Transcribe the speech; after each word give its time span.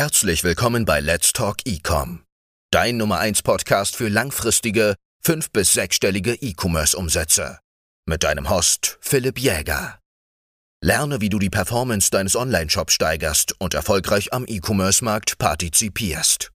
Herzlich 0.00 0.44
willkommen 0.44 0.86
bei 0.86 0.98
Let's 1.00 1.34
Talk 1.34 1.58
Ecom, 1.66 2.22
dein 2.70 2.96
Nummer 2.96 3.18
1 3.18 3.42
Podcast 3.42 3.96
für 3.96 4.08
langfristige, 4.08 4.94
fünf- 5.22 5.50
bis 5.50 5.74
sechsstellige 5.74 6.32
E-Commerce-Umsätze. 6.32 7.58
Mit 8.06 8.24
deinem 8.24 8.48
Host 8.48 8.96
Philipp 9.02 9.38
Jäger. 9.38 9.98
Lerne, 10.82 11.20
wie 11.20 11.28
du 11.28 11.38
die 11.38 11.50
Performance 11.50 12.10
deines 12.10 12.34
Online-Shops 12.34 12.94
steigerst 12.94 13.54
und 13.58 13.74
erfolgreich 13.74 14.32
am 14.32 14.46
E-Commerce-Markt 14.48 15.36
partizipierst. 15.36 16.50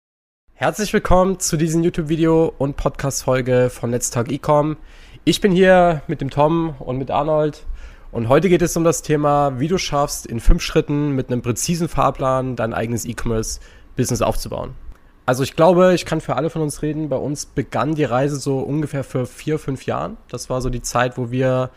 Herzlich 0.55 0.91
willkommen 0.91 1.39
zu 1.39 1.55
diesem 1.55 1.83
YouTube-Video 1.83 2.51
und 2.57 2.77
Podcast-Folge 2.77 3.69
von 3.69 3.91
Let's 3.91 4.09
Talk 4.09 4.31
Ecom. 4.31 4.75
Ich 5.23 5.39
bin 5.39 5.51
hier 5.51 6.01
mit 6.07 6.19
dem 6.19 6.31
Tom 6.31 6.73
und 6.79 6.97
mit 6.97 7.11
Arnold 7.11 7.63
und 8.15 8.29
heute 8.29 8.47
geht 8.47 8.61
es 8.61 8.77
um 8.77 8.85
das 8.85 9.01
Thema, 9.01 9.59
wie 9.59 9.67
du 9.67 9.77
schaffst, 9.77 10.25
in 10.25 10.39
fünf 10.39 10.61
Schritten 10.61 11.11
mit 11.11 11.29
einem 11.29 11.41
präzisen 11.41 11.89
Fahrplan 11.89 12.55
dein 12.55 12.73
eigenes 12.73 13.03
E-Commerce-Business 13.03 14.21
aufzubauen. 14.21 14.73
Also 15.25 15.43
ich 15.43 15.57
glaube, 15.57 15.93
ich 15.93 16.05
kann 16.05 16.21
für 16.21 16.37
alle 16.37 16.49
von 16.49 16.61
uns 16.61 16.81
reden. 16.81 17.09
Bei 17.09 17.17
uns 17.17 17.45
begann 17.45 17.93
die 17.93 18.05
Reise 18.05 18.37
so 18.37 18.59
ungefähr 18.59 19.03
für 19.03 19.25
vier, 19.25 19.59
fünf 19.59 19.85
Jahren. 19.85 20.15
Das 20.29 20.49
war 20.49 20.61
so 20.61 20.69
die 20.69 20.81
Zeit, 20.81 21.17
wo 21.17 21.29
wir, 21.29 21.71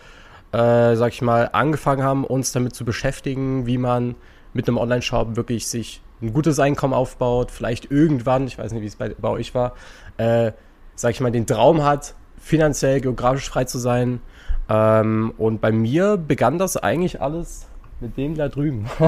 äh, 0.53 0.95
sag 0.95 1.12
ich 1.12 1.23
mal, 1.23 1.51
angefangen 1.55 2.05
haben, 2.05 2.25
uns 2.25 2.53
damit 2.53 2.73
zu 2.73 2.84
beschäftigen, 2.84 3.67
wie 3.67 3.77
man 3.77 4.15
mit 4.53 4.69
einem 4.69 4.79
Online-Shop 4.79 5.34
wirklich 5.34 5.67
sich 5.67 6.03
ein 6.23 6.33
gutes 6.33 6.61
Einkommen 6.61 6.95
aufbaut, 6.95 7.51
vielleicht 7.51 7.91
irgendwann, 7.91 8.47
ich 8.47 8.59
weiß 8.59 8.70
nicht, 8.70 8.83
wie 8.83 8.87
es 8.87 8.95
bei, 8.95 9.09
bei 9.09 9.29
euch 9.29 9.57
war, 9.57 9.75
äh, 10.19 10.53
sag 10.95 11.11
ich 11.11 11.20
mal, 11.20 11.33
den 11.33 11.48
Traum 11.48 11.83
hat, 11.83 12.15
finanziell, 12.41 13.01
geografisch 13.01 13.48
frei 13.48 13.65
zu 13.65 13.79
sein 13.79 14.20
ähm, 14.69 15.33
und 15.39 15.61
bei 15.61 15.73
mir 15.73 16.17
begann 16.17 16.59
das 16.59 16.77
eigentlich 16.77 17.21
alles 17.21 17.67
mit 18.01 18.17
dem 18.17 18.35
da 18.35 18.49
drüben. 18.49 18.87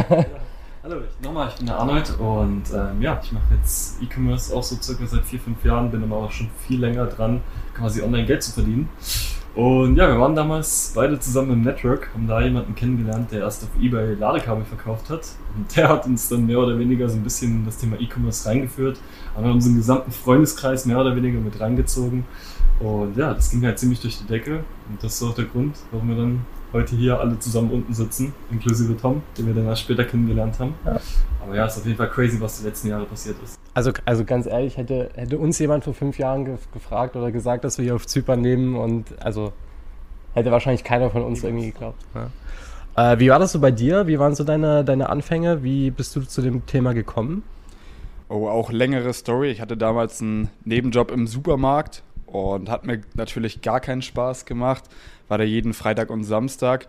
Hallo, 0.82 0.96
ich, 1.02 1.24
nochmal, 1.24 1.48
ich 1.48 1.56
bin 1.56 1.66
der 1.66 1.78
Arnold 1.78 2.18
und 2.18 2.62
ähm, 2.74 3.02
ja, 3.02 3.20
ich 3.22 3.32
mache 3.32 3.54
jetzt 3.54 4.00
E-Commerce 4.02 4.56
auch 4.56 4.62
so 4.62 4.76
circa 4.76 5.06
seit 5.06 5.26
vier, 5.26 5.38
fünf 5.38 5.62
Jahren, 5.62 5.90
bin 5.90 6.02
aber 6.02 6.16
auch 6.16 6.30
schon 6.30 6.48
viel 6.66 6.80
länger 6.80 7.04
dran, 7.06 7.42
quasi 7.76 8.00
online 8.00 8.24
Geld 8.24 8.42
zu 8.42 8.52
verdienen. 8.52 8.88
Und 9.54 9.96
ja, 9.96 10.08
wir 10.08 10.20
waren 10.20 10.36
damals 10.36 10.92
beide 10.94 11.18
zusammen 11.18 11.52
im 11.52 11.62
Network, 11.62 12.10
haben 12.14 12.28
da 12.28 12.40
jemanden 12.40 12.74
kennengelernt, 12.76 13.32
der 13.32 13.40
erst 13.40 13.64
auf 13.64 13.70
Ebay 13.80 14.14
Ladekabel 14.14 14.64
verkauft 14.64 15.10
hat. 15.10 15.26
Und 15.56 15.76
der 15.76 15.88
hat 15.88 16.06
uns 16.06 16.28
dann 16.28 16.46
mehr 16.46 16.58
oder 16.58 16.78
weniger 16.78 17.08
so 17.08 17.16
ein 17.16 17.24
bisschen 17.24 17.56
in 17.56 17.64
das 17.64 17.78
Thema 17.78 18.00
E-Commerce 18.00 18.48
reingeführt, 18.48 19.00
haben 19.34 19.50
unseren 19.50 19.74
gesamten 19.74 20.12
Freundeskreis 20.12 20.86
mehr 20.86 21.00
oder 21.00 21.16
weniger 21.16 21.40
mit 21.40 21.58
reingezogen. 21.58 22.24
Und 22.78 23.16
ja, 23.16 23.34
das 23.34 23.50
ging 23.50 23.62
halt 23.64 23.78
ziemlich 23.78 24.00
durch 24.00 24.18
die 24.18 24.26
Decke. 24.26 24.64
Und 24.88 25.02
das 25.02 25.14
ist 25.14 25.22
auch 25.22 25.34
der 25.34 25.46
Grund, 25.46 25.76
warum 25.90 26.08
wir 26.08 26.16
dann 26.16 26.40
heute 26.72 26.94
hier 26.94 27.18
alle 27.18 27.38
zusammen 27.38 27.70
unten 27.72 27.92
sitzen, 27.92 28.32
inklusive 28.50 28.96
Tom, 28.96 29.22
den 29.36 29.46
wir 29.46 29.54
dann 29.54 29.66
erst 29.66 29.82
später 29.82 30.04
kennengelernt 30.04 30.58
haben. 30.60 30.74
Ja. 30.86 31.00
Aber 31.42 31.56
ja, 31.56 31.66
ist 31.66 31.78
auf 31.78 31.84
jeden 31.84 31.98
Fall 31.98 32.10
crazy, 32.10 32.40
was 32.40 32.60
die 32.60 32.66
letzten 32.66 32.88
Jahre 32.88 33.04
passiert 33.04 33.36
ist. 33.42 33.59
Also, 33.72 33.92
also 34.04 34.24
ganz 34.24 34.46
ehrlich, 34.46 34.76
hätte, 34.76 35.10
hätte 35.14 35.38
uns 35.38 35.58
jemand 35.58 35.84
vor 35.84 35.94
fünf 35.94 36.18
Jahren 36.18 36.44
ge 36.44 36.56
gefragt 36.72 37.16
oder 37.16 37.30
gesagt, 37.30 37.64
dass 37.64 37.78
wir 37.78 37.84
hier 37.84 37.94
auf 37.94 38.06
Zypern 38.06 38.42
leben 38.42 38.76
und 38.76 39.06
also 39.22 39.52
hätte 40.34 40.50
wahrscheinlich 40.50 40.84
keiner 40.84 41.10
von 41.10 41.22
uns 41.22 41.44
irgendwie 41.44 41.70
geglaubt. 41.70 42.02
Ja. 42.14 43.12
Äh, 43.12 43.18
wie 43.20 43.30
war 43.30 43.38
das 43.38 43.52
so 43.52 43.60
bei 43.60 43.70
dir? 43.70 44.06
Wie 44.06 44.18
waren 44.18 44.34
so 44.34 44.44
deine, 44.44 44.84
deine 44.84 45.08
Anfänge? 45.08 45.62
Wie 45.62 45.90
bist 45.90 46.16
du 46.16 46.22
zu 46.22 46.42
dem 46.42 46.66
Thema 46.66 46.94
gekommen? 46.94 47.44
Oh, 48.28 48.48
auch 48.48 48.70
längere 48.70 49.12
Story. 49.12 49.50
Ich 49.50 49.60
hatte 49.60 49.76
damals 49.76 50.20
einen 50.20 50.50
Nebenjob 50.64 51.10
im 51.10 51.26
Supermarkt 51.26 52.02
und 52.26 52.68
hat 52.68 52.86
mir 52.86 53.00
natürlich 53.14 53.62
gar 53.62 53.80
keinen 53.80 54.02
Spaß 54.02 54.46
gemacht. 54.46 54.84
War 55.28 55.38
da 55.38 55.44
jeden 55.44 55.74
Freitag 55.74 56.10
und 56.10 56.24
Samstag. 56.24 56.88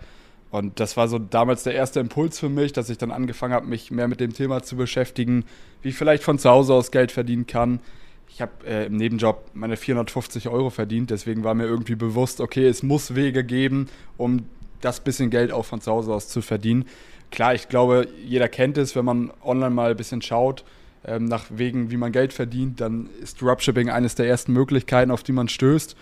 Und 0.51 0.81
das 0.81 0.97
war 0.97 1.07
so 1.07 1.17
damals 1.17 1.63
der 1.63 1.73
erste 1.73 2.01
Impuls 2.01 2.37
für 2.37 2.49
mich, 2.49 2.73
dass 2.73 2.89
ich 2.89 2.97
dann 2.97 3.11
angefangen 3.11 3.53
habe, 3.53 3.67
mich 3.67 3.89
mehr 3.89 4.09
mit 4.09 4.19
dem 4.19 4.33
Thema 4.33 4.61
zu 4.61 4.75
beschäftigen, 4.75 5.45
wie 5.81 5.89
ich 5.89 5.95
vielleicht 5.95 6.23
von 6.23 6.37
zu 6.37 6.49
Hause 6.49 6.73
aus 6.73 6.91
Geld 6.91 7.11
verdienen 7.11 7.47
kann. 7.47 7.79
Ich 8.27 8.41
habe 8.41 8.51
äh, 8.65 8.85
im 8.85 8.97
Nebenjob 8.97 9.49
meine 9.53 9.77
450 9.77 10.49
Euro 10.49 10.69
verdient, 10.69 11.09
deswegen 11.09 11.43
war 11.43 11.53
mir 11.53 11.65
irgendwie 11.65 11.95
bewusst, 11.95 12.41
okay, 12.41 12.67
es 12.67 12.83
muss 12.83 13.15
Wege 13.15 13.43
geben, 13.43 13.87
um 14.17 14.45
das 14.81 14.99
bisschen 14.99 15.29
Geld 15.29 15.51
auch 15.51 15.65
von 15.65 15.79
zu 15.79 15.91
Hause 15.91 16.13
aus 16.13 16.27
zu 16.27 16.41
verdienen. 16.41 16.85
Klar, 17.29 17.55
ich 17.55 17.69
glaube, 17.69 18.07
jeder 18.25 18.49
kennt 18.49 18.77
es, 18.77 18.95
wenn 18.95 19.05
man 19.05 19.31
online 19.43 19.69
mal 19.69 19.91
ein 19.91 19.97
bisschen 19.97 20.21
schaut, 20.21 20.65
ähm, 21.05 21.25
nach 21.25 21.45
Wegen, 21.49 21.91
wie 21.91 21.97
man 21.97 22.11
Geld 22.11 22.33
verdient, 22.33 22.81
dann 22.81 23.09
ist 23.21 23.41
Dropshipping 23.41 23.89
eines 23.89 24.15
der 24.15 24.27
ersten 24.27 24.53
Möglichkeiten, 24.53 25.11
auf 25.11 25.23
die 25.23 25.31
man 25.31 25.47
stößt. 25.47 25.95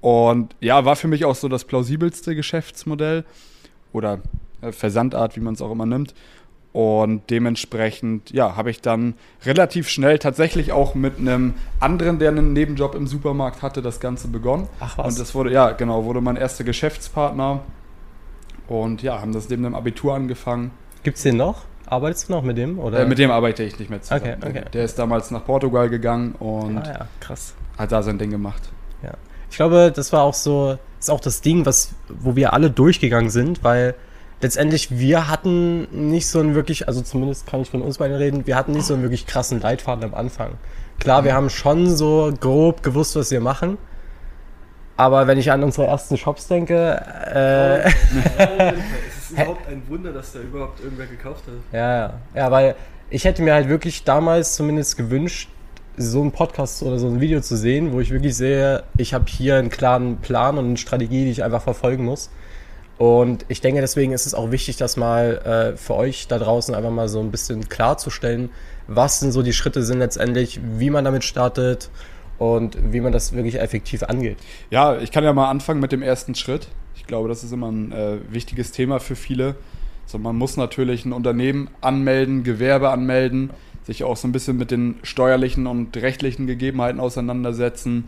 Und 0.00 0.54
ja, 0.60 0.84
war 0.84 0.94
für 0.96 1.08
mich 1.08 1.24
auch 1.24 1.34
so 1.34 1.48
das 1.48 1.64
plausibelste 1.64 2.36
Geschäftsmodell 2.36 3.24
oder 3.96 4.20
äh, 4.60 4.72
Versandart, 4.72 5.36
wie 5.36 5.40
man 5.40 5.54
es 5.54 5.62
auch 5.62 5.72
immer 5.72 5.86
nimmt. 5.86 6.14
Und 6.72 7.30
dementsprechend, 7.30 8.30
ja, 8.32 8.54
habe 8.54 8.70
ich 8.70 8.82
dann 8.82 9.14
relativ 9.46 9.88
schnell 9.88 10.18
tatsächlich 10.18 10.72
auch 10.72 10.94
mit 10.94 11.18
einem 11.18 11.54
anderen, 11.80 12.18
der 12.18 12.28
einen 12.28 12.52
Nebenjob 12.52 12.94
im 12.94 13.06
Supermarkt 13.06 13.62
hatte, 13.62 13.80
das 13.80 13.98
Ganze 13.98 14.28
begonnen. 14.28 14.68
Ach 14.78 14.98
was. 14.98 15.06
Und 15.06 15.18
das 15.18 15.34
wurde, 15.34 15.50
ja, 15.52 15.70
genau, 15.72 16.04
wurde 16.04 16.20
mein 16.20 16.36
erster 16.36 16.64
Geschäftspartner. 16.64 17.60
Und 18.68 19.02
ja, 19.02 19.20
haben 19.20 19.32
das 19.32 19.48
neben 19.48 19.62
dem 19.62 19.74
Abitur 19.74 20.14
angefangen. 20.14 20.70
Gibt 21.02 21.16
es 21.16 21.22
den 21.22 21.38
noch? 21.38 21.64
Arbeitest 21.86 22.28
du 22.28 22.34
noch 22.34 22.42
mit 22.42 22.58
dem? 22.58 22.78
Oder? 22.78 23.00
Äh, 23.00 23.06
mit 23.06 23.18
dem 23.18 23.30
arbeite 23.30 23.62
ich 23.62 23.78
nicht 23.78 23.88
mehr 23.88 24.02
zusammen. 24.02 24.36
Okay, 24.42 24.48
okay. 24.50 24.64
Der 24.72 24.84
ist 24.84 24.98
damals 24.98 25.30
nach 25.30 25.44
Portugal 25.44 25.88
gegangen 25.88 26.34
und 26.34 26.78
ah, 26.78 26.84
ja, 26.86 27.08
krass. 27.20 27.54
hat 27.78 27.92
da 27.92 28.02
sein 28.02 28.18
Ding 28.18 28.30
gemacht. 28.30 28.68
Ja. 29.02 29.12
Ich 29.50 29.56
glaube, 29.56 29.92
das 29.94 30.12
war 30.12 30.22
auch 30.22 30.34
so, 30.34 30.78
ist 30.98 31.10
auch 31.10 31.20
das 31.20 31.40
Ding, 31.40 31.66
was, 31.66 31.92
wo 32.08 32.36
wir 32.36 32.52
alle 32.52 32.70
durchgegangen 32.70 33.30
sind, 33.30 33.64
weil 33.64 33.94
letztendlich 34.40 34.98
wir 34.98 35.28
hatten 35.28 36.08
nicht 36.10 36.28
so 36.28 36.40
einen 36.40 36.54
wirklich, 36.54 36.88
also 36.88 37.00
zumindest 37.02 37.46
kann 37.46 37.60
ich 37.60 37.70
von 37.70 37.82
uns 37.82 37.98
beiden 37.98 38.16
reden, 38.16 38.46
wir 38.46 38.56
hatten 38.56 38.72
nicht 38.72 38.86
so 38.86 38.94
einen 38.94 39.02
wirklich 39.02 39.26
krassen 39.26 39.60
Leitfaden 39.60 40.04
am 40.04 40.14
Anfang. 40.14 40.52
Klar, 40.98 41.24
wir 41.24 41.34
haben 41.34 41.50
schon 41.50 41.94
so 41.94 42.32
grob 42.40 42.82
gewusst, 42.82 43.16
was 43.16 43.30
wir 43.30 43.40
machen. 43.40 43.78
Aber 44.96 45.26
wenn 45.26 45.36
ich 45.36 45.52
an 45.52 45.62
unsere 45.62 45.86
ersten 45.86 46.16
Shops 46.16 46.48
denke, 46.48 46.74
äh, 46.74 47.86
es 49.08 49.16
ist 49.18 49.30
überhaupt 49.32 49.68
ein 49.68 49.82
Wunder, 49.88 50.12
dass 50.12 50.32
da 50.32 50.40
überhaupt 50.40 50.80
irgendwer 50.80 51.06
gekauft 51.06 51.44
hat. 51.46 51.54
Ja, 51.72 51.96
ja. 51.96 52.14
Ja, 52.34 52.50
weil 52.50 52.76
ich 53.10 53.24
hätte 53.24 53.42
mir 53.42 53.52
halt 53.52 53.68
wirklich 53.68 54.04
damals 54.04 54.54
zumindest 54.56 54.96
gewünscht, 54.96 55.50
so 55.96 56.20
einen 56.20 56.32
Podcast 56.32 56.82
oder 56.82 56.98
so 56.98 57.06
ein 57.06 57.20
Video 57.20 57.40
zu 57.40 57.56
sehen, 57.56 57.92
wo 57.92 58.00
ich 58.00 58.10
wirklich 58.10 58.36
sehe, 58.36 58.84
ich 58.96 59.14
habe 59.14 59.24
hier 59.28 59.56
einen 59.56 59.70
klaren 59.70 60.18
Plan 60.18 60.58
und 60.58 60.66
eine 60.66 60.76
Strategie, 60.76 61.24
die 61.24 61.30
ich 61.30 61.44
einfach 61.44 61.62
verfolgen 61.62 62.04
muss. 62.04 62.30
Und 62.98 63.44
ich 63.48 63.60
denke, 63.60 63.80
deswegen 63.80 64.12
ist 64.12 64.26
es 64.26 64.34
auch 64.34 64.50
wichtig, 64.50 64.76
das 64.76 64.96
mal 64.96 65.74
äh, 65.74 65.76
für 65.76 65.94
euch 65.94 66.28
da 66.28 66.38
draußen 66.38 66.74
einfach 66.74 66.90
mal 66.90 67.08
so 67.08 67.20
ein 67.20 67.30
bisschen 67.30 67.68
klarzustellen, 67.68 68.50
was 68.86 69.20
denn 69.20 69.32
so 69.32 69.42
die 69.42 69.52
Schritte 69.52 69.82
sind 69.82 69.98
letztendlich, 69.98 70.60
wie 70.78 70.90
man 70.90 71.04
damit 71.04 71.24
startet 71.24 71.90
und 72.38 72.78
wie 72.92 73.00
man 73.00 73.12
das 73.12 73.34
wirklich 73.34 73.60
effektiv 73.60 74.02
angeht. 74.02 74.38
Ja, 74.70 74.96
ich 74.98 75.10
kann 75.10 75.24
ja 75.24 75.32
mal 75.32 75.50
anfangen 75.50 75.80
mit 75.80 75.92
dem 75.92 76.02
ersten 76.02 76.34
Schritt. 76.34 76.68
Ich 76.94 77.06
glaube, 77.06 77.28
das 77.28 77.44
ist 77.44 77.52
immer 77.52 77.70
ein 77.70 77.92
äh, 77.92 78.18
wichtiges 78.30 78.72
Thema 78.72 78.98
für 78.98 79.16
viele. 79.16 79.56
Also 80.04 80.18
man 80.18 80.36
muss 80.36 80.56
natürlich 80.56 81.04
ein 81.04 81.12
Unternehmen 81.12 81.68
anmelden, 81.80 82.44
Gewerbe 82.44 82.90
anmelden, 82.90 83.50
sich 83.86 84.02
auch 84.04 84.16
so 84.16 84.26
ein 84.26 84.32
bisschen 84.32 84.56
mit 84.56 84.70
den 84.70 84.96
steuerlichen 85.02 85.66
und 85.66 85.96
rechtlichen 85.96 86.46
Gegebenheiten 86.46 87.00
auseinandersetzen. 87.00 88.04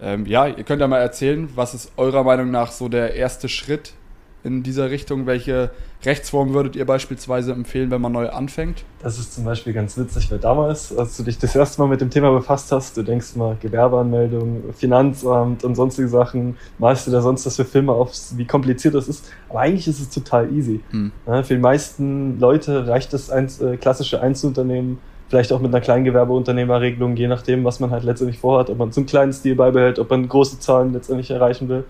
Ähm, 0.00 0.26
ja, 0.26 0.46
ihr 0.46 0.64
könnt 0.64 0.80
ja 0.80 0.88
mal 0.88 0.98
erzählen, 0.98 1.48
was 1.54 1.74
ist 1.74 1.92
eurer 1.96 2.24
Meinung 2.24 2.50
nach 2.50 2.70
so 2.70 2.88
der 2.88 3.14
erste 3.14 3.48
Schritt 3.48 3.94
in 4.42 4.62
dieser 4.62 4.90
Richtung? 4.90 5.24
Welche 5.24 5.70
Rechtsform 6.04 6.52
würdet 6.52 6.76
ihr 6.76 6.84
beispielsweise 6.84 7.52
empfehlen, 7.52 7.90
wenn 7.90 8.02
man 8.02 8.12
neu 8.12 8.28
anfängt? 8.28 8.84
Das 9.02 9.18
ist 9.18 9.32
zum 9.32 9.44
Beispiel 9.44 9.72
ganz 9.72 9.96
witzig, 9.96 10.30
weil 10.30 10.38
damals, 10.38 10.94
als 10.94 11.16
du 11.16 11.22
dich 11.22 11.38
das 11.38 11.56
erste 11.56 11.80
Mal 11.80 11.88
mit 11.88 12.02
dem 12.02 12.10
Thema 12.10 12.30
befasst 12.30 12.70
hast, 12.70 12.94
du 12.98 13.02
denkst 13.02 13.36
mal 13.36 13.56
Gewerbeanmeldung, 13.58 14.74
Finanzamt 14.76 15.64
und 15.64 15.74
sonstige 15.74 16.08
Sachen, 16.08 16.58
malst 16.78 17.06
du 17.06 17.10
da 17.10 17.22
sonst 17.22 17.46
was 17.46 17.56
für 17.56 17.64
Filme 17.64 17.92
auf, 17.92 18.12
wie 18.36 18.44
kompliziert 18.44 18.94
das 18.94 19.08
ist. 19.08 19.32
Aber 19.48 19.60
eigentlich 19.60 19.88
ist 19.88 20.00
es 20.00 20.10
total 20.10 20.52
easy. 20.52 20.80
Hm. 20.90 21.12
Ja, 21.26 21.42
für 21.42 21.54
die 21.54 21.60
meisten 21.60 22.38
Leute 22.38 22.86
reicht 22.86 23.14
das 23.14 23.30
ein, 23.30 23.48
äh, 23.62 23.78
klassische 23.78 24.20
Einzelunternehmen 24.20 24.98
vielleicht 25.28 25.52
auch 25.52 25.60
mit 25.60 25.74
einer 25.74 25.80
Kleingewerbeunternehmerregelung, 25.80 27.16
je 27.16 27.28
nachdem, 27.28 27.64
was 27.64 27.80
man 27.80 27.90
halt 27.90 28.04
letztendlich 28.04 28.38
vorhat, 28.38 28.70
ob 28.70 28.78
man 28.78 28.92
zum 28.92 29.06
kleinen 29.06 29.32
Stil 29.32 29.54
beibehält, 29.54 29.98
ob 29.98 30.10
man 30.10 30.28
große 30.28 30.60
Zahlen 30.60 30.92
letztendlich 30.92 31.30
erreichen 31.30 31.68
will 31.68 31.84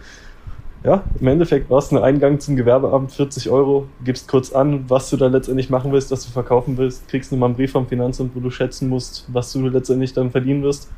ja, 0.85 1.03
im 1.19 1.27
Endeffekt 1.27 1.71
war 1.71 1.79
es 1.79 1.91
ein 1.91 1.99
Eingang 1.99 2.41
zum 2.41 2.57
Gewerbeamt, 2.57 3.11
40 3.11 3.49
Euro, 3.49 3.89
gibst 4.05 4.29
kurz 4.29 4.53
an, 4.53 4.85
was 4.89 5.09
du 5.09 5.17
da 5.17 5.29
letztendlich 5.29 5.71
machen 5.71 5.91
willst, 5.93 6.11
was 6.11 6.27
du 6.27 6.31
verkaufen 6.31 6.77
willst, 6.77 7.09
kriegst 7.09 7.33
nochmal 7.33 7.49
einen 7.49 7.57
Brief 7.57 7.73
vom 7.73 7.87
Finanzamt, 7.87 8.37
wo 8.37 8.41
du 8.41 8.51
schätzen 8.51 8.91
musst, 8.91 9.25
was 9.29 9.51
du 9.53 9.67
letztendlich 9.67 10.13
dann 10.13 10.31
verdienen 10.31 10.63
wirst. 10.63 10.91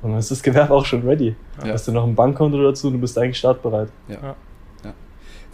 Und 0.00 0.10
dann 0.10 0.20
ist 0.20 0.30
das 0.30 0.44
Gewerbe 0.44 0.72
auch 0.72 0.84
schon 0.84 1.02
ready. 1.02 1.34
Ja. 1.64 1.72
Hast 1.72 1.88
du 1.88 1.92
noch 1.92 2.06
ein 2.06 2.14
Bankkonto 2.14 2.62
dazu 2.62 2.86
und 2.86 2.94
du 2.94 3.00
bist 3.00 3.18
eigentlich 3.18 3.38
startbereit. 3.38 3.88
Ja. 4.06 4.36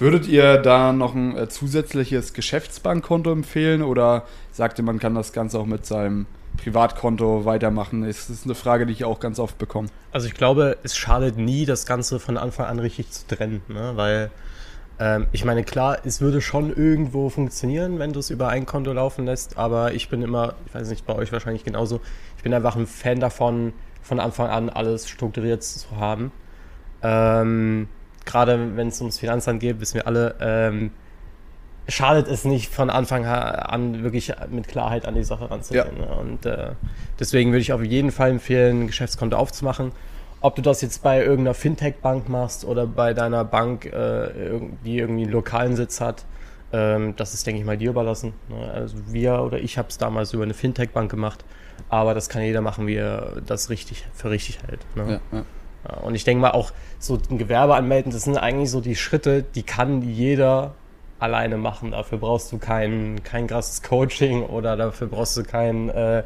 Würdet 0.02 0.26
ihr 0.26 0.56
da 0.56 0.92
noch 0.92 1.14
ein 1.14 1.36
äh, 1.36 1.48
zusätzliches 1.48 2.32
Geschäftsbankkonto 2.32 3.30
empfehlen 3.30 3.82
oder 3.82 4.24
sagt 4.50 4.80
ihr, 4.80 4.84
man 4.84 4.98
kann 4.98 5.14
das 5.14 5.32
Ganze 5.32 5.60
auch 5.60 5.64
mit 5.64 5.86
seinem 5.86 6.26
Privatkonto 6.56 7.44
weitermachen? 7.44 8.02
Das 8.02 8.28
ist 8.28 8.44
eine 8.44 8.56
Frage, 8.56 8.84
die 8.84 8.94
ich 8.94 9.04
auch 9.04 9.20
ganz 9.20 9.38
oft 9.38 9.58
bekomme. 9.58 9.86
Also 10.10 10.26
ich 10.26 10.34
glaube, 10.34 10.76
es 10.82 10.96
schadet 10.96 11.38
nie, 11.38 11.66
das 11.66 11.86
Ganze 11.86 12.18
von 12.18 12.36
Anfang 12.36 12.66
an 12.66 12.80
richtig 12.80 13.12
zu 13.12 13.28
trennen, 13.28 13.62
ne? 13.68 13.92
weil 13.94 14.32
Ähm, 14.98 15.28
ich 15.30 15.44
meine, 15.44 15.62
klar, 15.62 15.98
es 16.04 16.20
würde 16.20 16.40
schon 16.40 16.74
irgendwo 16.74 17.30
funktionieren, 17.30 18.00
wenn 18.00 18.12
du 18.12 18.18
es 18.18 18.30
über 18.30 18.48
ein 18.48 18.66
Konto 18.66 18.92
laufen 18.92 19.24
lässt, 19.24 19.56
aber 19.56 19.94
ich 19.94 20.08
bin 20.08 20.22
immer, 20.22 20.54
ich 20.66 20.74
weiß 20.74 20.90
nicht, 20.90 21.06
bei 21.06 21.14
euch 21.14 21.30
wahrscheinlich 21.30 21.62
genauso, 21.62 22.00
ich 22.36 22.42
bin 22.42 22.52
einfach 22.52 22.74
ein 22.74 22.88
Fan 22.88 23.20
davon, 23.20 23.72
von 24.02 24.18
Anfang 24.18 24.48
an 24.48 24.68
alles 24.68 25.08
strukturiert 25.08 25.62
zu 25.62 25.96
haben. 25.96 26.32
Ähm, 27.04 27.86
Gerade 28.24 28.76
wenn 28.76 28.88
es 28.88 29.00
ums 29.00 29.18
Finanzamt 29.18 29.60
geht, 29.60 29.80
wissen 29.80 29.94
wir 29.94 30.06
alle, 30.06 30.36
ähm, 30.40 30.90
schadet 31.88 32.28
es 32.28 32.44
nicht 32.44 32.72
von 32.72 32.90
Anfang 32.90 33.24
an 33.24 34.02
wirklich 34.02 34.32
mit 34.50 34.68
Klarheit 34.68 35.06
an 35.06 35.14
die 35.14 35.24
Sache 35.24 35.50
ranzugehen. 35.50 35.96
Ja. 35.98 36.06
Ne? 36.06 36.14
Und 36.14 36.46
äh, 36.46 36.70
deswegen 37.18 37.50
würde 37.50 37.60
ich 37.60 37.72
auf 37.72 37.82
jeden 37.82 38.12
Fall 38.12 38.30
empfehlen, 38.30 38.82
ein 38.82 38.86
Geschäftskonto 38.86 39.36
aufzumachen 39.36 39.92
ob 40.42 40.56
du 40.56 40.62
das 40.62 40.82
jetzt 40.82 41.02
bei 41.02 41.20
irgendeiner 41.20 41.54
Fintech-Bank 41.54 42.28
machst 42.28 42.64
oder 42.64 42.86
bei 42.86 43.14
deiner 43.14 43.44
Bank, 43.44 43.86
äh, 43.86 44.60
die 44.84 44.98
irgendwie 44.98 45.22
einen 45.22 45.32
lokalen 45.32 45.76
Sitz 45.76 46.00
hat, 46.00 46.24
ähm, 46.72 47.14
das 47.16 47.32
ist, 47.32 47.46
denke 47.46 47.60
ich 47.60 47.66
mal, 47.66 47.78
dir 47.78 47.90
überlassen. 47.90 48.34
Ne? 48.48 48.70
Also 48.72 48.96
wir 49.08 49.40
oder 49.40 49.58
ich 49.60 49.78
habe 49.78 49.88
es 49.88 49.98
damals 49.98 50.32
über 50.32 50.42
eine 50.42 50.54
Fintech-Bank 50.54 51.10
gemacht, 51.10 51.44
aber 51.88 52.12
das 52.12 52.28
kann 52.28 52.42
jeder 52.42 52.60
machen, 52.60 52.86
wie 52.86 52.96
er 52.96 53.40
das 53.46 53.70
richtig 53.70 54.04
für 54.12 54.30
richtig 54.30 54.58
hält. 54.66 54.80
Ne? 54.96 55.20
Ja, 55.32 55.38
ja. 55.38 55.44
Ja, 55.88 55.98
und 55.98 56.14
ich 56.14 56.24
denke 56.24 56.40
mal 56.42 56.52
auch, 56.52 56.72
so 56.98 57.18
ein 57.30 57.38
Gewerbe 57.38 57.74
anmelden, 57.74 58.12
das 58.12 58.22
sind 58.22 58.36
eigentlich 58.36 58.70
so 58.70 58.80
die 58.80 58.96
Schritte, 58.96 59.42
die 59.42 59.62
kann 59.62 60.02
jeder 60.02 60.74
alleine 61.18 61.56
machen. 61.56 61.92
Dafür 61.92 62.18
brauchst 62.18 62.52
du 62.52 62.58
kein, 62.58 63.22
kein 63.22 63.46
krasses 63.46 63.82
Coaching 63.82 64.42
oder 64.42 64.76
dafür 64.76 65.06
brauchst 65.06 65.36
du 65.36 65.42
keinen 65.42 65.88
äh, 65.88 66.24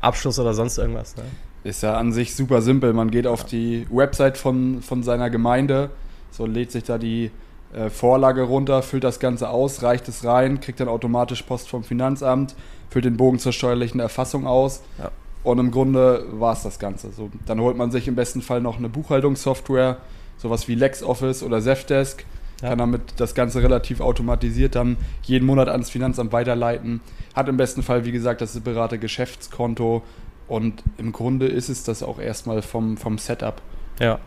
Abschluss 0.00 0.38
oder 0.38 0.54
sonst 0.54 0.78
irgendwas. 0.78 1.16
Ne? 1.16 1.24
Ist 1.64 1.82
ja 1.82 1.96
an 1.96 2.12
sich 2.12 2.34
super 2.34 2.62
simpel. 2.62 2.92
Man 2.92 3.10
geht 3.10 3.26
auf 3.26 3.44
die 3.44 3.86
Website 3.90 4.38
von, 4.38 4.80
von 4.82 5.02
seiner 5.02 5.28
Gemeinde, 5.28 5.90
so 6.30 6.46
lädt 6.46 6.72
sich 6.72 6.84
da 6.84 6.98
die 6.98 7.30
äh, 7.74 7.90
Vorlage 7.90 8.42
runter, 8.42 8.82
füllt 8.82 9.04
das 9.04 9.20
Ganze 9.20 9.50
aus, 9.50 9.82
reicht 9.82 10.08
es 10.08 10.24
rein, 10.24 10.60
kriegt 10.60 10.80
dann 10.80 10.88
automatisch 10.88 11.42
Post 11.42 11.68
vom 11.68 11.84
Finanzamt, 11.84 12.54
füllt 12.90 13.04
den 13.04 13.16
Bogen 13.16 13.38
zur 13.38 13.52
steuerlichen 13.52 14.00
Erfassung 14.00 14.46
aus. 14.46 14.82
Ja. 14.98 15.10
Und 15.48 15.58
im 15.58 15.70
Grunde 15.70 16.26
war 16.32 16.52
es 16.52 16.62
das 16.62 16.78
Ganze. 16.78 17.10
So, 17.10 17.30
dann 17.46 17.58
holt 17.60 17.74
man 17.74 17.90
sich 17.90 18.06
im 18.06 18.14
besten 18.14 18.42
Fall 18.42 18.60
noch 18.60 18.76
eine 18.76 18.90
Buchhaltungssoftware, 18.90 19.96
sowas 20.36 20.68
wie 20.68 20.74
LexOffice 20.74 21.42
oder 21.42 21.62
Zefdesk, 21.62 22.26
ja. 22.60 22.68
kann 22.68 22.78
damit 22.78 23.00
das 23.16 23.34
Ganze 23.34 23.62
relativ 23.62 24.02
automatisiert 24.02 24.74
dann 24.74 24.98
jeden 25.22 25.46
Monat 25.46 25.70
ans 25.70 25.88
Finanzamt 25.88 26.32
weiterleiten. 26.32 27.00
Hat 27.34 27.48
im 27.48 27.56
besten 27.56 27.82
Fall, 27.82 28.04
wie 28.04 28.12
gesagt, 28.12 28.42
das 28.42 28.52
separate 28.52 28.98
Geschäftskonto, 28.98 30.02
und 30.48 30.82
im 30.98 31.12
Grunde 31.12 31.46
ist 31.46 31.70
es 31.70 31.82
das 31.82 32.02
auch 32.02 32.18
erstmal 32.18 32.60
vom, 32.60 32.98
vom 32.98 33.16
Setup. 33.16 33.62
Ja. 34.00 34.18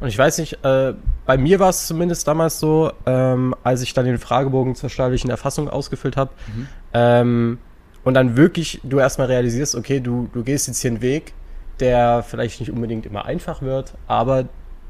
Und 0.00 0.08
ich 0.08 0.18
weiß 0.18 0.38
nicht, 0.38 0.64
äh, 0.64 0.94
bei 1.24 1.38
mir 1.38 1.60
war 1.60 1.68
es 1.68 1.86
zumindest 1.86 2.26
damals 2.26 2.58
so, 2.58 2.90
ähm, 3.06 3.54
als 3.62 3.80
ich 3.82 3.94
dann 3.94 4.06
den 4.06 4.18
Fragebogen 4.18 4.74
zur 4.74 4.90
steuerlichen 4.90 5.30
Erfassung 5.30 5.68
ausgefüllt 5.68 6.16
habe 6.16 6.32
mhm. 6.52 6.68
ähm, 6.94 7.58
und 8.06 8.14
dann 8.14 8.36
wirklich 8.36 8.80
du 8.84 9.00
erstmal 9.00 9.26
realisierst, 9.26 9.74
okay, 9.74 9.98
du, 9.98 10.28
du 10.32 10.44
gehst 10.44 10.68
jetzt 10.68 10.80
hier 10.80 10.92
einen 10.92 11.02
Weg, 11.02 11.32
der 11.80 12.22
vielleicht 12.22 12.60
nicht 12.60 12.70
unbedingt 12.70 13.04
immer 13.04 13.24
einfach 13.24 13.62
wird, 13.62 13.94
aber 14.06 14.44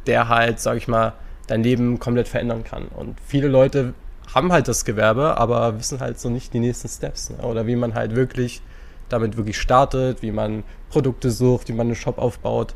der 0.06 0.28
halt, 0.28 0.60
sag 0.60 0.76
ich 0.76 0.86
mal, 0.86 1.14
dein 1.46 1.62
Leben 1.62 1.98
komplett 1.98 2.28
verändern 2.28 2.62
kann. 2.62 2.88
Und 2.88 3.18
viele 3.26 3.48
Leute 3.48 3.94
haben 4.34 4.52
halt 4.52 4.68
das 4.68 4.84
Gewerbe, 4.84 5.38
aber 5.38 5.78
wissen 5.78 6.00
halt 6.00 6.20
so 6.20 6.28
nicht 6.28 6.52
die 6.52 6.58
nächsten 6.58 6.88
Steps 6.88 7.30
ne? 7.30 7.38
oder 7.38 7.66
wie 7.66 7.74
man 7.74 7.94
halt 7.94 8.14
wirklich 8.14 8.60
damit 9.08 9.38
wirklich 9.38 9.58
startet, 9.58 10.20
wie 10.20 10.30
man 10.30 10.62
Produkte 10.90 11.30
sucht, 11.30 11.70
wie 11.70 11.72
man 11.72 11.86
einen 11.86 11.96
Shop 11.96 12.18
aufbaut. 12.18 12.74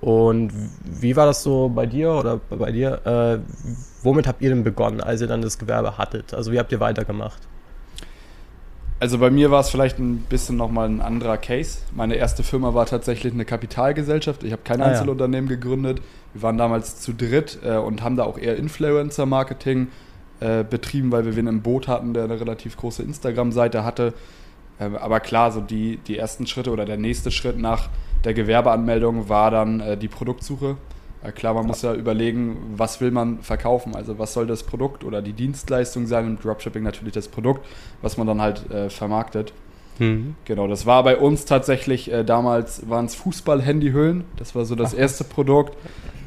Und 0.00 0.52
wie 0.84 1.16
war 1.16 1.26
das 1.26 1.42
so 1.42 1.68
bei 1.68 1.84
dir 1.84 2.12
oder 2.12 2.40
bei 2.48 2.72
dir? 2.72 3.04
Äh, 3.04 3.38
womit 4.02 4.26
habt 4.26 4.40
ihr 4.40 4.48
denn 4.48 4.64
begonnen, 4.64 5.02
als 5.02 5.20
ihr 5.20 5.26
dann 5.26 5.42
das 5.42 5.58
Gewerbe 5.58 5.98
hattet? 5.98 6.32
Also 6.32 6.50
wie 6.50 6.58
habt 6.58 6.72
ihr 6.72 6.80
weitergemacht? 6.80 7.46
Also 8.98 9.18
bei 9.18 9.30
mir 9.30 9.50
war 9.50 9.60
es 9.60 9.68
vielleicht 9.68 9.98
ein 9.98 10.18
bisschen 10.20 10.56
nochmal 10.56 10.88
ein 10.88 11.02
anderer 11.02 11.36
Case. 11.36 11.80
Meine 11.94 12.14
erste 12.14 12.42
Firma 12.42 12.72
war 12.72 12.86
tatsächlich 12.86 13.34
eine 13.34 13.44
Kapitalgesellschaft. 13.44 14.42
Ich 14.42 14.52
habe 14.52 14.62
kein 14.62 14.80
ah, 14.80 14.86
Einzelunternehmen 14.86 15.50
ja. 15.50 15.56
gegründet. 15.56 16.00
Wir 16.32 16.42
waren 16.42 16.56
damals 16.56 17.00
zu 17.00 17.12
dritt 17.12 17.58
äh, 17.62 17.76
und 17.76 18.02
haben 18.02 18.16
da 18.16 18.24
auch 18.24 18.38
eher 18.38 18.56
Influencer-Marketing 18.56 19.88
äh, 20.40 20.64
betrieben, 20.64 21.12
weil 21.12 21.26
wir 21.26 21.36
wen 21.36 21.46
im 21.46 21.60
Boot 21.60 21.88
hatten, 21.88 22.14
der 22.14 22.24
eine 22.24 22.40
relativ 22.40 22.78
große 22.78 23.02
Instagram-Seite 23.02 23.84
hatte. 23.84 24.14
Ähm, 24.80 24.96
aber 24.96 25.20
klar, 25.20 25.52
so 25.52 25.60
die, 25.60 25.98
die 25.98 26.16
ersten 26.16 26.46
Schritte 26.46 26.70
oder 26.70 26.86
der 26.86 26.96
nächste 26.96 27.30
Schritt 27.30 27.58
nach 27.58 27.90
der 28.24 28.32
Gewerbeanmeldung 28.32 29.28
war 29.28 29.50
dann 29.50 29.80
äh, 29.80 29.96
die 29.98 30.08
Produktsuche. 30.08 30.78
Äh, 31.26 31.32
klar, 31.32 31.54
man 31.54 31.66
muss 31.66 31.82
ja 31.82 31.94
überlegen, 31.94 32.74
was 32.76 33.00
will 33.00 33.10
man 33.10 33.40
verkaufen, 33.40 33.94
also 33.94 34.18
was 34.18 34.32
soll 34.32 34.46
das 34.46 34.62
Produkt 34.62 35.04
oder 35.04 35.22
die 35.22 35.32
Dienstleistung 35.32 36.06
sein, 36.06 36.26
im 36.26 36.38
Dropshipping 36.38 36.82
natürlich 36.82 37.14
das 37.14 37.28
Produkt, 37.28 37.66
was 38.02 38.16
man 38.16 38.26
dann 38.26 38.40
halt 38.40 38.70
äh, 38.70 38.90
vermarktet. 38.90 39.52
Mhm. 39.98 40.34
Genau, 40.44 40.68
das 40.68 40.84
war 40.84 41.02
bei 41.02 41.16
uns 41.16 41.44
tatsächlich, 41.46 42.12
äh, 42.12 42.24
damals 42.24 42.88
waren 42.88 43.06
es 43.06 43.14
Fußball-Handyhüllen, 43.14 44.24
das 44.36 44.54
war 44.54 44.64
so 44.64 44.74
das 44.74 44.94
Ach, 44.94 44.98
erste 44.98 45.24
Produkt, 45.24 45.76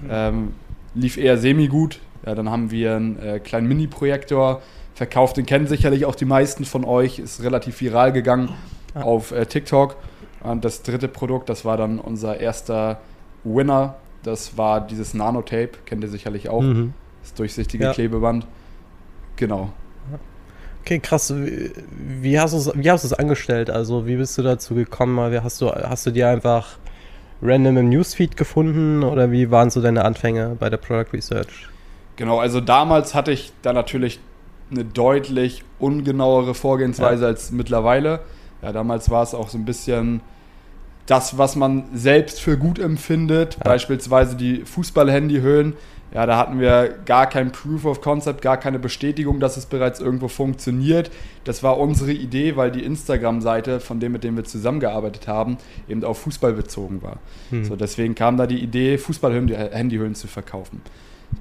ähm, 0.09 0.53
lief 0.95 1.17
eher 1.17 1.37
semi-gut, 1.37 1.99
ja, 2.25 2.35
dann 2.35 2.49
haben 2.49 2.71
wir 2.71 2.95
einen 2.95 3.19
äh, 3.19 3.39
kleinen 3.39 3.67
Mini-Projektor, 3.67 4.61
verkauft. 4.99 5.37
Den 5.37 5.45
kennen 5.45 5.65
sicherlich 5.65 6.05
auch 6.05 6.15
die 6.15 6.25
meisten 6.25 6.65
von 6.65 6.83
euch. 6.83 7.19
Ist 7.19 7.41
relativ 7.41 7.79
viral 7.79 8.11
gegangen 8.11 8.49
auf 8.93 9.31
äh, 9.31 9.45
TikTok. 9.45 9.95
Und 10.41 10.65
das 10.65 10.83
dritte 10.83 11.07
Produkt, 11.07 11.47
das 11.47 11.63
war 11.63 11.77
dann 11.77 11.99
unser 11.99 12.39
erster 12.39 12.99
Winner. 13.45 13.95
Das 14.23 14.57
war 14.57 14.81
dieses 14.81 15.13
Nanotape, 15.13 15.71
kennt 15.85 16.03
ihr 16.03 16.09
sicherlich 16.09 16.49
auch. 16.49 16.61
Mhm. 16.61 16.93
Das 17.21 17.33
durchsichtige 17.33 17.85
ja. 17.85 17.93
Klebeband. 17.93 18.45
Genau. 19.35 19.71
Okay, 20.81 20.99
krass. 20.99 21.33
Wie 21.35 22.39
hast 22.39 22.53
du 22.53 22.71
wie 22.75 22.89
hast 22.89 23.03
du 23.03 23.07
es 23.07 23.13
angestellt? 23.13 23.69
Also, 23.69 24.07
wie 24.07 24.15
bist 24.15 24.37
du 24.37 24.41
dazu 24.41 24.75
gekommen? 24.75 25.19
Hast 25.43 25.61
du, 25.61 25.71
hast 25.71 26.05
du 26.05 26.11
dir 26.11 26.29
einfach 26.29 26.77
random 27.41 27.77
im 27.77 27.89
Newsfeed 27.89 28.35
gefunden 28.35 29.03
oder 29.03 29.31
wie 29.31 29.51
waren 29.51 29.69
so 29.69 29.81
deine 29.81 30.03
Anfänge 30.03 30.55
bei 30.59 30.69
der 30.69 30.77
Product 30.77 31.13
Research? 31.13 31.67
Genau, 32.15 32.39
also 32.39 32.59
damals 32.59 33.15
hatte 33.15 33.31
ich 33.31 33.53
da 33.61 33.71
natürlich 33.71 34.19
eine 34.71 34.83
deutlich 34.83 35.63
ungenauere 35.79 36.53
Vorgehensweise 36.53 37.23
ja. 37.23 37.29
als 37.29 37.51
mittlerweile. 37.51 38.19
Ja, 38.61 38.71
damals 38.73 39.09
war 39.09 39.23
es 39.23 39.33
auch 39.33 39.49
so 39.49 39.57
ein 39.57 39.65
bisschen 39.65 40.21
das, 41.09 41.37
was 41.39 41.55
man 41.55 41.85
selbst 41.93 42.39
für 42.39 42.57
gut 42.57 42.77
empfindet, 42.77 43.55
ja. 43.55 43.63
beispielsweise 43.63 44.35
die 44.35 44.63
Fußball-Handyhöhen. 44.63 45.73
Ja, 46.13 46.25
da 46.25 46.37
hatten 46.37 46.59
wir 46.59 46.95
gar 47.05 47.27
kein 47.27 47.51
Proof 47.51 47.85
of 47.85 48.01
Concept, 48.01 48.41
gar 48.41 48.57
keine 48.57 48.79
Bestätigung, 48.79 49.39
dass 49.39 49.57
es 49.57 49.67
bereits 49.67 49.99
irgendwo 49.99 50.27
funktioniert. 50.27 51.11
Das 51.43 51.61
war 51.61 51.77
unsere 51.77 52.11
Idee, 52.11 52.55
weil 52.55 52.71
die 52.71 52.83
Instagram-Seite 52.83 53.79
von 53.79 53.99
dem, 53.99 54.11
mit 54.11 54.23
dem 54.23 54.35
wir 54.35 54.43
zusammengearbeitet 54.43 55.27
haben, 55.27 55.57
eben 55.87 56.03
auf 56.03 56.19
Fußball 56.19 56.53
bezogen 56.53 57.03
war. 57.03 57.19
Hm. 57.51 57.63
So, 57.63 57.75
deswegen 57.75 58.15
kam 58.15 58.37
da 58.37 58.47
die 58.47 58.59
Idee, 58.59 58.97
Fußball-Handyhöhlen 58.97 60.15
zu 60.15 60.27
verkaufen. 60.27 60.81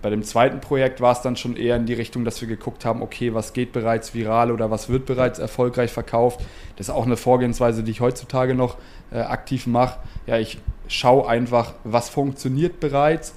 Bei 0.02 0.11
dem 0.11 0.23
zweiten 0.23 0.61
Projekt 0.61 1.00
war 1.00 1.12
es 1.12 1.23
dann 1.23 1.37
schon 1.37 1.57
eher 1.57 1.76
in 1.76 1.87
die 1.87 1.95
Richtung, 1.95 2.25
dass 2.25 2.40
wir 2.40 2.49
geguckt 2.49 2.85
haben, 2.85 3.02
okay, 3.02 3.35
was 3.35 3.52
geht 3.52 3.73
bereits 3.73 4.14
viral 4.14 4.52
oder 4.52 4.71
was 4.71 4.88
wird 4.88 5.07
bereits 5.07 5.38
erfolgreich 5.38 5.90
verkauft. 5.90 6.40
Das 6.76 6.88
ist 6.88 6.95
auch 6.95 7.07
eine 7.07 7.16
Vorgehensweise, 7.16 7.83
die 7.83 7.90
ich 7.90 8.00
heutzutage 8.00 8.54
noch 8.54 8.76
äh, 9.11 9.18
aktiv 9.18 9.66
mache. 9.66 9.99
Ja, 10.26 10.38
ich 10.38 10.59
schaue 10.87 11.28
einfach, 11.28 11.75
was 11.85 12.09
funktioniert 12.11 12.80
bereits, 12.80 13.35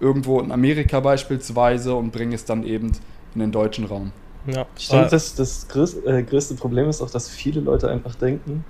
irgendwo 0.00 0.40
in 0.40 0.52
Amerika 0.52 1.00
beispielsweise 1.00 1.94
und 1.94 2.10
bringe 2.10 2.34
es 2.34 2.44
dann 2.44 2.64
eben 2.64 2.92
in 3.34 3.40
den 3.40 3.52
deutschen 3.52 3.86
Raum. 3.86 4.12
Ja. 4.46 4.66
Ich 4.76 4.88
denke, 4.88 5.08
das, 5.10 5.34
das 5.34 5.68
größte, 5.68 6.06
äh, 6.06 6.22
größte 6.22 6.54
Problem 6.54 6.88
ist 6.88 7.00
auch, 7.00 7.10
dass 7.10 7.30
viele 7.30 7.60
Leute 7.60 7.88
einfach 7.88 8.14
denken, 8.14 8.64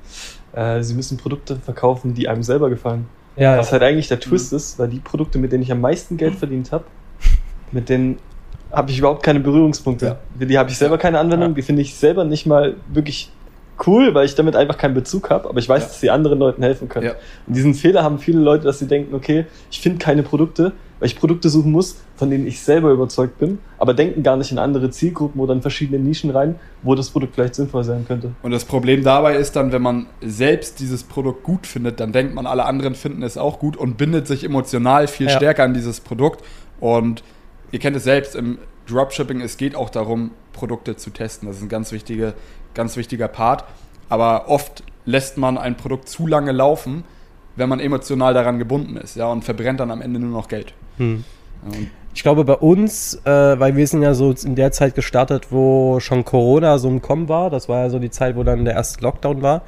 äh, 0.53 0.83
sie 0.83 0.95
müssen 0.95 1.19
Produkte 1.19 1.57
verkaufen, 1.57 2.15
die 2.15 2.29
einem 2.29 2.43
selber 2.43 2.71
gefallen. 2.71 3.09
Ja, 3.37 3.59
was 3.59 3.73
halt 3.73 3.83
eigentlich 3.83 4.07
der 4.07 4.21
Twist 4.21 4.53
mhm. 4.53 4.57
ist, 4.57 4.79
weil 4.79 4.89
die 4.89 5.01
Produkte, 5.01 5.39
mit 5.39 5.51
denen 5.51 5.65
ich 5.65 5.73
am 5.73 5.81
meisten 5.81 6.17
Geld 6.17 6.37
verdient 6.37 6.71
habe, 6.71 6.85
mit 7.73 7.89
denen 7.89 8.19
habe 8.73 8.91
ich 8.91 8.99
überhaupt 8.99 9.23
keine 9.23 9.41
Berührungspunkte. 9.41 10.17
Ja. 10.39 10.47
Die 10.47 10.59
habe 10.59 10.71
ich 10.71 10.79
selber 10.79 10.99
keine 10.99 11.19
Anwendung, 11.19 11.51
ja. 11.51 11.55
die 11.55 11.63
finde 11.63 11.83
ich 11.83 11.95
selber 11.95 12.25
nicht 12.25 12.47
mal 12.47 12.75
wirklich 12.93 13.31
cool, 13.87 14.15
weil 14.15 14.27
ich 14.27 14.35
damit 14.35 14.57
einfach 14.57 14.79
keinen 14.79 14.95
Bezug 14.95 15.31
habe, 15.31 15.49
aber 15.49 15.59
ich 15.59 15.69
weiß, 15.69 15.83
ja. 15.83 15.89
dass 15.89 16.01
sie 16.01 16.11
anderen 16.11 16.39
Leuten 16.39 16.63
helfen 16.63 16.89
können. 16.89 17.13
Und 17.47 17.57
diesen 17.57 17.75
Fehler 17.75 18.03
haben 18.03 18.19
viele 18.19 18.41
Leute, 18.41 18.65
dass 18.65 18.79
sie 18.79 18.87
denken, 18.87 19.15
okay, 19.15 19.47
ich 19.71 19.81
finde 19.81 19.99
keine 19.99 20.23
Produkte, 20.23 20.73
weil 21.01 21.09
ich 21.09 21.19
Produkte 21.19 21.49
suchen 21.49 21.73
muss, 21.73 21.97
von 22.17 22.31
denen 22.31 22.47
ich 22.47 22.61
selber 22.61 22.91
überzeugt 22.91 23.39
bin, 23.39 23.59
aber 23.79 23.95
denken 23.95 24.23
gar 24.23 24.37
nicht 24.37 24.53
in 24.53 24.59
andere 24.59 24.91
Zielgruppen 24.91 25.41
oder 25.41 25.53
in 25.53 25.61
verschiedene 25.61 25.99
Nischen 25.99 26.31
rein, 26.31 26.55
wo 26.83 26.95
das 26.95 27.11
Produkt 27.11 27.35
vielleicht 27.35 27.57
sinnvoll 27.57 27.85
sein 27.85 28.05
könnte. 28.07 28.31
Und 28.43 28.53
das 28.53 28.65
Problem 28.65 29.03
dabei 29.03 29.37
ist 29.37 29.57
dann, 29.57 29.73
wenn 29.73 29.83
man 29.83 30.07
selbst 30.23 30.79
dieses 30.81 31.03
Produkt 31.03 31.43
gut 31.43 31.67
findet, 31.67 31.99
dann 32.01 32.13
denkt 32.13 32.35
man, 32.35 32.47
alle 32.47 32.65
anderen 32.65 32.95
finden 32.95 33.23
es 33.23 33.37
auch 33.37 33.59
gut 33.59 33.77
und 33.77 33.97
bindet 33.97 34.27
sich 34.29 34.45
emotional 34.45 35.09
viel 35.09 35.29
stärker 35.29 35.65
an 35.65 35.75
dieses 35.75 36.01
Produkt 36.01 36.45
und 36.81 37.23
ihr 37.75 37.81
kennt 37.81 37.97
es 37.97 38.05
selbst 38.05 38.37
im 38.37 38.59
Dropshipping, 38.87 39.41
es 39.41 39.57
geht 39.57 39.75
auch 39.75 39.91
darum, 39.91 40.31
Produkte 40.53 40.95
zu 40.95 41.11
testen. 41.11 41.49
Das 41.49 41.57
ist 41.57 41.63
ein 41.65 41.69
ganz, 41.69 41.91
wichtige, 41.91 42.35
ganz 42.73 42.97
wichtiger 42.97 43.27
Part. 43.27 43.65
Aber 44.09 44.49
oft 44.49 44.85
lässt 45.07 45.39
man 45.39 45.59
ein 45.59 45.77
Produkt 45.77 46.09
zu 46.09 46.29
lange 46.29 46.53
laufen, 46.53 47.03
wenn 47.57 47.69
man 47.69 47.81
emotional 47.81 48.33
daran 48.33 48.61
gebunden 48.61 48.97
ist, 48.97 49.17
ja, 49.17 49.27
und 49.27 49.43
verbrennt 49.43 49.81
dann 49.81 49.91
am 49.91 50.03
Ende 50.03 50.21
nur 50.21 50.31
noch 50.31 50.47
Geld. 50.47 50.73
Hm. 50.99 51.25
ich 52.15 52.23
glaube 52.23 52.45
bei 52.45 52.55
uns, 52.55 53.21
äh, 53.25 53.59
weil 53.59 53.75
wir 53.75 53.89
sind 53.89 54.03
ja 54.03 54.15
so 54.15 54.33
in 54.45 54.55
der 54.55 54.71
Zeit 54.71 54.95
gestartet, 54.95 55.51
wo 55.51 55.99
schon 55.99 56.25
Corona 56.25 56.79
so 56.79 56.89
im 56.89 57.03
Kommen 57.03 57.29
war. 57.29 57.51
Das 57.51 57.69
war 57.69 57.81
ja 57.81 57.91
so 57.91 57.99
die 57.99 58.11
Zeit, 58.11 58.37
wo 58.37 58.45
dann 58.45 58.65
der 58.65 58.75
erste 58.75 59.03
Lockdown 59.03 59.43
war. 59.43 59.63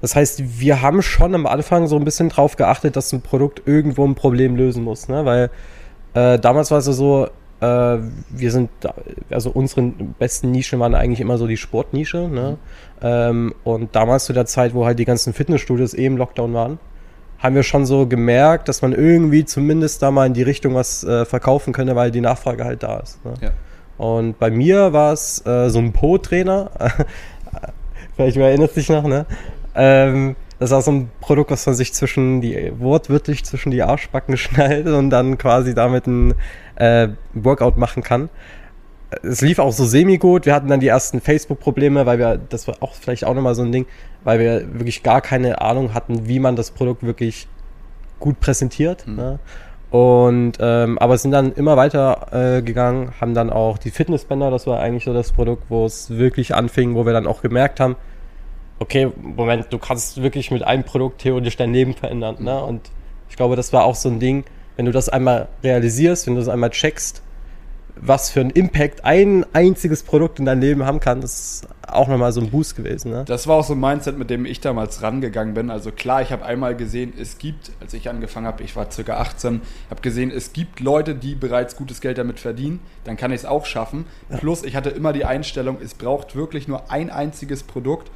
Das 0.00 0.16
heißt, 0.16 0.60
wir 0.60 0.80
haben 0.80 1.02
schon 1.02 1.34
am 1.34 1.44
Anfang 1.44 1.88
so 1.88 1.96
ein 1.96 2.06
bisschen 2.06 2.30
drauf 2.30 2.56
geachtet, 2.56 2.96
dass 2.96 3.12
ein 3.12 3.20
Produkt 3.20 3.62
irgendwo 3.66 4.06
ein 4.06 4.14
Problem 4.14 4.56
lösen 4.56 4.82
muss. 4.82 5.08
Ne? 5.08 5.26
Weil 5.26 5.50
äh, 6.14 6.38
damals 6.38 6.70
war 6.70 6.78
es 6.78 6.86
so, 6.86 7.26
äh, 7.26 7.30
wir 7.60 8.50
sind, 8.50 8.70
also 9.30 9.50
unsere 9.50 9.82
besten 10.18 10.50
Nischen 10.50 10.80
waren 10.80 10.94
eigentlich 10.94 11.20
immer 11.20 11.36
so 11.36 11.46
die 11.46 11.58
Sportnische. 11.58 12.28
Ne? 12.28 12.56
Mhm. 13.00 13.06
Ähm, 13.06 13.54
und 13.64 13.94
damals 13.94 14.24
zu 14.24 14.32
der 14.32 14.46
Zeit, 14.46 14.74
wo 14.74 14.86
halt 14.86 14.98
die 14.98 15.04
ganzen 15.04 15.32
Fitnessstudios 15.32 15.94
eh 15.94 16.06
im 16.06 16.16
Lockdown 16.16 16.54
waren, 16.54 16.78
haben 17.38 17.54
wir 17.54 17.62
schon 17.62 17.86
so 17.86 18.06
gemerkt, 18.06 18.68
dass 18.68 18.82
man 18.82 18.92
irgendwie 18.92 19.44
zumindest 19.44 20.02
da 20.02 20.10
mal 20.10 20.26
in 20.26 20.34
die 20.34 20.42
Richtung 20.42 20.74
was 20.74 21.04
äh, 21.04 21.24
verkaufen 21.24 21.72
könnte, 21.72 21.96
weil 21.96 22.10
die 22.10 22.20
Nachfrage 22.20 22.64
halt 22.64 22.82
da 22.82 23.00
ist. 23.00 23.24
Ne? 23.24 23.34
Ja. 23.40 23.50
Und 23.96 24.38
bei 24.38 24.50
mir 24.50 24.92
war 24.92 25.12
es 25.12 25.44
äh, 25.46 25.68
so 25.68 25.78
ein 25.78 25.92
Po-Trainer. 25.92 26.70
Vielleicht 28.16 28.36
erinnert 28.36 28.72
sich 28.72 28.88
noch, 28.88 29.04
ne? 29.04 29.26
Ähm, 29.74 30.36
das 30.60 30.70
war 30.72 30.82
so 30.82 30.92
ein 30.92 31.10
Produkt, 31.20 31.50
was 31.50 31.64
man 31.64 31.74
sich 31.74 31.94
zwischen 31.94 32.42
die, 32.42 32.72
wortwörtlich 32.78 33.44
zwischen 33.44 33.70
die 33.70 33.82
Arschbacken 33.82 34.36
schnallt 34.36 34.86
und 34.86 35.10
dann 35.10 35.38
quasi 35.38 35.74
damit 35.74 36.06
ein 36.06 36.34
äh, 36.76 37.08
Workout 37.32 37.78
machen 37.78 38.02
kann. 38.02 38.28
Es 39.22 39.40
lief 39.40 39.58
auch 39.58 39.72
so 39.72 39.84
semi-gut. 39.84 40.46
Wir 40.46 40.54
hatten 40.54 40.68
dann 40.68 40.78
die 40.78 40.86
ersten 40.86 41.20
Facebook-Probleme, 41.20 42.06
weil 42.06 42.18
wir, 42.18 42.36
das 42.36 42.68
war 42.68 42.76
auch 42.80 42.94
vielleicht 42.94 43.24
auch 43.24 43.34
nochmal 43.34 43.54
so 43.54 43.62
ein 43.62 43.72
Ding, 43.72 43.86
weil 44.22 44.38
wir 44.38 44.74
wirklich 44.74 45.02
gar 45.02 45.22
keine 45.22 45.62
Ahnung 45.62 45.94
hatten, 45.94 46.28
wie 46.28 46.38
man 46.38 46.54
das 46.56 46.70
Produkt 46.70 47.02
wirklich 47.02 47.48
gut 48.20 48.38
präsentiert. 48.38 49.08
Mhm. 49.08 49.16
Ne? 49.16 49.38
Und 49.90 50.52
ähm, 50.60 50.98
aber 50.98 51.16
sind 51.18 51.32
dann 51.32 51.54
immer 51.54 51.76
weiter 51.76 52.58
äh, 52.58 52.62
gegangen, 52.62 53.12
haben 53.20 53.34
dann 53.34 53.50
auch 53.50 53.78
die 53.78 53.90
Fitnessbänder, 53.90 54.50
das 54.50 54.66
war 54.66 54.78
eigentlich 54.78 55.04
so 55.04 55.12
das 55.14 55.32
Produkt, 55.32 55.64
wo 55.68 55.86
es 55.86 56.10
wirklich 56.10 56.54
anfing, 56.54 56.94
wo 56.94 57.06
wir 57.06 57.12
dann 57.12 57.26
auch 57.26 57.42
gemerkt 57.42 57.80
haben, 57.80 57.96
okay, 58.80 59.12
Moment, 59.16 59.66
du 59.70 59.78
kannst 59.78 60.20
wirklich 60.20 60.50
mit 60.50 60.64
einem 60.64 60.82
Produkt 60.82 61.20
theoretisch 61.20 61.56
dein 61.56 61.72
Leben 61.72 61.94
verändern. 61.94 62.36
Ne? 62.40 62.62
Und 62.64 62.90
ich 63.28 63.36
glaube, 63.36 63.54
das 63.54 63.72
war 63.72 63.84
auch 63.84 63.94
so 63.94 64.08
ein 64.08 64.18
Ding, 64.18 64.44
wenn 64.76 64.86
du 64.86 64.92
das 64.92 65.08
einmal 65.08 65.48
realisierst, 65.62 66.26
wenn 66.26 66.34
du 66.34 66.40
das 66.40 66.48
einmal 66.48 66.70
checkst, 66.70 67.22
was 68.02 68.30
für 68.30 68.40
einen 68.40 68.50
Impact 68.50 69.04
ein 69.04 69.44
einziges 69.52 70.02
Produkt 70.02 70.38
in 70.38 70.46
deinem 70.46 70.60
Leben 70.60 70.86
haben 70.86 71.00
kann, 71.00 71.20
das 71.20 71.38
ist 71.38 71.68
auch 71.86 72.08
nochmal 72.08 72.32
so 72.32 72.40
ein 72.40 72.50
Boost 72.50 72.76
gewesen. 72.76 73.10
Ne? 73.10 73.24
Das 73.26 73.46
war 73.46 73.56
auch 73.56 73.64
so 73.64 73.74
ein 73.74 73.80
Mindset, 73.80 74.16
mit 74.16 74.30
dem 74.30 74.46
ich 74.46 74.60
damals 74.60 75.02
rangegangen 75.02 75.52
bin. 75.52 75.70
Also 75.70 75.92
klar, 75.92 76.22
ich 76.22 76.32
habe 76.32 76.44
einmal 76.46 76.74
gesehen, 76.76 77.12
es 77.20 77.36
gibt, 77.36 77.72
als 77.80 77.92
ich 77.92 78.08
angefangen 78.08 78.46
habe, 78.46 78.62
ich 78.62 78.74
war 78.74 78.90
circa 78.90 79.18
18, 79.18 79.60
habe 79.90 80.00
gesehen, 80.00 80.30
es 80.30 80.52
gibt 80.54 80.80
Leute, 80.80 81.14
die 81.14 81.34
bereits 81.34 81.76
gutes 81.76 82.00
Geld 82.00 82.16
damit 82.16 82.40
verdienen, 82.40 82.80
dann 83.04 83.18
kann 83.18 83.32
ich 83.32 83.40
es 83.40 83.44
auch 83.44 83.66
schaffen. 83.66 84.06
Plus, 84.38 84.62
ich 84.62 84.76
hatte 84.76 84.90
immer 84.90 85.12
die 85.12 85.26
Einstellung, 85.26 85.76
es 85.82 85.92
braucht 85.94 86.34
wirklich 86.34 86.68
nur 86.68 86.90
ein 86.90 87.10
einziges 87.10 87.64
Produkt, 87.64 88.10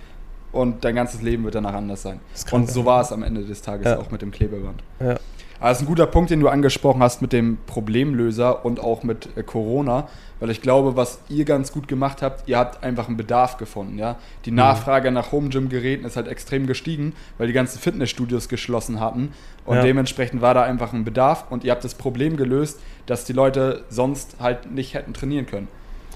und 0.55 0.85
dein 0.85 0.95
ganzes 0.95 1.23
Leben 1.23 1.45
wird 1.45 1.55
danach 1.55 1.75
anders 1.75 2.03
sein. 2.03 2.21
Und 2.51 2.71
so 2.71 2.85
war 2.85 3.01
es 3.01 3.13
am 3.13 3.23
Ende 3.23 3.43
des 3.43 3.63
Tages 3.63 3.87
ja. 3.87 3.99
auch 3.99 4.11
mit 4.11 4.23
dem 4.23 4.31
Klebeband. 4.31 4.83
Ja. 5.01 5.17
Aber 5.61 5.69
das 5.69 5.79
ist 5.79 5.85
ein 5.85 5.89
guter 5.89 6.07
Punkt, 6.07 6.31
den 6.31 6.41
du 6.41 6.49
angesprochen 6.49 7.03
hast 7.03 7.23
mit 7.23 7.33
dem 7.33 7.59
Problemlöser 7.67 8.65
und 8.65 8.81
auch 8.81 9.03
mit 9.03 9.29
äh, 9.37 9.43
Corona, 9.43 10.09
weil 10.41 10.51
ich 10.51 10.61
glaube, 10.61 10.97
was 10.97 11.21
ihr 11.29 11.45
ganz 11.45 11.73
gut 11.73 11.89
gemacht 11.89 12.23
habt, 12.23 12.49
ihr 12.49 12.59
habt 12.59 12.83
einfach 12.83 13.09
einen 13.09 13.17
Bedarf 13.17 13.57
gefunden. 13.57 13.99
Ja? 13.99 14.17
Die 14.45 14.51
mhm. 14.51 14.59
Nachfrage 14.59 15.11
mhm. 15.11 15.15
nach 15.15 15.33
Home 15.33 15.49
Gym 15.49 15.69
Geräten 15.69 16.05
ist 16.05 16.17
halt 16.17 16.29
extrem 16.29 16.67
gestiegen, 16.67 17.15
weil 17.39 17.47
die 17.47 17.53
ganzen 17.53 17.79
Fitnessstudios 17.79 18.49
geschlossen 18.49 19.01
hatten 19.01 19.33
und 19.65 19.77
ja. 19.77 19.83
dementsprechend 19.83 20.43
war 20.43 20.55
da 20.55 20.63
einfach 20.63 20.93
ein 20.93 21.05
Bedarf 21.05 21.47
und 21.51 21.65
ihr 21.65 21.71
habt 21.71 21.85
das 21.85 21.95
Problem 21.95 22.37
gelöst, 22.37 22.81
dass 23.07 23.25
die 23.25 23.33
Leute 23.33 23.85
sonst 23.89 24.37
halt 24.41 24.71
nicht 24.71 24.95
hätten 24.95 25.15
trainieren 25.15 25.47
können. 25.47 25.69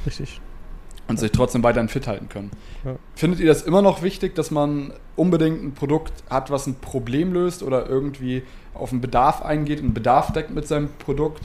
Richtig 0.05 0.41
und 1.09 1.19
sich 1.19 1.33
trotzdem 1.33 1.63
weiterhin 1.63 1.89
fit 1.89 2.07
halten 2.07 2.29
können. 2.29 2.51
Ja. 2.85 2.97
Findet 3.15 3.41
ihr 3.41 3.47
das 3.47 3.63
immer 3.63 3.83
noch 3.83 4.03
wichtig, 4.03 4.35
dass 4.35 4.51
man 4.51 4.93
unbedingt 5.17 5.63
ein 5.63 5.73
Produkt 5.73 6.13
hat, 6.31 6.51
was 6.51 6.67
ein 6.67 6.77
Problem 6.77 7.33
löst 7.33 7.63
oder 7.63 7.89
irgendwie 7.89 8.43
auf 8.75 8.93
einen 8.93 9.01
Bedarf 9.01 9.43
eingeht, 9.43 9.81
einen 9.81 9.95
Bedarf 9.95 10.33
deckt 10.33 10.51
mit 10.51 10.69
seinem 10.69 10.91
Produkt? 10.99 11.43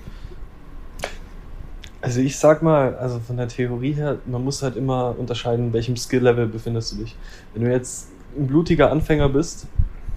Also 2.02 2.20
ich 2.20 2.38
sag 2.38 2.62
mal, 2.62 2.96
also 2.96 3.20
von 3.20 3.38
der 3.38 3.48
Theorie 3.48 3.94
her, 3.94 4.18
man 4.26 4.44
muss 4.44 4.62
halt 4.62 4.76
immer 4.76 5.16
unterscheiden, 5.18 5.68
in 5.68 5.74
welchem 5.74 5.96
Skill-Level 5.96 6.48
befindest 6.48 6.92
du 6.92 6.98
dich. 6.98 7.16
Wenn 7.54 7.64
du 7.64 7.72
jetzt 7.72 8.10
ein 8.38 8.48
blutiger 8.48 8.92
Anfänger 8.92 9.30
bist, 9.30 9.68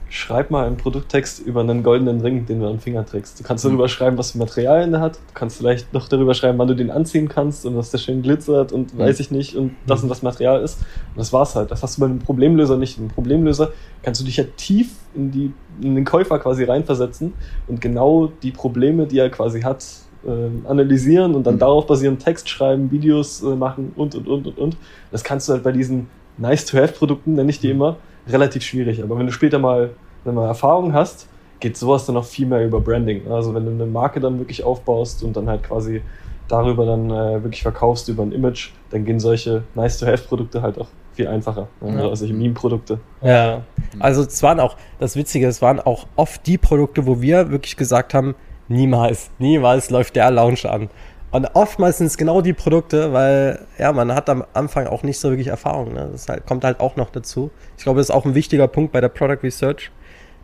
schreib 0.08 0.50
mal 0.50 0.66
einen 0.66 0.76
Produkttext 0.76 1.40
über 1.40 1.60
einen 1.60 1.82
goldenen 1.82 2.20
Ring, 2.20 2.46
den 2.46 2.60
du 2.60 2.66
am 2.66 2.78
Finger 2.78 3.04
trägst. 3.04 3.40
Du 3.40 3.44
kannst 3.44 3.64
darüber 3.64 3.84
mhm. 3.84 3.88
schreiben, 3.88 4.18
was 4.18 4.32
für 4.32 4.38
Materialien 4.38 4.92
der 4.92 5.00
hat. 5.00 5.16
Du 5.16 5.34
kannst 5.34 5.58
vielleicht 5.58 5.92
noch 5.92 6.08
darüber 6.08 6.34
schreiben, 6.34 6.58
wann 6.58 6.68
du 6.68 6.74
den 6.74 6.90
anziehen 6.90 7.28
kannst 7.28 7.66
und 7.66 7.74
dass 7.76 7.90
der 7.90 7.98
schön 7.98 8.22
glitzert 8.22 8.72
und 8.72 8.94
mhm. 8.94 8.98
weiß 8.98 9.20
ich 9.20 9.30
nicht 9.30 9.56
und 9.56 9.74
das 9.86 10.02
und 10.02 10.08
das 10.08 10.22
Material 10.22 10.62
ist. 10.62 10.80
Und 10.80 11.18
das 11.18 11.32
war's 11.32 11.56
halt. 11.56 11.70
Das 11.70 11.82
hast 11.82 11.96
du 11.96 12.02
bei 12.02 12.06
einem 12.06 12.20
Problemlöser 12.20 12.76
nicht. 12.76 12.98
Ein 12.98 13.08
Problemlöser 13.08 13.72
kannst 14.02 14.20
du 14.20 14.24
dich 14.24 14.36
ja 14.36 14.44
tief 14.56 14.90
in, 15.14 15.32
die, 15.32 15.52
in 15.80 15.96
den 15.96 16.04
Käufer 16.04 16.38
quasi 16.38 16.64
reinversetzen 16.64 17.32
und 17.66 17.80
genau 17.80 18.30
die 18.42 18.52
Probleme, 18.52 19.06
die 19.06 19.18
er 19.18 19.30
quasi 19.30 19.62
hat, 19.62 19.84
äh, 20.24 20.68
analysieren 20.68 21.34
und 21.34 21.46
dann 21.46 21.54
mhm. 21.54 21.60
darauf 21.60 21.86
basierend 21.86 22.22
Text 22.22 22.48
schreiben, 22.48 22.90
Videos 22.90 23.42
äh, 23.42 23.56
machen 23.56 23.92
und 23.96 24.14
und 24.14 24.28
und 24.28 24.46
und 24.46 24.58
und. 24.58 24.76
Das 25.10 25.24
kannst 25.24 25.48
du 25.48 25.54
halt 25.54 25.64
bei 25.64 25.72
diesen 25.72 26.08
Nice-to-Have-Produkten, 26.38 27.34
nenne 27.34 27.50
ich 27.50 27.60
die 27.60 27.68
mhm. 27.68 27.74
immer, 27.74 27.96
relativ 28.28 28.62
schwierig. 28.62 29.02
Aber 29.02 29.18
wenn 29.18 29.26
du 29.26 29.32
später 29.32 29.58
mal, 29.58 29.90
wenn 30.24 30.34
mal 30.34 30.46
Erfahrung 30.46 30.92
hast, 30.92 31.28
geht 31.60 31.76
sowas 31.76 32.06
dann 32.06 32.14
noch 32.14 32.24
viel 32.24 32.46
mehr 32.46 32.64
über 32.64 32.80
Branding. 32.80 33.30
Also 33.30 33.54
wenn 33.54 33.64
du 33.64 33.70
eine 33.70 33.86
Marke 33.86 34.20
dann 34.20 34.38
wirklich 34.38 34.62
aufbaust 34.64 35.22
und 35.22 35.36
dann 35.36 35.48
halt 35.48 35.62
quasi 35.62 36.02
darüber 36.48 36.86
dann 36.86 37.10
äh, 37.10 37.42
wirklich 37.42 37.62
verkaufst 37.62 38.08
über 38.08 38.22
ein 38.22 38.32
Image, 38.32 38.70
dann 38.90 39.04
gehen 39.04 39.18
solche 39.18 39.64
Nice-to-Have-Produkte 39.74 40.62
halt 40.62 40.78
auch 40.78 40.88
viel 41.14 41.26
einfacher. 41.26 41.68
Ne? 41.80 41.94
Ja. 41.94 42.02
Also 42.02 42.14
solche 42.16 42.34
Meme-Produkte. 42.34 43.00
Ja, 43.22 43.62
also 43.98 44.22
es 44.22 44.42
waren 44.42 44.60
auch, 44.60 44.76
das 45.00 45.16
Witzige, 45.16 45.48
es 45.48 45.62
waren 45.62 45.80
auch 45.80 46.06
oft 46.14 46.46
die 46.46 46.58
Produkte, 46.58 47.06
wo 47.06 47.20
wir 47.20 47.50
wirklich 47.50 47.76
gesagt 47.76 48.14
haben, 48.14 48.34
niemals, 48.68 49.30
niemals 49.38 49.90
läuft 49.90 50.16
der 50.16 50.30
Launch 50.30 50.66
an. 50.66 50.88
Und 51.36 51.50
oftmals 51.52 51.98
sind 51.98 52.06
es 52.06 52.16
genau 52.16 52.40
die 52.40 52.54
Produkte, 52.54 53.12
weil 53.12 53.66
ja, 53.76 53.92
man 53.92 54.14
hat 54.14 54.30
am 54.30 54.42
Anfang 54.54 54.86
auch 54.86 55.02
nicht 55.02 55.18
so 55.18 55.28
wirklich 55.28 55.48
Erfahrung. 55.48 55.92
Ne? 55.92 56.08
Das 56.10 56.30
halt, 56.30 56.46
kommt 56.46 56.64
halt 56.64 56.80
auch 56.80 56.96
noch 56.96 57.10
dazu. 57.10 57.50
Ich 57.76 57.84
glaube, 57.84 57.98
das 57.98 58.08
ist 58.08 58.14
auch 58.14 58.24
ein 58.24 58.34
wichtiger 58.34 58.66
Punkt 58.68 58.90
bei 58.90 59.02
der 59.02 59.10
Product 59.10 59.42
Research, 59.42 59.90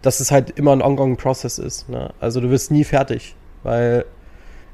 dass 0.03 0.21
es 0.21 0.31
halt 0.31 0.51
immer 0.51 0.73
ein 0.73 0.83
ongoing 0.83 1.17
Process 1.17 1.59
ist. 1.59 1.89
Ne? 1.89 2.11
Also 2.21 2.43
du 2.43 2.51
wirst 2.51 2.71
nie 2.71 2.85
fertig, 2.85 3.35
weil 3.63 4.05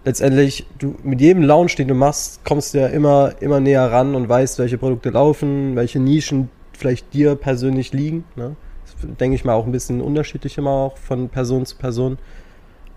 letztendlich 0.05 0.67
du 0.81 0.97
mit 1.05 1.21
jedem 1.21 1.45
Launch, 1.45 1.77
den 1.77 1.87
du 1.87 1.95
machst, 1.95 2.45
kommst 2.45 2.75
du 2.75 2.79
ja 2.79 2.89
immer, 2.89 3.35
immer 3.39 3.61
näher 3.61 3.89
ran 3.93 4.17
und 4.17 4.29
weißt, 4.29 4.59
welche 4.59 4.77
Produkte 4.77 5.11
laufen, 5.11 5.77
welche 5.77 6.01
Nischen 6.01 6.51
vielleicht 6.73 7.15
dir 7.15 7.37
persönlich 7.37 7.93
liegen. 7.93 8.25
Ne? 8.35 8.57
Das 8.87 9.17
denke 9.21 9.37
ich 9.37 9.45
mal 9.45 9.55
auch 9.55 9.67
ein 9.67 9.73
bisschen 9.73 10.01
unterschiedlich 10.01 10.59
immer 10.59 10.73
auch 10.73 10.97
von 10.97 11.29
Person 11.29 11.65
zu 11.65 11.77
Person. 11.77 12.19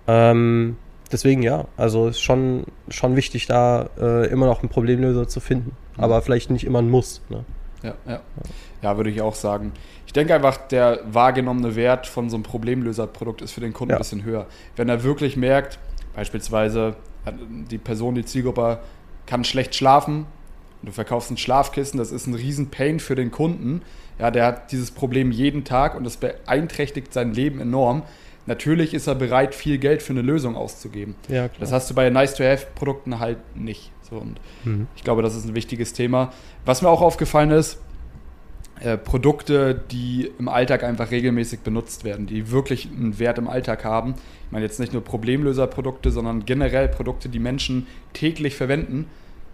Ähm, 0.07 0.77
deswegen 1.11 1.41
ja, 1.41 1.65
also 1.77 2.07
ist 2.07 2.21
schon, 2.21 2.65
schon 2.89 3.15
wichtig, 3.15 3.47
da 3.47 3.89
äh, 3.99 4.27
immer 4.27 4.45
noch 4.45 4.61
einen 4.61 4.69
Problemlöser 4.69 5.27
zu 5.27 5.39
finden. 5.39 5.75
Mhm. 5.97 6.03
Aber 6.03 6.21
vielleicht 6.21 6.49
nicht 6.49 6.65
immer 6.65 6.79
ein 6.79 6.89
Muss. 6.89 7.21
Ne? 7.29 7.45
Ja, 7.83 7.95
ja. 8.07 8.21
Ja, 8.81 8.97
würde 8.97 9.09
ich 9.09 9.21
auch 9.21 9.35
sagen. 9.35 9.73
Ich 10.07 10.13
denke 10.13 10.35
einfach, 10.35 10.57
der 10.57 10.99
wahrgenommene 11.05 11.75
Wert 11.75 12.07
von 12.07 12.29
so 12.29 12.35
einem 12.35 12.43
Problemlöserprodukt 12.43 13.41
ist 13.41 13.51
für 13.51 13.61
den 13.61 13.73
Kunden 13.73 13.91
ja. 13.91 13.97
ein 13.97 13.99
bisschen 13.99 14.23
höher. 14.23 14.47
Wenn 14.75 14.89
er 14.89 15.03
wirklich 15.03 15.37
merkt, 15.37 15.79
beispielsweise 16.15 16.95
die 17.69 17.77
Person, 17.77 18.15
die 18.15 18.25
Zielgruppe 18.25 18.79
kann 19.25 19.43
schlecht 19.43 19.75
schlafen, 19.75 20.25
du 20.81 20.91
verkaufst 20.91 21.31
ein 21.31 21.37
Schlafkissen, 21.37 21.97
das 21.97 22.11
ist 22.11 22.27
ein 22.27 22.33
riesen 22.33 22.71
Pain 22.71 22.99
für 22.99 23.15
den 23.15 23.31
Kunden. 23.31 23.83
Ja, 24.19 24.31
der 24.31 24.45
hat 24.45 24.71
dieses 24.71 24.91
Problem 24.91 25.31
jeden 25.31 25.63
Tag 25.63 25.95
und 25.95 26.03
das 26.03 26.17
beeinträchtigt 26.17 27.13
sein 27.13 27.33
Leben 27.33 27.59
enorm. 27.59 28.03
Natürlich 28.51 28.93
ist 28.93 29.07
er 29.07 29.15
bereit, 29.15 29.55
viel 29.55 29.77
Geld 29.77 30.01
für 30.01 30.11
eine 30.11 30.21
Lösung 30.21 30.57
auszugeben. 30.57 31.15
Ja, 31.29 31.47
das 31.57 31.71
hast 31.71 31.89
du 31.89 31.93
bei 31.93 32.09
Nice-to-Have-Produkten 32.09 33.17
halt 33.17 33.37
nicht. 33.55 33.93
So, 34.09 34.17
und 34.17 34.41
mhm. 34.65 34.87
Ich 34.97 35.05
glaube, 35.05 35.21
das 35.21 35.37
ist 35.37 35.45
ein 35.45 35.55
wichtiges 35.55 35.93
Thema. 35.93 36.33
Was 36.65 36.81
mir 36.81 36.89
auch 36.89 36.99
aufgefallen 36.99 37.51
ist, 37.51 37.79
äh, 38.81 38.97
Produkte, 38.97 39.81
die 39.89 40.29
im 40.37 40.49
Alltag 40.49 40.83
einfach 40.83 41.11
regelmäßig 41.11 41.61
benutzt 41.61 42.03
werden, 42.03 42.27
die 42.27 42.51
wirklich 42.51 42.89
einen 42.93 43.19
Wert 43.19 43.37
im 43.37 43.47
Alltag 43.47 43.85
haben. 43.85 44.15
Ich 44.47 44.51
meine 44.51 44.65
jetzt 44.65 44.81
nicht 44.81 44.91
nur 44.91 45.01
Problemlöserprodukte, 45.01 46.11
sondern 46.11 46.43
generell 46.43 46.89
Produkte, 46.89 47.29
die 47.29 47.39
Menschen 47.39 47.87
täglich 48.11 48.57
verwenden, 48.57 49.07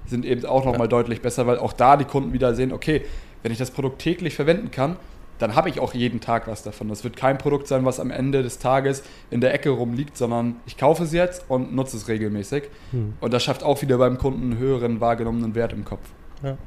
sind 0.07 0.25
eben 0.25 0.43
auch 0.43 0.65
nochmal 0.65 0.87
ja. 0.87 0.87
deutlich 0.87 1.21
besser, 1.21 1.45
weil 1.45 1.59
auch 1.59 1.73
da 1.73 1.97
die 1.97 2.05
Kunden 2.05 2.33
wieder 2.33 2.55
sehen, 2.55 2.73
okay, 2.73 3.03
wenn 3.43 3.51
ich 3.51 3.59
das 3.59 3.69
Produkt 3.69 3.99
täglich 3.99 4.33
verwenden 4.33 4.71
kann, 4.71 4.95
dann 5.39 5.55
habe 5.55 5.69
ich 5.69 5.79
auch 5.79 5.93
jeden 5.93 6.19
Tag 6.19 6.47
was 6.47 6.63
davon. 6.63 6.87
Das 6.89 7.03
wird 7.03 7.15
kein 7.15 7.37
Produkt 7.37 7.67
sein, 7.67 7.85
was 7.85 7.99
am 7.99 8.11
Ende 8.11 8.43
des 8.43 8.59
Tages 8.59 9.03
in 9.29 9.41
der 9.41 9.53
Ecke 9.53 9.69
rumliegt, 9.69 10.17
sondern 10.17 10.57
ich 10.65 10.77
kaufe 10.77 11.03
es 11.03 11.13
jetzt 11.13 11.45
und 11.49 11.73
nutze 11.75 11.97
es 11.97 12.07
regelmäßig. 12.07 12.63
Hm. 12.91 13.13
Und 13.19 13.33
das 13.33 13.43
schafft 13.43 13.63
auch 13.63 13.81
wieder 13.81 13.97
beim 13.97 14.17
Kunden 14.17 14.51
einen 14.51 14.57
höheren 14.57 15.01
wahrgenommenen 15.01 15.55
Wert 15.55 15.73
im 15.73 15.85
Kopf. 15.85 16.07
Ja. 16.43 16.57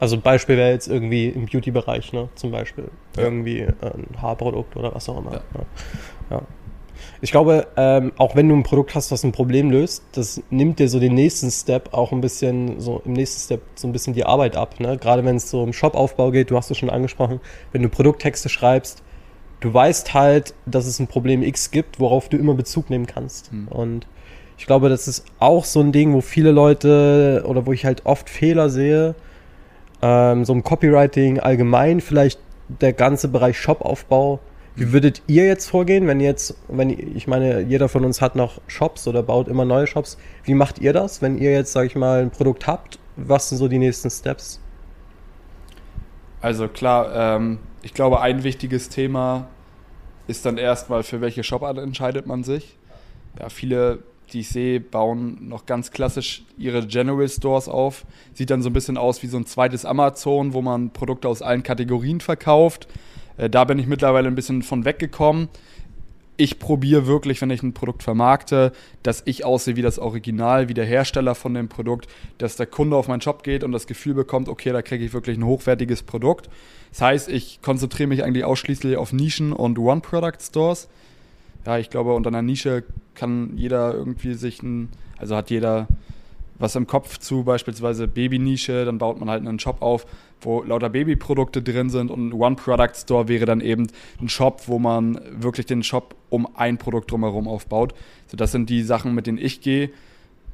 Also 0.00 0.16
ein 0.16 0.22
Beispiel 0.22 0.56
wäre 0.56 0.70
jetzt 0.70 0.88
irgendwie 0.88 1.28
im 1.28 1.46
Beauty-Bereich, 1.46 2.12
ne? 2.12 2.28
Zum 2.34 2.50
Beispiel. 2.50 2.88
Ja. 3.16 3.22
Irgendwie 3.22 3.62
ein 3.62 4.06
Haarprodukt 4.20 4.76
oder 4.76 4.94
was 4.94 5.08
auch 5.08 5.18
immer. 5.18 5.32
Ja. 5.32 5.40
ja. 6.30 6.42
Ich 7.20 7.30
glaube, 7.30 7.66
ähm, 7.76 8.12
auch 8.18 8.36
wenn 8.36 8.48
du 8.48 8.54
ein 8.54 8.62
Produkt 8.62 8.94
hast, 8.94 9.10
was 9.10 9.24
ein 9.24 9.32
Problem 9.32 9.70
löst, 9.70 10.02
das 10.12 10.42
nimmt 10.50 10.78
dir 10.78 10.88
so 10.88 11.00
den 11.00 11.14
nächsten 11.14 11.50
Step 11.50 11.92
auch 11.92 12.12
ein 12.12 12.20
bisschen, 12.20 12.80
so 12.80 13.02
im 13.04 13.12
nächsten 13.12 13.40
Step 13.40 13.62
so 13.74 13.88
ein 13.88 13.92
bisschen 13.92 14.14
die 14.14 14.24
Arbeit 14.24 14.56
ab. 14.56 14.80
Ne? 14.80 14.96
Gerade 14.98 15.24
wenn 15.24 15.36
es 15.36 15.50
so 15.50 15.62
um 15.62 15.72
Shop-Aufbau 15.72 16.30
geht, 16.30 16.50
du 16.50 16.56
hast 16.56 16.70
es 16.70 16.78
schon 16.78 16.90
angesprochen, 16.90 17.40
wenn 17.72 17.82
du 17.82 17.88
Produkttexte 17.88 18.48
schreibst, 18.48 19.02
du 19.60 19.72
weißt 19.72 20.12
halt, 20.14 20.54
dass 20.66 20.86
es 20.86 20.98
ein 20.98 21.06
Problem 21.06 21.42
X 21.42 21.70
gibt, 21.70 21.98
worauf 21.98 22.28
du 22.28 22.36
immer 22.36 22.54
Bezug 22.54 22.90
nehmen 22.90 23.06
kannst. 23.06 23.50
Hm. 23.50 23.68
Und 23.68 24.06
ich 24.58 24.66
glaube, 24.66 24.88
das 24.88 25.08
ist 25.08 25.24
auch 25.38 25.64
so 25.64 25.80
ein 25.80 25.92
Ding, 25.92 26.12
wo 26.12 26.20
viele 26.20 26.50
Leute 26.50 27.44
oder 27.46 27.66
wo 27.66 27.72
ich 27.72 27.84
halt 27.84 28.06
oft 28.06 28.28
Fehler 28.28 28.68
sehe, 28.68 29.14
ähm, 30.02 30.44
so 30.44 30.52
im 30.52 30.62
Copywriting 30.62 31.40
allgemein, 31.40 32.00
vielleicht 32.00 32.38
der 32.68 32.92
ganze 32.92 33.28
Bereich 33.28 33.58
Shop-Aufbau. 33.58 34.40
Wie 34.76 34.92
würdet 34.92 35.22
ihr 35.28 35.46
jetzt 35.46 35.68
vorgehen, 35.68 36.06
wenn 36.06 36.20
jetzt, 36.20 36.56
wenn 36.68 36.90
ich 36.90 37.26
meine, 37.28 37.60
jeder 37.60 37.88
von 37.88 38.04
uns 38.04 38.20
hat 38.20 38.34
noch 38.34 38.60
Shops 38.66 39.06
oder 39.06 39.22
baut 39.22 39.46
immer 39.46 39.64
neue 39.64 39.86
Shops. 39.86 40.18
Wie 40.42 40.54
macht 40.54 40.80
ihr 40.80 40.92
das, 40.92 41.22
wenn 41.22 41.38
ihr 41.38 41.52
jetzt, 41.52 41.72
sag 41.72 41.86
ich 41.86 41.94
mal, 41.94 42.22
ein 42.22 42.30
Produkt 42.30 42.66
habt? 42.66 42.98
Was 43.16 43.48
sind 43.48 43.58
so 43.58 43.68
die 43.68 43.78
nächsten 43.78 44.10
Steps? 44.10 44.60
Also 46.40 46.66
klar, 46.66 47.36
ähm, 47.36 47.58
ich 47.82 47.94
glaube, 47.94 48.20
ein 48.20 48.42
wichtiges 48.42 48.88
Thema 48.88 49.46
ist 50.26 50.44
dann 50.44 50.58
erstmal, 50.58 51.04
für 51.04 51.20
welche 51.20 51.44
Shopart 51.44 51.78
entscheidet 51.78 52.26
man 52.26 52.42
sich. 52.42 52.76
Ja, 53.38 53.48
viele 53.48 54.02
die 54.32 54.40
ich 54.40 54.48
sehe, 54.48 54.80
bauen 54.80 55.48
noch 55.48 55.66
ganz 55.66 55.90
klassisch 55.90 56.44
ihre 56.56 56.86
General 56.86 57.28
Stores 57.28 57.68
auf. 57.68 58.04
Sieht 58.32 58.50
dann 58.50 58.62
so 58.62 58.70
ein 58.70 58.72
bisschen 58.72 58.96
aus 58.96 59.22
wie 59.22 59.26
so 59.26 59.36
ein 59.36 59.46
zweites 59.46 59.84
Amazon, 59.84 60.54
wo 60.54 60.62
man 60.62 60.90
Produkte 60.90 61.28
aus 61.28 61.42
allen 61.42 61.62
Kategorien 61.62 62.20
verkauft. 62.20 62.88
Äh, 63.36 63.50
da 63.50 63.64
bin 63.64 63.78
ich 63.78 63.86
mittlerweile 63.86 64.28
ein 64.28 64.34
bisschen 64.34 64.62
von 64.62 64.84
weggekommen. 64.84 65.48
Ich 66.36 66.58
probiere 66.58 67.06
wirklich, 67.06 67.40
wenn 67.40 67.50
ich 67.50 67.62
ein 67.62 67.74
Produkt 67.74 68.02
vermarkte, 68.02 68.72
dass 69.04 69.22
ich 69.24 69.44
aussehe 69.44 69.76
wie 69.76 69.82
das 69.82 70.00
Original, 70.00 70.68
wie 70.68 70.74
der 70.74 70.84
Hersteller 70.84 71.36
von 71.36 71.54
dem 71.54 71.68
Produkt, 71.68 72.08
dass 72.38 72.56
der 72.56 72.66
Kunde 72.66 72.96
auf 72.96 73.06
meinen 73.06 73.20
Shop 73.20 73.44
geht 73.44 73.62
und 73.62 73.70
das 73.70 73.86
Gefühl 73.86 74.14
bekommt, 74.14 74.48
okay, 74.48 74.72
da 74.72 74.82
kriege 74.82 75.04
ich 75.04 75.12
wirklich 75.12 75.38
ein 75.38 75.44
hochwertiges 75.44 76.02
Produkt. 76.02 76.48
Das 76.90 77.02
heißt, 77.02 77.28
ich 77.28 77.60
konzentriere 77.62 78.08
mich 78.08 78.24
eigentlich 78.24 78.44
ausschließlich 78.44 78.96
auf 78.96 79.12
Nischen 79.12 79.52
und 79.52 79.78
One-Product-Stores 79.78 80.88
ja, 81.66 81.78
ich 81.78 81.90
glaube, 81.90 82.14
unter 82.14 82.28
einer 82.28 82.42
Nische 82.42 82.84
kann 83.14 83.56
jeder 83.56 83.94
irgendwie 83.94 84.34
sich 84.34 84.62
ein, 84.62 84.88
also 85.18 85.36
hat 85.36 85.50
jeder 85.50 85.88
was 86.58 86.76
im 86.76 86.86
Kopf 86.86 87.18
zu, 87.18 87.42
beispielsweise 87.42 88.06
Babynische, 88.06 88.84
dann 88.84 88.98
baut 88.98 89.18
man 89.18 89.28
halt 89.28 89.46
einen 89.46 89.58
Shop 89.58 89.82
auf, 89.82 90.06
wo 90.40 90.62
lauter 90.62 90.90
Babyprodukte 90.90 91.62
drin 91.62 91.90
sind 91.90 92.10
und 92.10 92.28
ein 92.28 92.32
One-Product-Store 92.32 93.28
wäre 93.28 93.46
dann 93.46 93.60
eben 93.60 93.86
ein 94.20 94.28
Shop, 94.28 94.62
wo 94.66 94.78
man 94.78 95.20
wirklich 95.30 95.66
den 95.66 95.82
Shop 95.82 96.14
um 96.30 96.48
ein 96.54 96.78
Produkt 96.78 97.10
drumherum 97.10 97.48
aufbaut. 97.48 97.94
So, 98.26 98.36
das 98.36 98.52
sind 98.52 98.68
die 98.68 98.82
Sachen, 98.82 99.14
mit 99.14 99.26
denen 99.26 99.38
ich 99.38 99.60
gehe. 99.60 99.90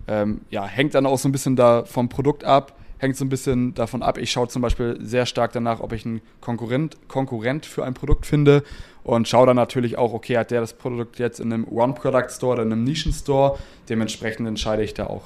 Ähm, 0.07 0.43
ja, 0.51 0.65
hängt 0.67 0.95
dann 0.95 1.07
auch 1.07 1.19
so 1.19 1.29
ein 1.29 1.33
bisschen 1.33 1.57
da 1.57 1.85
vom 1.85 2.09
Produkt 2.09 2.45
ab 2.45 2.77
hängt 3.01 3.17
so 3.17 3.25
ein 3.25 3.31
bisschen 3.31 3.75
davon 3.75 4.03
ab. 4.03 4.19
Ich 4.19 4.31
schaue 4.31 4.49
zum 4.49 4.63
Beispiel 4.63 4.99
sehr 5.01 5.27
stark 5.27 5.53
danach, 5.53 5.81
ob 5.81 5.93
ich 5.93 6.05
einen 6.05 6.21
Konkurrent, 6.41 6.97
Konkurrent 7.09 7.67
für 7.67 7.85
ein 7.85 7.95
Produkt 7.95 8.27
finde 8.27 8.63
und 9.03 9.27
schaue 9.27 9.47
dann 9.47 9.57
natürlich 9.57 9.97
auch, 9.97 10.13
okay, 10.13 10.37
hat 10.37 10.51
der 10.51 10.61
das 10.61 10.75
Produkt 10.75 11.19
jetzt 11.19 11.41
in 11.41 11.53
einem 11.53 11.67
One-Product-Store 11.67 12.53
oder 12.53 12.63
in 12.63 12.73
einem 12.73 12.85
Nischen-Store? 12.85 13.59
Dementsprechend 13.89 14.47
entscheide 14.47 14.83
ich 14.83 14.95
da 14.95 15.07
auch. 15.07 15.25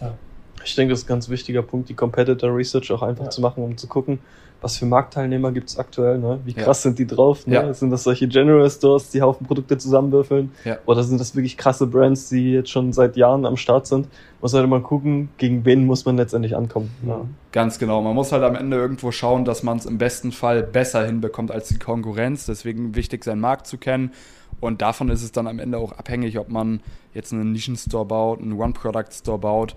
Ja. 0.00 0.14
Ich 0.64 0.74
denke, 0.74 0.92
das 0.92 1.00
ist 1.00 1.06
ein 1.06 1.08
ganz 1.08 1.28
wichtiger 1.28 1.62
Punkt, 1.62 1.88
die 1.88 1.94
Competitor 1.94 2.54
Research 2.54 2.90
auch 2.92 3.02
einfach 3.02 3.24
ja. 3.24 3.30
zu 3.30 3.40
machen, 3.40 3.62
um 3.62 3.76
zu 3.76 3.86
gucken, 3.86 4.18
was 4.62 4.76
für 4.76 4.86
Marktteilnehmer 4.86 5.50
gibt 5.50 5.70
es 5.70 5.78
aktuell, 5.78 6.18
ne? 6.18 6.40
wie 6.44 6.54
krass 6.54 6.78
ja. 6.78 6.90
sind 6.90 6.98
die 7.00 7.06
drauf? 7.06 7.46
Ne? 7.46 7.54
Ja. 7.54 7.74
Sind 7.74 7.90
das 7.90 8.04
solche 8.04 8.28
General 8.28 8.70
Stores, 8.70 9.10
die 9.10 9.20
Haufen 9.20 9.44
Produkte 9.44 9.76
zusammenwürfeln? 9.76 10.52
Oder 10.86 11.02
sind 11.02 11.20
das 11.20 11.34
wirklich 11.34 11.56
krasse 11.56 11.86
Brands, 11.86 12.28
die 12.28 12.52
jetzt 12.52 12.70
schon 12.70 12.92
seit 12.92 13.16
Jahren 13.16 13.44
am 13.44 13.56
Start 13.56 13.88
sind? 13.88 14.06
Muss 14.40 14.54
halt 14.54 14.68
mal 14.68 14.80
gucken, 14.80 15.30
gegen 15.36 15.64
wen 15.64 15.84
muss 15.84 16.04
man 16.04 16.16
letztendlich 16.16 16.56
ankommen. 16.56 16.90
Ja. 17.06 17.22
Ganz 17.50 17.80
genau. 17.80 18.02
Man 18.02 18.14
muss 18.14 18.30
halt 18.30 18.44
am 18.44 18.54
Ende 18.54 18.76
irgendwo 18.76 19.10
schauen, 19.10 19.44
dass 19.44 19.64
man 19.64 19.78
es 19.78 19.86
im 19.86 19.98
besten 19.98 20.30
Fall 20.30 20.62
besser 20.62 21.04
hinbekommt 21.04 21.50
als 21.50 21.68
die 21.68 21.78
Konkurrenz. 21.78 22.46
Deswegen 22.46 22.94
wichtig, 22.94 23.24
seinen 23.24 23.40
Markt 23.40 23.66
zu 23.66 23.78
kennen. 23.78 24.12
Und 24.60 24.80
davon 24.80 25.08
ist 25.08 25.24
es 25.24 25.32
dann 25.32 25.48
am 25.48 25.58
Ende 25.58 25.78
auch 25.78 25.92
abhängig, 25.92 26.38
ob 26.38 26.48
man 26.48 26.80
jetzt 27.14 27.32
einen 27.32 27.50
Nischen-Store 27.50 28.04
baut, 28.04 28.40
einen 28.40 28.52
One-Product-Store 28.52 29.38
baut 29.38 29.74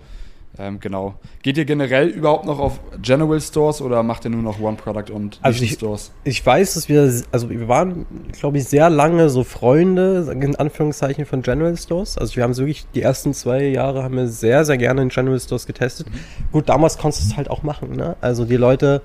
ähm, 0.58 0.80
genau. 0.80 1.14
Geht 1.42 1.58
ihr 1.58 1.64
generell 1.64 2.08
überhaupt 2.08 2.46
noch 2.46 2.58
auf 2.58 2.80
General 3.02 3.40
Stores 3.40 3.82
oder 3.82 4.02
macht 4.02 4.24
ihr 4.24 4.30
nur 4.30 4.42
noch 4.42 4.60
One 4.60 4.76
Product 4.76 5.12
und 5.12 5.38
also 5.42 5.62
ich, 5.62 5.72
Stores? 5.72 6.12
Ich 6.24 6.44
weiß, 6.44 6.74
dass 6.74 6.88
wir, 6.88 7.02
also 7.32 7.50
wir 7.50 7.68
waren, 7.68 8.06
glaube 8.32 8.58
ich, 8.58 8.64
sehr 8.64 8.88
lange 8.90 9.28
so 9.28 9.44
Freunde, 9.44 10.30
in 10.32 10.56
Anführungszeichen, 10.56 11.26
von 11.26 11.42
General 11.42 11.76
Stores. 11.76 12.16
Also 12.18 12.36
wir 12.36 12.42
haben 12.42 12.56
wirklich 12.56 12.86
die 12.94 13.02
ersten 13.02 13.34
zwei 13.34 13.64
Jahre 13.64 14.02
haben 14.02 14.16
wir 14.16 14.28
sehr, 14.28 14.64
sehr 14.64 14.78
gerne 14.78 15.02
in 15.02 15.08
General 15.08 15.38
Stores 15.38 15.66
getestet. 15.66 16.08
Mhm. 16.10 16.18
Gut, 16.52 16.68
damals 16.68 16.98
konntest 16.98 17.24
du 17.24 17.30
es 17.30 17.36
halt 17.36 17.50
auch 17.50 17.62
machen, 17.62 17.92
ne? 17.92 18.16
Also 18.20 18.44
die 18.44 18.56
Leute 18.56 19.02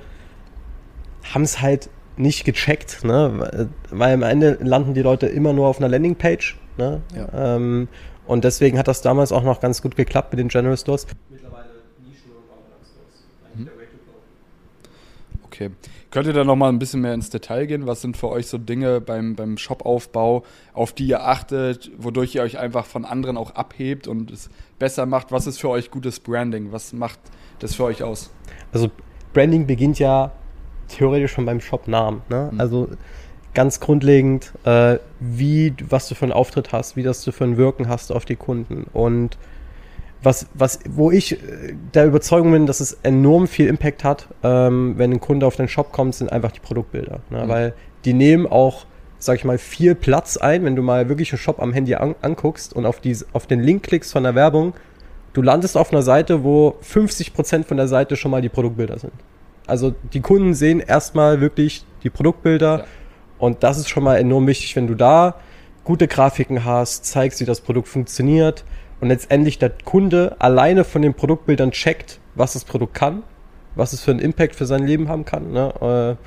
haben 1.34 1.44
es 1.44 1.62
halt 1.62 1.90
nicht 2.18 2.46
gecheckt, 2.46 3.04
ne? 3.04 3.68
Weil 3.90 4.14
am 4.14 4.24
Ende 4.24 4.58
landen 4.62 4.94
die 4.94 5.02
Leute 5.02 5.28
immer 5.28 5.54
nur 5.54 5.68
auf 5.68 5.80
einer 5.80 5.90
Landingpage, 5.90 6.58
ne? 6.78 7.02
Ja. 7.16 7.56
Ähm, 7.56 7.88
und 8.32 8.46
deswegen 8.46 8.78
hat 8.78 8.88
das 8.88 9.02
damals 9.02 9.34
auch 9.34 9.44
noch 9.44 9.60
ganz 9.60 9.82
gut 9.82 9.98
geklappt 9.98 10.32
mit 10.32 10.40
den 10.40 10.48
General 10.48 10.78
Stores. 10.78 11.06
Mittlerweile 11.30 11.66
Nischen- 12.00 12.32
und 12.32 12.46
Stores. 12.88 13.56
Mhm. 13.56 13.70
Okay. 15.44 15.72
Könnt 16.12 16.28
ihr 16.28 16.34
da 16.34 16.46
noch 16.46 16.56
mal 16.56 16.70
ein 16.70 16.80
bisschen 16.80 17.02
mehr 17.02 17.14
ins 17.14 17.30
Detail 17.30 17.66
gehen? 17.66 17.88
Was 17.88 18.00
sind 18.00 18.16
für 18.16 18.30
euch 18.30 18.48
so 18.48 18.58
Dinge 18.58 19.02
beim, 19.02 19.36
beim 19.36 19.58
Shop-Aufbau, 19.58 20.44
auf 20.74 20.94
die 20.94 21.08
ihr 21.08 21.24
achtet, 21.24 21.92
wodurch 21.98 22.34
ihr 22.34 22.42
euch 22.44 22.58
einfach 22.58 22.86
von 22.86 23.04
anderen 23.04 23.36
auch 23.36 23.52
abhebt 23.52 24.08
und 24.08 24.32
es 24.32 24.50
besser 24.80 25.06
macht? 25.06 25.34
Was 25.34 25.46
ist 25.46 25.60
für 25.60 25.68
euch 25.68 25.92
gutes 25.92 26.22
Branding? 26.22 26.72
Was 26.72 26.94
macht 26.94 27.20
das 27.60 27.76
für 27.76 27.84
euch 27.84 28.02
aus? 28.02 28.32
Also 28.72 28.92
Branding 29.34 29.68
beginnt 29.68 30.00
ja 30.00 30.32
theoretisch 30.88 31.34
schon 31.34 31.46
beim 31.46 31.60
Shop-Namen. 31.60 32.22
Ne? 32.30 32.50
Mhm. 32.54 32.62
Also 32.62 32.88
ganz 33.54 33.80
grundlegend, 33.80 34.54
äh, 34.64 34.98
wie, 35.20 35.74
was 35.90 36.08
du 36.08 36.16
für 36.16 36.24
einen 36.24 36.32
Auftritt 36.32 36.72
hast, 36.72 36.96
wie 36.96 37.04
das 37.04 37.24
du 37.24 37.32
für 37.32 37.44
ein 37.44 37.58
Wirken 37.58 37.90
hast 37.90 38.12
auf 38.12 38.26
die 38.26 38.36
Kunden. 38.36 38.86
Und 38.94 39.38
was, 40.24 40.48
was, 40.54 40.80
wo 40.90 41.12
ich 41.12 41.34
äh, 41.34 41.74
der 41.94 42.06
Überzeugung 42.06 42.52
bin, 42.52 42.66
dass 42.66 42.80
es 42.80 42.98
enorm 43.04 43.48
viel 43.48 43.68
Impact 43.68 44.04
hat, 44.04 44.28
ähm, 44.44 44.94
wenn 44.98 45.12
ein 45.12 45.20
Kunde 45.20 45.46
auf 45.46 45.56
den 45.56 45.68
Shop 45.68 45.92
kommt, 45.92 46.16
sind 46.16 46.32
einfach 46.32 46.52
die 46.52 46.60
Produktbilder. 46.60 47.20
Ne? 47.30 47.44
Mhm. 47.44 47.50
Weil 47.50 47.74
die 48.06 48.14
nehmen 48.14 48.48
auch, 48.48 48.86
sag 49.20 49.38
ich 49.38 49.44
mal, 49.44 49.58
viel 49.58 49.96
Platz 49.96 50.38
ein, 50.38 50.64
wenn 50.64 50.76
du 50.76 50.82
mal 50.82 51.10
wirklich 51.10 51.32
einen 51.32 51.40
Shop 51.40 51.60
am 51.60 51.74
Handy 51.74 51.96
an, 51.96 52.16
anguckst 52.22 52.74
und 52.74 52.86
auf, 52.86 53.00
die, 53.00 53.18
auf 53.34 53.48
den 53.48 53.62
Link 53.62 53.84
klickst 53.84 54.14
von 54.14 54.24
der 54.24 54.36
Werbung, 54.36 54.74
du 55.34 55.42
landest 55.42 55.76
auf 55.76 55.92
einer 55.92 56.04
Seite, 56.04 56.44
wo 56.44 56.76
50% 56.84 57.66
von 57.66 57.78
der 57.78 57.88
Seite 57.88 58.16
schon 58.16 58.32
mal 58.32 58.42
die 58.42 58.50
Produktbilder 58.50 58.98
sind. 59.00 59.14
Also 59.68 59.94
die 60.14 60.22
Kunden 60.22 60.54
sehen 60.54 60.80
erstmal 60.80 61.42
wirklich 61.42 61.86
die 62.04 62.10
Produktbilder. 62.10 62.80
Ja 62.80 62.86
und 63.42 63.64
das 63.64 63.80
ist 63.80 63.90
schon 63.90 64.04
mal 64.04 64.18
enorm 64.18 64.46
wichtig, 64.46 64.76
wenn 64.76 64.86
du 64.86 64.94
da 64.94 65.36
gute 65.84 66.08
Grafiken 66.08 66.64
hast, 66.64 67.06
zeigst, 67.06 67.42
wie 67.42 67.46
das 67.46 67.60
Produkt 67.60 67.88
funktioniert 67.88 68.64
und 69.00 69.08
letztendlich 69.08 69.58
der 69.58 69.72
Kunde 69.72 70.36
alleine 70.38 70.84
von 70.84 71.02
den 71.02 71.16
Produktbildern 71.16 71.72
checkt, 71.72 72.20
was 72.36 72.54
das 72.54 72.64
Produkt 72.64 72.94
kann, 72.94 73.24
was 73.74 73.94
es 73.94 74.02
für 74.02 74.12
einen 74.12 74.20
Impact 74.20 74.56
für 74.56 74.68
sein 74.68 74.86
Leben 74.86 75.10
haben 75.10 75.26
kann. 75.26 75.52
Ne? 75.52 75.74
Äh, 75.82 76.24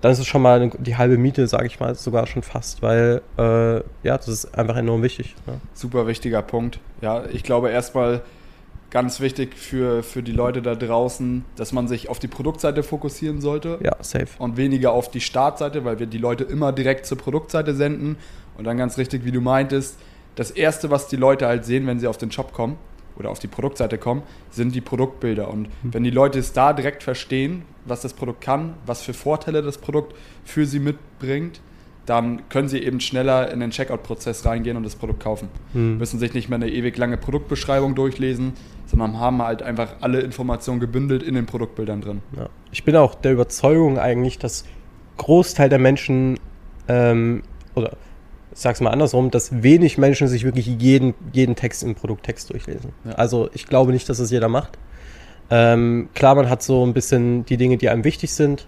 dann 0.00 0.12
ist 0.12 0.18
es 0.18 0.26
schon 0.26 0.42
mal 0.42 0.70
die 0.76 0.96
halbe 0.96 1.18
Miete, 1.18 1.46
sage 1.46 1.66
ich 1.66 1.78
mal, 1.78 1.94
sogar 1.94 2.26
schon 2.26 2.42
fast, 2.42 2.82
weil 2.82 3.22
äh, 3.38 3.76
ja, 4.02 4.16
das 4.16 4.26
ist 4.26 4.58
einfach 4.58 4.76
enorm 4.76 5.04
wichtig. 5.04 5.36
Ne? 5.46 5.60
Super 5.72 6.08
wichtiger 6.08 6.42
Punkt. 6.42 6.80
Ja, 7.00 7.24
ich 7.32 7.44
glaube 7.44 7.70
erstmal 7.70 8.22
ganz 8.90 9.20
wichtig 9.20 9.56
für, 9.56 10.02
für 10.02 10.22
die 10.22 10.32
Leute 10.32 10.62
da 10.62 10.74
draußen, 10.74 11.44
dass 11.56 11.72
man 11.72 11.88
sich 11.88 12.08
auf 12.08 12.18
die 12.18 12.28
Produktseite 12.28 12.82
fokussieren 12.82 13.40
sollte. 13.40 13.78
Ja, 13.82 13.96
safe. 14.00 14.28
Und 14.38 14.56
weniger 14.56 14.92
auf 14.92 15.10
die 15.10 15.20
Startseite, 15.20 15.84
weil 15.84 15.98
wir 15.98 16.06
die 16.06 16.18
Leute 16.18 16.44
immer 16.44 16.72
direkt 16.72 17.06
zur 17.06 17.16
Produktseite 17.16 17.74
senden. 17.74 18.16
Und 18.58 18.64
dann 18.64 18.76
ganz 18.76 18.98
richtig, 18.98 19.24
wie 19.24 19.32
du 19.32 19.40
meintest, 19.40 19.98
das 20.34 20.50
Erste, 20.50 20.90
was 20.90 21.08
die 21.08 21.16
Leute 21.16 21.46
halt 21.46 21.64
sehen, 21.64 21.86
wenn 21.86 22.00
sie 22.00 22.06
auf 22.06 22.18
den 22.18 22.30
Shop 22.30 22.52
kommen 22.52 22.76
oder 23.16 23.30
auf 23.30 23.38
die 23.38 23.48
Produktseite 23.48 23.98
kommen, 23.98 24.22
sind 24.50 24.74
die 24.74 24.80
Produktbilder. 24.80 25.48
Und 25.48 25.68
mhm. 25.82 25.94
wenn 25.94 26.04
die 26.04 26.10
Leute 26.10 26.38
es 26.38 26.52
da 26.52 26.72
direkt 26.72 27.02
verstehen, 27.02 27.62
was 27.84 28.02
das 28.02 28.12
Produkt 28.12 28.40
kann, 28.40 28.74
was 28.86 29.02
für 29.02 29.14
Vorteile 29.14 29.62
das 29.62 29.78
Produkt 29.78 30.14
für 30.44 30.66
sie 30.66 30.80
mitbringt, 30.80 31.60
dann 32.06 32.48
können 32.48 32.68
sie 32.68 32.78
eben 32.78 32.98
schneller 32.98 33.52
in 33.52 33.60
den 33.60 33.70
Checkout-Prozess 33.70 34.44
reingehen 34.44 34.76
und 34.76 34.82
das 34.82 34.96
Produkt 34.96 35.22
kaufen. 35.22 35.48
Mhm. 35.74 35.98
Müssen 35.98 36.18
sich 36.18 36.34
nicht 36.34 36.48
mehr 36.48 36.56
eine 36.56 36.68
ewig 36.68 36.96
lange 36.96 37.16
Produktbeschreibung 37.16 37.94
durchlesen, 37.94 38.54
sondern 38.90 39.18
haben 39.18 39.40
halt 39.40 39.62
einfach 39.62 39.94
alle 40.00 40.20
Informationen 40.20 40.80
gebündelt 40.80 41.22
in 41.22 41.34
den 41.34 41.46
Produktbildern 41.46 42.00
drin. 42.00 42.22
Ja. 42.36 42.48
Ich 42.72 42.84
bin 42.84 42.96
auch 42.96 43.14
der 43.14 43.32
Überzeugung 43.32 43.98
eigentlich, 43.98 44.38
dass 44.38 44.64
Großteil 45.16 45.68
der 45.68 45.78
Menschen 45.78 46.38
ähm, 46.88 47.42
oder 47.74 47.92
ich 48.52 48.58
sag's 48.58 48.80
mal 48.80 48.90
andersrum, 48.90 49.30
dass 49.30 49.62
wenig 49.62 49.96
Menschen 49.96 50.26
sich 50.26 50.44
wirklich 50.44 50.66
jeden, 50.66 51.14
jeden 51.32 51.54
Text 51.54 51.84
im 51.84 51.94
Produkttext 51.94 52.52
durchlesen. 52.52 52.92
Ja. 53.04 53.12
Also 53.12 53.48
ich 53.54 53.66
glaube 53.66 53.92
nicht, 53.92 54.08
dass 54.08 54.18
es 54.18 54.30
jeder 54.30 54.48
macht. 54.48 54.76
Ähm, 55.50 56.08
klar, 56.14 56.34
man 56.34 56.50
hat 56.50 56.62
so 56.62 56.84
ein 56.84 56.92
bisschen 56.92 57.44
die 57.46 57.56
Dinge, 57.56 57.76
die 57.76 57.88
einem 57.88 58.02
wichtig 58.02 58.32
sind, 58.32 58.66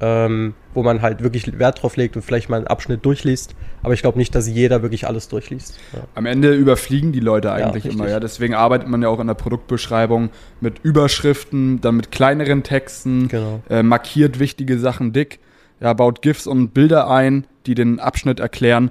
ähm, 0.00 0.54
wo 0.74 0.82
man 0.82 1.00
halt 1.00 1.22
wirklich 1.22 1.58
Wert 1.58 1.82
drauf 1.82 1.96
legt 1.96 2.16
und 2.16 2.22
vielleicht 2.22 2.48
mal 2.48 2.58
einen 2.58 2.66
Abschnitt 2.66 3.04
durchliest. 3.04 3.54
Aber 3.82 3.94
ich 3.94 4.02
glaube 4.02 4.18
nicht, 4.18 4.34
dass 4.34 4.46
jeder 4.48 4.82
wirklich 4.82 5.06
alles 5.06 5.28
durchliest. 5.28 5.78
Ja. 5.92 6.00
Am 6.14 6.26
Ende 6.26 6.52
überfliegen 6.52 7.12
die 7.12 7.20
Leute 7.20 7.50
eigentlich 7.52 7.84
Ja, 7.84 7.92
immer, 7.92 8.08
ja. 8.08 8.20
Deswegen 8.20 8.54
arbeitet 8.54 8.88
man 8.88 9.00
ja 9.02 9.08
auch 9.08 9.20
in 9.20 9.26
der 9.26 9.34
Produktbeschreibung 9.34 10.30
mit 10.60 10.80
Überschriften, 10.82 11.80
dann 11.80 11.96
mit 11.96 12.10
kleineren 12.12 12.62
Texten, 12.62 13.28
Genau. 13.28 13.62
äh, 13.70 13.82
markiert 13.82 14.38
wichtige 14.38 14.78
Sachen 14.78 15.12
dick, 15.12 15.38
ja, 15.80 15.92
baut 15.94 16.20
GIFs 16.22 16.46
und 16.46 16.74
Bilder 16.74 17.08
ein, 17.10 17.46
die 17.66 17.74
den 17.74 17.98
Abschnitt 18.00 18.40
erklären, 18.40 18.90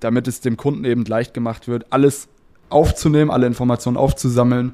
damit 0.00 0.28
es 0.28 0.40
dem 0.40 0.56
Kunden 0.56 0.84
eben 0.84 1.04
leicht 1.04 1.34
gemacht 1.34 1.66
wird, 1.68 1.86
alles 1.90 2.28
aufzunehmen, 2.68 3.30
alle 3.30 3.46
Informationen 3.46 3.96
aufzusammeln, 3.96 4.72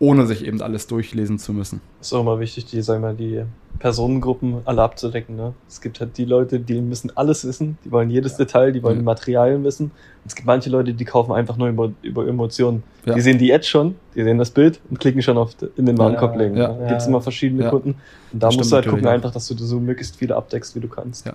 ohne 0.00 0.26
sich 0.26 0.44
eben 0.44 0.60
alles 0.62 0.86
durchlesen 0.88 1.38
zu 1.38 1.52
müssen. 1.52 1.80
Ist 2.00 2.12
auch 2.14 2.22
immer 2.22 2.40
wichtig, 2.40 2.64
die, 2.64 2.80
sagen 2.82 3.02
wir 3.02 3.08
mal, 3.08 3.14
die 3.14 3.42
Personengruppen 3.78 4.62
alle 4.64 4.82
abzudecken. 4.82 5.36
Ne? 5.36 5.52
Es 5.68 5.80
gibt 5.80 6.00
halt 6.00 6.16
die 6.16 6.24
Leute, 6.24 6.58
die 6.58 6.80
müssen 6.80 7.14
alles 7.16 7.46
wissen, 7.46 7.76
die 7.84 7.92
wollen 7.92 8.08
jedes 8.10 8.36
Detail, 8.36 8.72
die 8.72 8.82
wollen 8.82 8.96
Ja. 8.96 9.00
die 9.00 9.04
Materialien 9.04 9.62
wissen. 9.62 9.86
Und 9.86 10.26
es 10.26 10.34
gibt 10.34 10.46
manche 10.46 10.70
Leute, 10.70 10.94
die 10.94 11.04
kaufen 11.04 11.32
einfach 11.32 11.56
nur 11.56 11.68
über, 11.68 11.92
über 12.02 12.26
Emotionen. 12.26 12.82
Ja. 13.04 13.14
Die 13.14 13.20
sehen 13.20 13.38
die 13.38 13.52
Ad 13.52 13.64
schon, 13.64 13.94
die 14.14 14.22
sehen 14.24 14.38
das 14.38 14.50
Bild 14.50 14.80
und 14.90 14.98
klicken 15.00 15.20
schon 15.22 15.36
auf 15.38 15.50
in 15.76 15.86
den 15.86 15.98
Warenkorb-Link. 15.98 16.56
ja, 16.56 16.68
ne? 16.68 16.74
Da 16.76 16.82
ja. 16.82 16.88
gibt 16.88 17.00
es 17.02 17.06
immer 17.06 17.20
verschiedene 17.20 17.64
Ja. 17.64 17.70
Kunden. 17.70 17.96
Und 18.32 18.42
da 18.42 18.48
Das 18.48 18.56
musst 18.56 18.72
du 18.72 18.76
halt 18.76 18.88
gucken, 18.88 19.06
einfach, 19.06 19.32
dass 19.32 19.46
du 19.48 19.56
so 19.56 19.80
möglichst 19.80 20.16
viele 20.16 20.34
abdeckst, 20.36 20.74
wie 20.76 20.80
du 20.80 20.88
kannst. 20.88 21.26
Ja. 21.26 21.34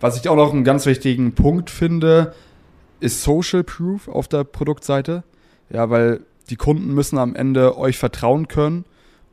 Was 0.00 0.16
ich 0.18 0.28
auch 0.28 0.36
noch 0.36 0.52
einen 0.52 0.64
ganz 0.64 0.84
wichtigen 0.86 1.32
Punkt 1.34 1.70
finde, 1.70 2.34
ist 3.00 3.22
Social 3.22 3.64
Proof 3.64 4.08
auf 4.08 4.28
der 4.28 4.44
Produktseite. 4.44 5.22
Ja, 5.70 5.88
weil 5.90 6.20
die 6.52 6.56
Kunden 6.56 6.92
müssen 6.92 7.16
am 7.16 7.34
Ende 7.34 7.78
euch 7.78 7.96
vertrauen 7.96 8.46
können. 8.46 8.84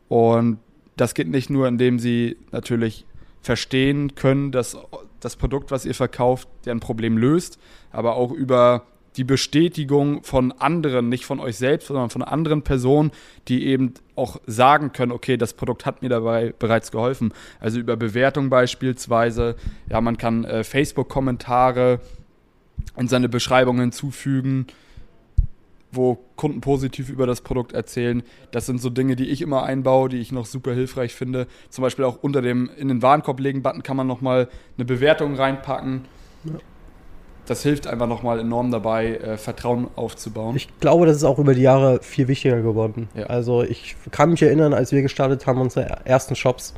Und 0.07 0.59
das 0.95 1.13
geht 1.13 1.27
nicht 1.27 1.49
nur, 1.49 1.67
indem 1.67 1.99
sie 1.99 2.37
natürlich 2.53 3.05
verstehen 3.41 4.15
können, 4.15 4.53
dass 4.53 4.77
das 5.19 5.35
Produkt, 5.35 5.69
was 5.69 5.83
ihr 5.83 5.95
verkauft, 5.95 6.47
deren 6.65 6.79
Problem 6.79 7.17
löst, 7.17 7.59
aber 7.91 8.15
auch 8.15 8.31
über 8.31 8.83
die 9.17 9.25
Bestätigung 9.25 10.23
von 10.23 10.53
anderen, 10.53 11.09
nicht 11.09 11.25
von 11.25 11.41
euch 11.41 11.57
selbst, 11.57 11.87
sondern 11.87 12.09
von 12.09 12.21
anderen 12.21 12.61
Personen, 12.61 13.11
die 13.49 13.65
eben 13.65 13.95
auch 14.15 14.39
sagen 14.47 14.93
können, 14.93 15.11
okay, 15.11 15.35
das 15.35 15.55
Produkt 15.55 15.85
hat 15.85 16.01
mir 16.01 16.07
dabei 16.07 16.53
bereits 16.57 16.89
geholfen. 16.89 17.33
Also 17.59 17.79
über 17.79 17.97
Bewertung 17.97 18.49
beispielsweise, 18.49 19.57
ja, 19.89 19.99
man 19.99 20.17
kann 20.17 20.45
äh, 20.45 20.63
Facebook-Kommentare 20.63 21.99
in 22.95 23.09
seine 23.09 23.27
Beschreibung 23.27 23.81
hinzufügen, 23.81 24.67
wo 25.91 26.17
Kunden 26.35 26.61
positiv 26.61 27.09
über 27.09 27.25
das 27.25 27.41
Produkt 27.41 27.73
erzählen. 27.73 28.23
Das 28.51 28.65
sind 28.65 28.81
so 28.81 28.89
Dinge, 28.89 29.15
die 29.15 29.29
ich 29.29 29.41
immer 29.41 29.63
einbaue, 29.63 30.09
die 30.09 30.17
ich 30.17 30.31
noch 30.31 30.45
super 30.45 30.73
hilfreich 30.73 31.13
finde. 31.13 31.47
Zum 31.69 31.81
Beispiel 31.81 32.05
auch 32.05 32.19
unter 32.21 32.41
dem 32.41 32.69
in 32.77 32.87
den 32.87 33.01
Warenkorb 33.01 33.39
legen 33.39 33.63
Button 33.63 33.83
kann 33.83 33.97
man 33.97 34.07
nochmal 34.07 34.49
eine 34.77 34.85
Bewertung 34.85 35.35
reinpacken. 35.35 36.05
Das 37.45 37.63
hilft 37.63 37.87
einfach 37.87 38.07
nochmal 38.07 38.39
enorm 38.39 38.69
dabei, 38.69 39.15
äh, 39.15 39.37
Vertrauen 39.37 39.87
aufzubauen. 39.95 40.55
Ich 40.55 40.69
glaube, 40.79 41.07
das 41.07 41.17
ist 41.17 41.23
auch 41.23 41.39
über 41.39 41.55
die 41.55 41.63
Jahre 41.63 41.99
viel 42.03 42.27
wichtiger 42.27 42.61
geworden. 42.61 43.09
Ja. 43.15 43.25
Also 43.25 43.63
ich 43.63 43.95
kann 44.11 44.29
mich 44.29 44.43
erinnern, 44.43 44.73
als 44.73 44.91
wir 44.91 45.01
gestartet 45.01 45.47
haben, 45.47 45.59
unsere 45.59 46.05
ersten 46.05 46.35
Shops, 46.35 46.75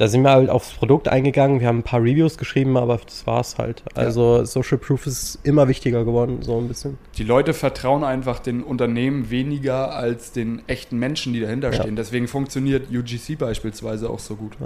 da 0.00 0.08
sind 0.08 0.22
wir 0.22 0.30
halt 0.30 0.48
aufs 0.48 0.72
Produkt 0.72 1.08
eingegangen, 1.08 1.60
wir 1.60 1.68
haben 1.68 1.80
ein 1.80 1.82
paar 1.82 2.00
Reviews 2.00 2.38
geschrieben, 2.38 2.78
aber 2.78 2.98
das 3.04 3.26
war's 3.26 3.58
halt. 3.58 3.82
Also 3.94 4.46
Social 4.46 4.78
Proof 4.78 5.06
ist 5.06 5.38
immer 5.42 5.68
wichtiger 5.68 6.06
geworden, 6.06 6.38
so 6.40 6.56
ein 6.56 6.68
bisschen. 6.68 6.96
Die 7.18 7.22
Leute 7.22 7.52
vertrauen 7.52 8.02
einfach 8.02 8.38
den 8.38 8.62
Unternehmen 8.62 9.28
weniger 9.28 9.94
als 9.94 10.32
den 10.32 10.62
echten 10.68 10.96
Menschen, 10.98 11.34
die 11.34 11.40
dahinter 11.40 11.68
Ja. 11.70 11.82
stehen. 11.82 11.96
Deswegen 11.96 12.28
funktioniert 12.28 12.88
UGC 12.90 13.36
beispielsweise 13.38 14.08
auch 14.08 14.20
so 14.20 14.36
gut. 14.36 14.56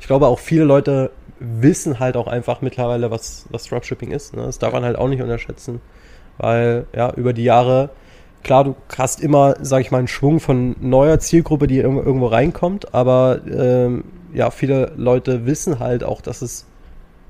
Ich 0.00 0.08
glaube 0.08 0.26
auch 0.26 0.40
viele 0.40 0.64
Leute 0.64 1.12
wissen 1.38 2.00
halt 2.00 2.16
auch 2.16 2.26
einfach 2.26 2.60
mittlerweile, 2.60 3.12
was, 3.12 3.46
was 3.50 3.66
Dropshipping 3.68 4.10
ist. 4.10 4.34
Ne? 4.34 4.42
Das 4.42 4.58
darf 4.58 4.72
man 4.72 4.82
halt 4.82 4.98
auch 4.98 5.08
nicht 5.08 5.22
unterschätzen. 5.22 5.80
Weil, 6.38 6.86
ja, 6.96 7.14
über 7.14 7.32
die 7.32 7.44
Jahre, 7.44 7.90
klar, 8.42 8.64
du 8.64 8.74
hast 8.98 9.20
immer, 9.22 9.54
sag 9.60 9.82
ich 9.82 9.92
mal, 9.92 9.98
einen 9.98 10.08
Schwung 10.08 10.40
von 10.40 10.74
neuer 10.80 11.20
Zielgruppe, 11.20 11.68
die 11.68 11.76
irgendwo, 11.76 12.02
irgendwo 12.02 12.26
reinkommt, 12.26 12.92
aber 12.92 13.38
ähm, 13.48 14.02
ja, 14.34 14.50
viele 14.50 14.92
Leute 14.96 15.46
wissen 15.46 15.78
halt 15.78 16.04
auch, 16.04 16.20
dass 16.20 16.42
es, 16.42 16.66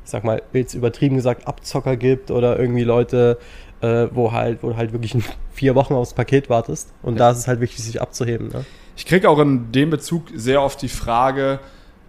ich 0.04 0.10
sag 0.10 0.24
mal, 0.24 0.42
jetzt 0.52 0.74
übertrieben 0.74 1.16
gesagt, 1.16 1.46
Abzocker 1.46 1.96
gibt 1.96 2.30
oder 2.30 2.58
irgendwie 2.58 2.84
Leute, 2.84 3.38
äh, 3.80 4.06
wo 4.10 4.32
halt, 4.32 4.62
wo 4.62 4.70
du 4.70 4.76
halt 4.76 4.92
wirklich 4.92 5.14
vier 5.52 5.74
Wochen 5.74 5.94
aufs 5.94 6.14
Paket 6.14 6.50
wartest. 6.50 6.90
Und 7.02 7.20
da 7.20 7.30
ist 7.30 7.38
es 7.38 7.46
halt 7.46 7.60
wichtig, 7.60 7.84
sich 7.84 8.00
abzuheben. 8.00 8.48
Ne? 8.48 8.64
Ich 8.96 9.06
kriege 9.06 9.28
auch 9.28 9.38
in 9.38 9.70
dem 9.72 9.90
Bezug 9.90 10.24
sehr 10.34 10.62
oft 10.62 10.80
die 10.82 10.88
Frage, 10.88 11.60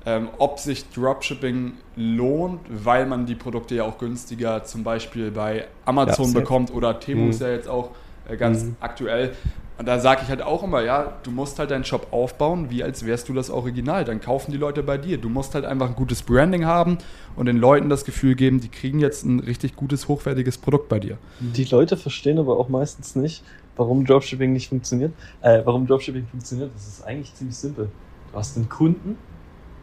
ähm, 0.05 0.29
ob 0.37 0.59
sich 0.59 0.89
Dropshipping 0.91 1.73
lohnt, 1.95 2.61
weil 2.69 3.05
man 3.05 3.25
die 3.25 3.35
Produkte 3.35 3.75
ja 3.75 3.83
auch 3.83 3.97
günstiger 3.97 4.63
zum 4.63 4.83
Beispiel 4.83 5.31
bei 5.31 5.67
Amazon 5.85 6.27
Ja, 6.27 6.39
bekommt 6.39 6.73
oder 6.73 6.99
Temu 6.99 7.25
Mhm. 7.25 7.29
ist 7.31 7.41
ja 7.41 7.49
jetzt 7.49 7.67
auch 7.67 7.89
ganz 8.37 8.63
Mhm. 8.63 8.75
aktuell. 8.79 9.33
Und 9.77 9.87
da 9.89 9.99
sage 9.99 10.21
ich 10.23 10.29
halt 10.29 10.41
auch 10.41 10.63
immer, 10.63 10.81
ja, 10.81 11.17
du 11.23 11.31
musst 11.31 11.59
halt 11.59 11.69
deinen 11.69 11.83
Shop 11.83 12.07
aufbauen, 12.11 12.69
wie 12.69 12.81
als 12.81 13.05
wärst 13.05 13.27
du 13.27 13.33
das 13.33 13.49
Original. 13.49 14.05
Dann 14.05 14.21
kaufen 14.21 14.51
die 14.51 14.57
Leute 14.57 14.83
bei 14.83 14.97
dir. 14.97 15.17
Du 15.17 15.27
musst 15.27 15.53
halt 15.53 15.65
einfach 15.65 15.89
ein 15.89 15.95
gutes 15.95 16.23
Branding 16.23 16.63
haben 16.65 16.97
und 17.35 17.47
den 17.47 17.57
Leuten 17.57 17.89
das 17.89 18.05
Gefühl 18.05 18.35
geben, 18.35 18.61
die 18.61 18.69
kriegen 18.69 18.99
jetzt 18.99 19.25
ein 19.25 19.41
richtig 19.41 19.75
gutes, 19.75 20.07
hochwertiges 20.07 20.57
Produkt 20.57 20.87
bei 20.87 20.99
dir. 20.99 21.17
Die 21.41 21.65
Leute 21.65 21.97
verstehen 21.97 22.39
aber 22.39 22.57
auch 22.57 22.69
meistens 22.69 23.17
nicht, 23.17 23.43
warum 23.75 24.05
Dropshipping 24.05 24.53
nicht 24.53 24.69
funktioniert. 24.69 25.11
Äh, 25.41 25.61
warum 25.65 25.85
Dropshipping 25.85 26.25
funktioniert, 26.25 26.71
das 26.73 26.87
ist 26.87 27.01
eigentlich 27.05 27.33
ziemlich 27.35 27.57
simpel. 27.57 27.89
Du 28.31 28.37
hast 28.39 28.55
einen 28.55 28.69
Kunden, 28.69 29.17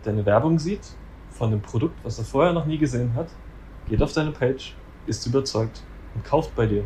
der 0.07 0.15
eine 0.15 0.25
Werbung 0.25 0.59
sieht 0.59 0.81
von 1.31 1.49
einem 1.49 1.61
Produkt, 1.61 2.03
was 2.03 2.17
er 2.19 2.25
vorher 2.25 2.55
noch 2.55 2.65
nie 2.65 2.79
gesehen 2.79 3.15
hat, 3.15 3.29
geht 3.91 4.03
auf 4.03 4.13
deine 4.15 4.31
Page, 4.31 4.75
ist 5.07 5.27
überzeugt 5.27 5.83
und 6.15 6.25
kauft 6.25 6.55
bei 6.57 6.65
dir. 6.65 6.85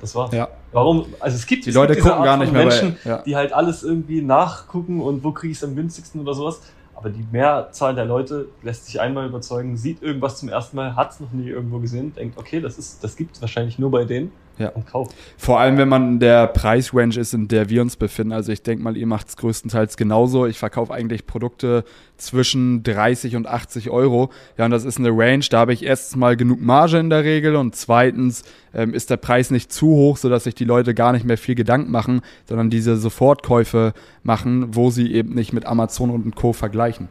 Das 0.00 0.14
war's. 0.14 0.32
Ja. 0.32 0.48
Warum? 0.72 1.06
Also 1.18 1.36
es 1.36 1.46
gibt 1.46 1.66
Die 1.66 1.70
es 1.70 1.76
Leute 1.76 1.94
gibt 1.94 2.04
diese 2.04 2.08
gucken 2.08 2.20
Art 2.20 2.26
gar 2.26 2.36
nicht 2.38 2.52
mehr 2.52 2.62
Menschen, 2.64 2.96
bei. 3.04 3.10
Ja. 3.10 3.18
die 3.18 3.36
halt 3.36 3.52
alles 3.52 3.82
irgendwie 3.82 4.22
nachgucken 4.22 5.00
und 5.00 5.22
wo 5.24 5.32
kriege 5.32 5.52
ich 5.52 5.58
es 5.58 5.64
am 5.64 5.74
günstigsten 5.76 6.20
oder 6.20 6.34
sowas. 6.34 6.60
Aber 6.94 7.08
die 7.08 7.24
Mehrzahl 7.32 7.94
der 7.94 8.04
Leute 8.04 8.48
lässt 8.62 8.84
sich 8.86 9.00
einmal 9.00 9.26
überzeugen, 9.26 9.76
sieht 9.76 10.02
irgendwas 10.02 10.38
zum 10.38 10.50
ersten 10.50 10.76
Mal, 10.76 10.96
hat 10.96 11.12
es 11.12 11.20
noch 11.20 11.32
nie 11.32 11.48
irgendwo 11.48 11.78
gesehen, 11.78 12.14
denkt, 12.14 12.36
okay, 12.36 12.60
das 12.60 12.76
ist, 12.76 13.02
das 13.02 13.16
gibt 13.16 13.36
es 13.36 13.40
wahrscheinlich 13.40 13.78
nur 13.78 13.90
bei 13.90 14.04
denen 14.04 14.32
Ja. 14.60 14.68
und 14.70 14.86
kauft. 14.86 15.16
Vor 15.38 15.58
allem, 15.58 15.78
wenn 15.78 15.88
man 15.88 16.12
in 16.12 16.20
der 16.20 16.46
Preisrange 16.46 17.18
ist, 17.18 17.32
in 17.32 17.48
der 17.48 17.70
wir 17.70 17.80
uns 17.80 17.96
befinden. 17.96 18.32
Also 18.32 18.52
ich 18.52 18.62
denke 18.62 18.84
mal, 18.84 18.96
ihr 18.96 19.06
macht 19.06 19.28
es 19.28 19.36
größtenteils 19.36 19.96
genauso. 19.96 20.46
Ich 20.46 20.58
verkaufe 20.58 20.92
eigentlich 20.92 21.26
Produkte 21.26 21.84
zwischen 22.18 22.82
30 22.82 23.36
und 23.36 23.46
80 23.46 23.90
Euro. 23.90 24.30
Ja, 24.58 24.66
und 24.66 24.70
das 24.70 24.84
ist 24.84 24.98
eine 24.98 25.08
Range, 25.10 25.44
da 25.50 25.60
habe 25.60 25.72
ich 25.72 25.82
erstens 25.82 26.16
mal 26.16 26.36
genug 26.36 26.60
Marge 26.60 26.98
in 26.98 27.10
der 27.10 27.24
Regel 27.24 27.56
und 27.56 27.74
zweitens 27.74 28.44
ähm, 28.74 28.92
ist 28.92 29.10
der 29.10 29.16
Preis 29.16 29.50
nicht 29.50 29.72
zu 29.72 29.86
hoch, 29.86 30.18
sodass 30.18 30.44
sich 30.44 30.54
die 30.54 30.64
Leute 30.64 30.94
gar 30.94 31.12
nicht 31.12 31.24
mehr 31.24 31.38
viel 31.38 31.54
Gedanken 31.54 31.90
machen, 31.90 32.20
sondern 32.44 32.70
diese 32.70 32.96
Sofortkäufe 32.96 33.94
machen, 34.22 34.76
wo 34.76 34.90
sie 34.90 35.12
eben 35.12 35.34
nicht 35.34 35.52
mit 35.52 35.66
Amazon 35.66 36.10
und 36.10 36.36
Co. 36.36 36.52
vergleichen. 36.52 37.08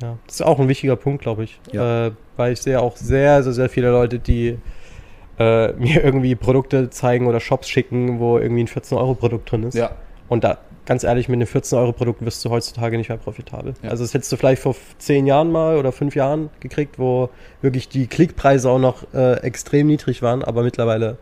Ja, 0.00 0.18
das 0.26 0.36
ist 0.36 0.42
auch 0.42 0.58
ein 0.58 0.68
wichtiger 0.68 0.96
Punkt, 0.96 1.22
glaube 1.22 1.44
ich. 1.44 1.60
Ja. 1.72 2.06
Äh, 2.06 2.12
weil 2.36 2.52
ich 2.52 2.62
sehe 2.62 2.80
auch 2.80 2.96
sehr, 2.96 3.42
sehr, 3.42 3.52
sehr 3.52 3.68
viele 3.68 3.90
Leute, 3.90 4.18
die 4.18 4.58
äh, 5.42 5.72
mir 5.78 6.04
irgendwie 6.04 6.34
Produkte 6.34 6.90
zeigen 6.90 7.26
oder 7.26 7.40
Shops 7.40 7.68
schicken, 7.68 8.20
wo 8.20 8.38
irgendwie 8.38 8.64
ein 8.64 8.68
14-Euro-Produkt 8.68 9.50
drin 9.50 9.64
ist. 9.64 9.74
Ja, 9.74 9.92
Und 10.28 10.44
da, 10.44 10.58
ganz 10.86 11.04
ehrlich, 11.04 11.28
mit 11.28 11.36
einem 11.36 11.48
14-Euro-Produkt 11.48 12.24
wirst 12.24 12.44
du 12.44 12.50
heutzutage 12.50 12.96
nicht 12.96 13.08
mehr 13.08 13.18
profitabel. 13.18 13.74
Ja. 13.82 13.90
Also 13.90 14.04
das 14.04 14.14
hättest 14.14 14.32
du 14.32 14.36
vielleicht 14.36 14.62
vor 14.62 14.74
zehn 14.98 15.26
Jahren 15.26 15.50
mal 15.50 15.76
oder 15.76 15.92
fünf 15.92 16.14
Jahren 16.14 16.50
gekriegt, 16.60 16.98
wo 16.98 17.30
wirklich 17.60 17.88
die 17.88 18.06
Klickpreise 18.06 18.70
auch 18.70 18.78
noch 18.78 19.12
äh, 19.14 19.34
extrem 19.42 19.86
niedrig 19.86 20.22
waren, 20.22 20.44
aber 20.44 20.62
mittlerweile 20.62 21.18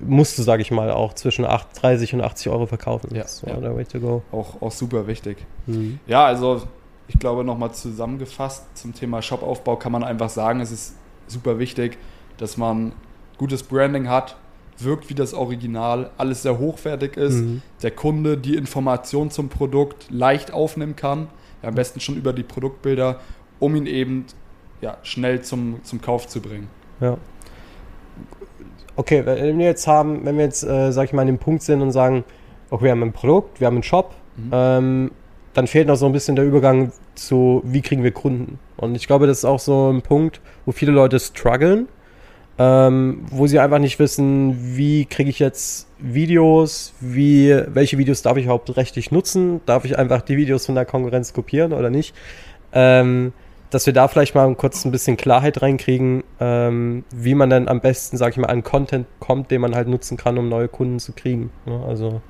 musst 0.00 0.38
du, 0.38 0.42
sage 0.42 0.62
ich 0.62 0.70
mal, 0.70 0.90
auch 0.90 1.14
zwischen 1.14 1.44
8, 1.44 1.68
30 1.80 2.14
und 2.14 2.20
80 2.22 2.50
Euro 2.50 2.66
verkaufen. 2.66 3.10
Ja, 3.12 3.22
ja. 3.22 3.28
so 3.28 3.46
der 3.46 3.76
way 3.76 3.84
to 3.84 4.00
go. 4.00 4.22
auch, 4.32 4.60
auch 4.60 4.72
super 4.72 5.06
wichtig. 5.06 5.38
Mhm. 5.66 6.00
Ja, 6.06 6.24
also 6.24 6.62
ich 7.08 7.18
glaube 7.18 7.44
nochmal 7.44 7.72
zusammengefasst 7.72 8.64
zum 8.76 8.94
Thema 8.94 9.22
Shopaufbau 9.22 9.76
kann 9.76 9.92
man 9.92 10.02
einfach 10.02 10.28
sagen, 10.28 10.60
es 10.60 10.72
ist 10.72 10.96
super 11.26 11.58
wichtig, 11.58 11.98
dass 12.38 12.56
man 12.56 12.92
gutes 13.38 13.62
Branding 13.62 14.08
hat, 14.08 14.36
wirkt 14.78 15.08
wie 15.10 15.14
das 15.14 15.34
Original, 15.34 16.10
alles 16.18 16.42
sehr 16.42 16.58
hochwertig 16.58 17.16
ist, 17.16 17.40
Mhm. 17.40 17.62
der 17.82 17.90
Kunde 17.92 18.36
die 18.36 18.56
Information 18.56 19.30
zum 19.30 19.48
Produkt 19.48 20.06
leicht 20.10 20.52
aufnehmen 20.52 20.96
kann, 20.96 21.28
ja, 21.62 21.68
am 21.68 21.74
besten 21.74 22.00
schon 22.00 22.16
über 22.16 22.32
die 22.32 22.42
Produktbilder, 22.42 23.20
um 23.60 23.76
ihn 23.76 23.86
eben 23.86 24.26
ja, 24.80 24.96
schnell 25.02 25.42
zum, 25.42 25.80
zum 25.84 26.00
Kauf 26.00 26.26
zu 26.26 26.40
bringen. 26.40 26.68
Ja. 27.00 27.16
Okay, 28.96 29.24
wenn 29.24 29.58
wir 29.58 29.66
jetzt 29.66 29.86
haben, 29.86 30.24
wenn 30.24 30.36
wir 30.36 30.44
jetzt, 30.44 30.64
äh, 30.64 30.92
sag 30.92 31.04
ich 31.04 31.12
mal, 31.12 31.22
an 31.22 31.28
dem 31.28 31.38
Punkt 31.38 31.62
sind 31.62 31.80
und 31.80 31.92
sagen, 31.92 32.24
okay, 32.70 32.84
wir 32.84 32.90
haben 32.90 33.02
ein 33.02 33.12
Produkt, 33.12 33.60
wir 33.60 33.66
haben 33.66 33.76
einen 33.76 33.82
Shop, 33.82 34.14
Mhm. 34.36 34.50
ähm, 34.52 35.10
dann 35.54 35.66
fehlt 35.66 35.86
noch 35.88 35.96
so 35.96 36.06
ein 36.06 36.12
bisschen 36.12 36.34
der 36.36 36.44
Übergang 36.46 36.92
zu, 37.14 37.60
wie 37.64 37.82
kriegen 37.82 38.02
wir 38.02 38.12
Kunden. 38.12 38.58
Und 38.78 38.94
ich 38.94 39.06
glaube, 39.06 39.26
das 39.26 39.38
ist 39.38 39.44
auch 39.44 39.58
so 39.60 39.90
ein 39.90 40.00
Punkt, 40.02 40.40
wo 40.64 40.72
viele 40.72 40.92
Leute 40.92 41.20
strugglen, 41.20 41.88
ähm, 42.62 43.24
wo 43.32 43.48
sie 43.48 43.58
einfach 43.58 43.80
nicht 43.80 43.98
wissen, 43.98 44.76
wie 44.76 45.04
kriege 45.04 45.30
ich 45.30 45.40
jetzt 45.40 45.88
Videos, 45.98 46.94
wie, 47.00 47.60
welche 47.66 47.98
Videos 47.98 48.22
darf 48.22 48.36
ich 48.36 48.44
überhaupt 48.44 48.76
rechtlich 48.76 49.10
nutzen, 49.10 49.60
darf 49.66 49.84
ich 49.84 49.98
einfach 49.98 50.22
die 50.22 50.36
Videos 50.36 50.66
von 50.66 50.76
der 50.76 50.84
Konkurrenz 50.84 51.32
kopieren 51.32 51.72
oder 51.72 51.90
nicht. 51.90 52.14
Ähm, 52.72 53.32
dass 53.70 53.86
wir 53.86 53.92
da 53.92 54.06
vielleicht 54.06 54.36
mal 54.36 54.54
kurz 54.54 54.84
ein 54.84 54.92
bisschen 54.92 55.16
Klarheit 55.16 55.60
reinkriegen, 55.60 56.22
ähm, 56.38 57.04
wie 57.12 57.34
man 57.34 57.50
dann 57.50 57.66
am 57.66 57.80
besten, 57.80 58.16
sag 58.16 58.30
ich 58.30 58.36
mal, 58.36 58.48
an 58.48 58.62
Content 58.62 59.06
kommt, 59.18 59.50
den 59.50 59.60
man 59.60 59.74
halt 59.74 59.88
nutzen 59.88 60.16
kann, 60.16 60.38
um 60.38 60.48
neue 60.48 60.68
Kunden 60.68 61.00
zu 61.00 61.12
kriegen. 61.12 61.50
Ne? 61.66 61.82
Also 61.88 62.20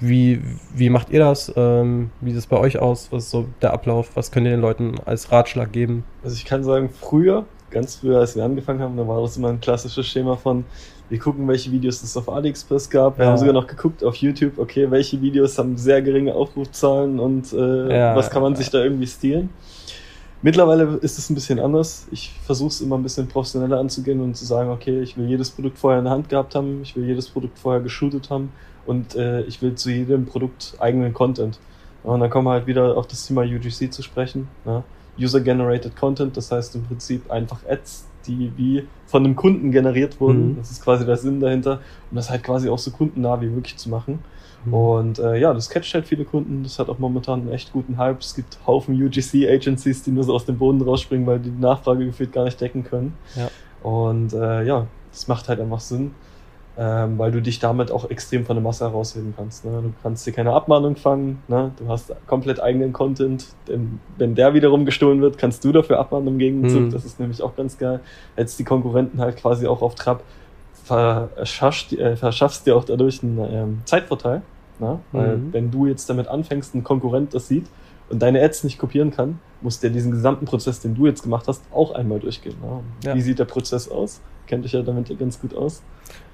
wie, 0.00 0.42
wie 0.74 0.90
macht 0.90 1.10
ihr 1.10 1.20
das? 1.20 1.52
Ähm, 1.54 2.10
wie 2.20 2.30
sieht 2.30 2.40
es 2.40 2.46
bei 2.48 2.56
euch 2.56 2.80
aus? 2.80 3.12
Was 3.12 3.24
ist 3.24 3.30
so 3.30 3.46
der 3.60 3.74
Ablauf? 3.74 4.16
Was 4.16 4.32
könnt 4.32 4.46
ihr 4.46 4.50
den 4.50 4.60
Leuten 4.60 4.96
als 5.04 5.30
Ratschlag 5.30 5.70
geben? 5.70 6.04
Also 6.24 6.34
ich 6.34 6.46
kann 6.46 6.64
sagen, 6.64 6.88
früher, 6.88 7.44
ganz 7.72 7.96
früher, 7.96 8.20
als 8.20 8.36
wir 8.36 8.44
angefangen 8.44 8.80
haben, 8.80 8.96
da 8.96 9.06
war 9.06 9.20
das 9.20 9.36
immer 9.36 9.48
ein 9.48 9.60
klassisches 9.60 10.06
Schema 10.06 10.36
von, 10.36 10.64
wir 11.08 11.18
gucken, 11.18 11.46
welche 11.48 11.70
Videos 11.72 12.02
es 12.02 12.16
auf 12.16 12.28
AliExpress 12.28 12.88
gab. 12.88 13.18
Wir 13.18 13.24
ja. 13.24 13.30
haben 13.30 13.38
sogar 13.38 13.52
noch 13.52 13.66
geguckt 13.66 14.04
auf 14.04 14.16
YouTube, 14.16 14.58
okay, 14.58 14.90
welche 14.90 15.20
Videos 15.20 15.58
haben 15.58 15.76
sehr 15.76 16.00
geringe 16.00 16.34
Aufrufzahlen 16.34 17.18
und 17.18 17.52
äh, 17.52 17.98
ja, 17.98 18.16
was 18.16 18.30
kann 18.30 18.42
man 18.42 18.54
sich 18.56 18.70
da 18.70 18.82
irgendwie 18.82 19.06
stehlen. 19.06 19.50
Mittlerweile 20.44 20.98
ist 21.02 21.18
es 21.18 21.30
ein 21.30 21.34
bisschen 21.34 21.60
anders. 21.60 22.08
Ich 22.10 22.32
versuche 22.44 22.68
es 22.68 22.80
immer 22.80 22.98
ein 22.98 23.02
bisschen 23.04 23.28
professioneller 23.28 23.78
anzugehen 23.78 24.20
und 24.20 24.36
zu 24.36 24.44
sagen, 24.44 24.70
okay, 24.70 25.00
ich 25.00 25.16
will 25.16 25.28
jedes 25.28 25.50
Produkt 25.50 25.78
vorher 25.78 26.00
in 26.00 26.04
der 26.04 26.12
Hand 26.12 26.28
gehabt 26.28 26.56
haben, 26.56 26.80
ich 26.82 26.96
will 26.96 27.04
jedes 27.04 27.28
Produkt 27.28 27.58
vorher 27.58 27.80
geshootet 27.80 28.28
haben 28.28 28.52
und 28.86 29.14
äh, 29.14 29.42
ich 29.42 29.62
will 29.62 29.76
zu 29.76 29.90
jedem 29.90 30.26
Produkt 30.26 30.74
eigenen 30.80 31.14
Content. 31.14 31.60
Und 32.02 32.18
dann 32.18 32.30
kommen 32.30 32.46
wir 32.46 32.52
halt 32.52 32.66
wieder 32.66 32.96
auf 32.96 33.06
das 33.06 33.24
Thema 33.26 33.42
UGC 33.42 33.92
zu 33.92 34.02
sprechen. 34.02 34.48
Ja. 34.66 34.82
User-Generated 35.18 35.96
Content, 35.96 36.36
das 36.36 36.50
heißt 36.50 36.74
im 36.74 36.84
Prinzip 36.84 37.30
einfach 37.30 37.60
Ads, 37.68 38.06
die 38.26 38.52
wie 38.56 38.86
von 39.06 39.24
einem 39.24 39.36
Kunden 39.36 39.70
generiert 39.70 40.20
wurden. 40.20 40.52
Mhm. 40.52 40.56
Das 40.58 40.70
ist 40.70 40.82
quasi 40.82 41.04
der 41.04 41.16
Sinn 41.16 41.40
dahinter. 41.40 41.80
Und 42.10 42.16
das 42.16 42.30
halt 42.30 42.42
quasi 42.42 42.68
auch 42.68 42.78
so 42.78 42.90
kundennah 42.90 43.40
wie 43.40 43.46
möglich 43.46 43.76
zu 43.76 43.90
machen. 43.90 44.20
Mhm. 44.64 44.74
Und 44.74 45.18
äh, 45.18 45.38
ja, 45.38 45.52
das 45.52 45.68
catcht 45.68 45.92
halt 45.94 46.06
viele 46.06 46.24
Kunden. 46.24 46.62
Das 46.62 46.78
hat 46.78 46.88
auch 46.88 46.98
momentan 46.98 47.40
einen 47.40 47.52
echt 47.52 47.72
guten 47.72 47.98
Hype. 47.98 48.20
Es 48.20 48.34
gibt 48.34 48.58
Haufen 48.66 48.94
UGC-Agencies, 48.94 50.02
die 50.02 50.12
nur 50.12 50.24
so 50.24 50.34
aus 50.34 50.46
dem 50.46 50.58
Boden 50.58 50.80
rausspringen, 50.80 51.26
weil 51.26 51.40
die 51.40 51.50
die 51.50 51.60
Nachfrage 51.60 52.06
gefühlt 52.06 52.32
gar 52.32 52.44
nicht 52.44 52.60
decken 52.60 52.84
können. 52.84 53.14
Ja. 53.34 53.50
Und 53.82 54.32
äh, 54.32 54.64
ja, 54.64 54.86
das 55.10 55.28
macht 55.28 55.48
halt 55.48 55.60
einfach 55.60 55.80
Sinn, 55.80 56.12
ähm, 56.78 57.18
weil 57.18 57.30
du 57.32 57.42
dich 57.42 57.58
damit 57.58 57.90
auch 57.90 58.08
extrem 58.08 58.46
von 58.46 58.56
der 58.56 58.62
Masse 58.62 58.84
herausheben 58.84 59.34
kannst. 59.36 59.64
Ne? 59.64 59.82
Du 59.82 59.92
kannst 60.02 60.26
dir 60.26 60.32
keine 60.32 60.52
Abmahnung 60.52 60.96
fangen, 60.96 61.42
ne? 61.48 61.72
du 61.78 61.88
hast 61.88 62.14
komplett 62.26 62.60
eigenen 62.60 62.92
Content, 62.92 63.46
denn 63.68 64.00
wenn 64.16 64.34
der 64.34 64.54
wiederum 64.54 64.86
gestohlen 64.86 65.20
wird, 65.20 65.36
kannst 65.36 65.64
du 65.64 65.72
dafür 65.72 65.98
abmahnen 65.98 66.28
im 66.28 66.38
Gegenzug. 66.38 66.82
Mhm. 66.82 66.90
Das 66.90 67.04
ist 67.04 67.20
nämlich 67.20 67.42
auch 67.42 67.56
ganz 67.56 67.76
geil. 67.76 68.00
Jetzt 68.36 68.58
die 68.58 68.64
Konkurrenten 68.64 69.20
halt 69.20 69.36
quasi 69.36 69.66
auch 69.66 69.82
auf 69.82 69.94
Trab 69.94 70.22
verschaffst, 70.84 71.92
äh, 71.92 72.16
verschaffst 72.16 72.66
dir 72.66 72.76
auch 72.76 72.84
dadurch 72.84 73.22
einen 73.22 73.38
ähm, 73.38 73.82
Zeitvorteil. 73.84 74.42
Ne? 74.78 74.98
Weil 75.12 75.36
mhm. 75.36 75.52
wenn 75.52 75.70
du 75.70 75.86
jetzt 75.86 76.08
damit 76.08 76.26
anfängst, 76.26 76.74
ein 76.74 76.82
Konkurrent 76.82 77.34
das 77.34 77.48
sieht 77.48 77.66
und 78.08 78.20
deine 78.20 78.42
Ads 78.42 78.64
nicht 78.64 78.78
kopieren 78.78 79.10
kann, 79.10 79.38
musst 79.60 79.82
du 79.82 79.86
ja 79.86 79.92
diesen 79.92 80.10
gesamten 80.10 80.44
Prozess, 80.44 80.80
den 80.80 80.94
du 80.94 81.06
jetzt 81.06 81.22
gemacht 81.22 81.46
hast, 81.46 81.62
auch 81.72 81.92
einmal 81.92 82.18
durchgehen. 82.18 82.56
Ne? 82.60 82.80
Ja. 83.04 83.14
Wie 83.14 83.20
sieht 83.20 83.38
der 83.38 83.44
Prozess 83.44 83.88
aus? 83.88 84.20
Kennt 84.52 84.66
dich 84.66 84.72
ja 84.72 84.82
damit 84.82 85.08
ja 85.08 85.16
ganz 85.16 85.40
gut 85.40 85.56
aus. 85.56 85.82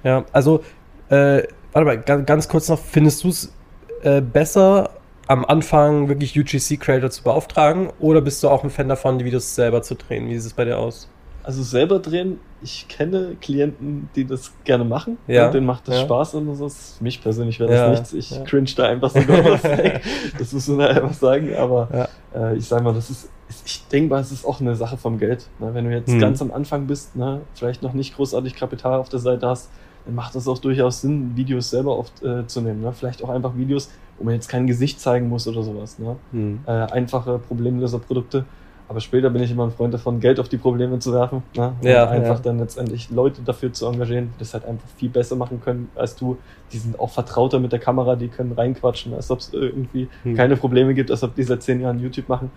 Ja, 0.03 0.25
also, 0.33 0.61
äh, 1.07 1.43
warte 1.71 1.85
mal, 1.85 1.97
ganz, 2.01 2.25
ganz 2.25 2.49
kurz 2.49 2.67
noch, 2.67 2.77
findest 2.77 3.23
du 3.23 3.29
es 3.29 3.53
äh, 4.01 4.19
besser, 4.19 4.89
am 5.27 5.45
Anfang 5.45 6.09
wirklich 6.09 6.37
UGC-Creator 6.37 7.09
zu 7.11 7.23
beauftragen 7.23 7.91
oder 8.01 8.19
bist 8.19 8.43
du 8.43 8.49
auch 8.49 8.65
ein 8.65 8.71
Fan 8.71 8.89
davon, 8.89 9.19
die 9.19 9.23
Videos 9.23 9.55
selber 9.55 9.83
zu 9.83 9.95
drehen? 9.95 10.27
Wie 10.27 10.37
sieht 10.37 10.47
es 10.47 10.53
bei 10.53 10.65
dir 10.65 10.77
aus? 10.77 11.09
Also 11.43 11.63
selber 11.63 11.99
drehen, 11.99 12.41
ich 12.61 12.89
kenne 12.89 13.37
Klienten, 13.39 14.09
die 14.17 14.25
das 14.25 14.51
gerne 14.65 14.83
machen. 14.83 15.17
Ja. 15.25 15.45
Und 15.45 15.53
denen 15.53 15.65
macht 15.65 15.87
das 15.87 15.95
ja. 15.95 16.01
Spaß 16.01 16.33
und 16.33 16.53
so. 16.55 16.69
Mich 16.99 17.21
persönlich 17.21 17.57
wäre 17.61 17.69
das 17.69 17.79
ja. 17.79 17.89
nichts. 17.89 18.11
Ich 18.11 18.31
ja. 18.31 18.43
cringe 18.43 18.69
da 18.75 18.83
einfach 18.83 19.11
so 19.11 19.19
weg. 19.29 20.01
Das 20.37 20.51
muss 20.51 20.67
man 20.67 20.87
einfach 20.87 21.13
sagen. 21.13 21.55
Aber 21.55 22.09
äh, 22.35 22.57
ich 22.57 22.67
sage 22.67 22.83
mal, 22.83 22.93
das 22.93 23.09
ist, 23.09 23.29
ich 23.65 23.87
denke 23.87 24.13
mal, 24.13 24.21
es 24.21 24.31
ist 24.31 24.45
auch 24.45 24.61
eine 24.61 24.75
Sache 24.75 24.97
vom 24.97 25.17
Geld. 25.17 25.47
Ne? 25.59 25.73
Wenn 25.73 25.85
du 25.85 25.91
jetzt 25.91 26.11
hm. 26.11 26.19
ganz 26.19 26.41
am 26.41 26.51
Anfang 26.51 26.87
bist, 26.87 27.15
ne? 27.15 27.41
vielleicht 27.53 27.81
noch 27.81 27.93
nicht 27.93 28.15
großartig 28.15 28.55
Kapital 28.55 28.99
auf 28.99 29.09
der 29.09 29.19
Seite 29.19 29.47
hast, 29.47 29.69
dann 30.05 30.15
macht 30.15 30.35
das 30.35 30.47
auch 30.47 30.59
durchaus 30.59 31.01
Sinn, 31.01 31.35
Videos 31.35 31.69
selber 31.69 31.93
aufzunehmen. 31.93 32.81
Äh, 32.83 32.85
ne? 32.85 32.93
Vielleicht 32.93 33.23
auch 33.23 33.29
einfach 33.29 33.55
Videos, 33.57 33.89
wo 34.17 34.23
man 34.23 34.35
jetzt 34.35 34.49
kein 34.49 34.67
Gesicht 34.67 34.99
zeigen 34.99 35.29
muss 35.29 35.47
oder 35.47 35.63
sowas. 35.63 35.99
Ne? 35.99 36.15
Hm. 36.31 36.59
Äh, 36.65 36.71
einfache 36.71 37.39
Problemlöser-Produkte. 37.39 38.45
Aber 38.87 39.01
später 39.01 39.29
bin 39.29 39.43
ich 39.43 39.51
immer 39.51 39.65
ein 39.65 39.71
Freund 39.71 39.93
davon, 39.93 40.19
Geld 40.19 40.39
auf 40.39 40.49
die 40.49 40.57
Probleme 40.57 40.97
zu 40.97 41.13
werfen. 41.13 41.43
Ne? 41.55 41.73
Und 41.79 41.87
ja, 41.87 42.09
einfach 42.09 42.37
ja. 42.37 42.41
dann 42.41 42.57
letztendlich 42.57 43.11
Leute 43.11 43.43
dafür 43.43 43.71
zu 43.71 43.85
engagieren, 43.85 44.31
die 44.33 44.39
das 44.39 44.55
halt 44.55 44.65
einfach 44.65 44.87
viel 44.97 45.09
besser 45.09 45.35
machen 45.35 45.61
können 45.61 45.89
als 45.93 46.15
du. 46.15 46.37
Die 46.71 46.77
sind 46.79 46.99
auch 46.99 47.11
vertrauter 47.11 47.59
mit 47.59 47.71
der 47.71 47.77
Kamera, 47.77 48.15
die 48.15 48.29
können 48.29 48.51
reinquatschen, 48.51 49.13
als 49.13 49.29
ob 49.29 49.39
es 49.39 49.53
irgendwie 49.53 50.07
hm. 50.23 50.35
keine 50.35 50.55
Probleme 50.55 50.95
gibt, 50.95 51.11
als 51.11 51.21
ob 51.21 51.35
die 51.35 51.43
seit 51.43 51.61
zehn 51.61 51.81
Jahren 51.81 51.99
YouTube 51.99 52.29
machen. 52.29 52.49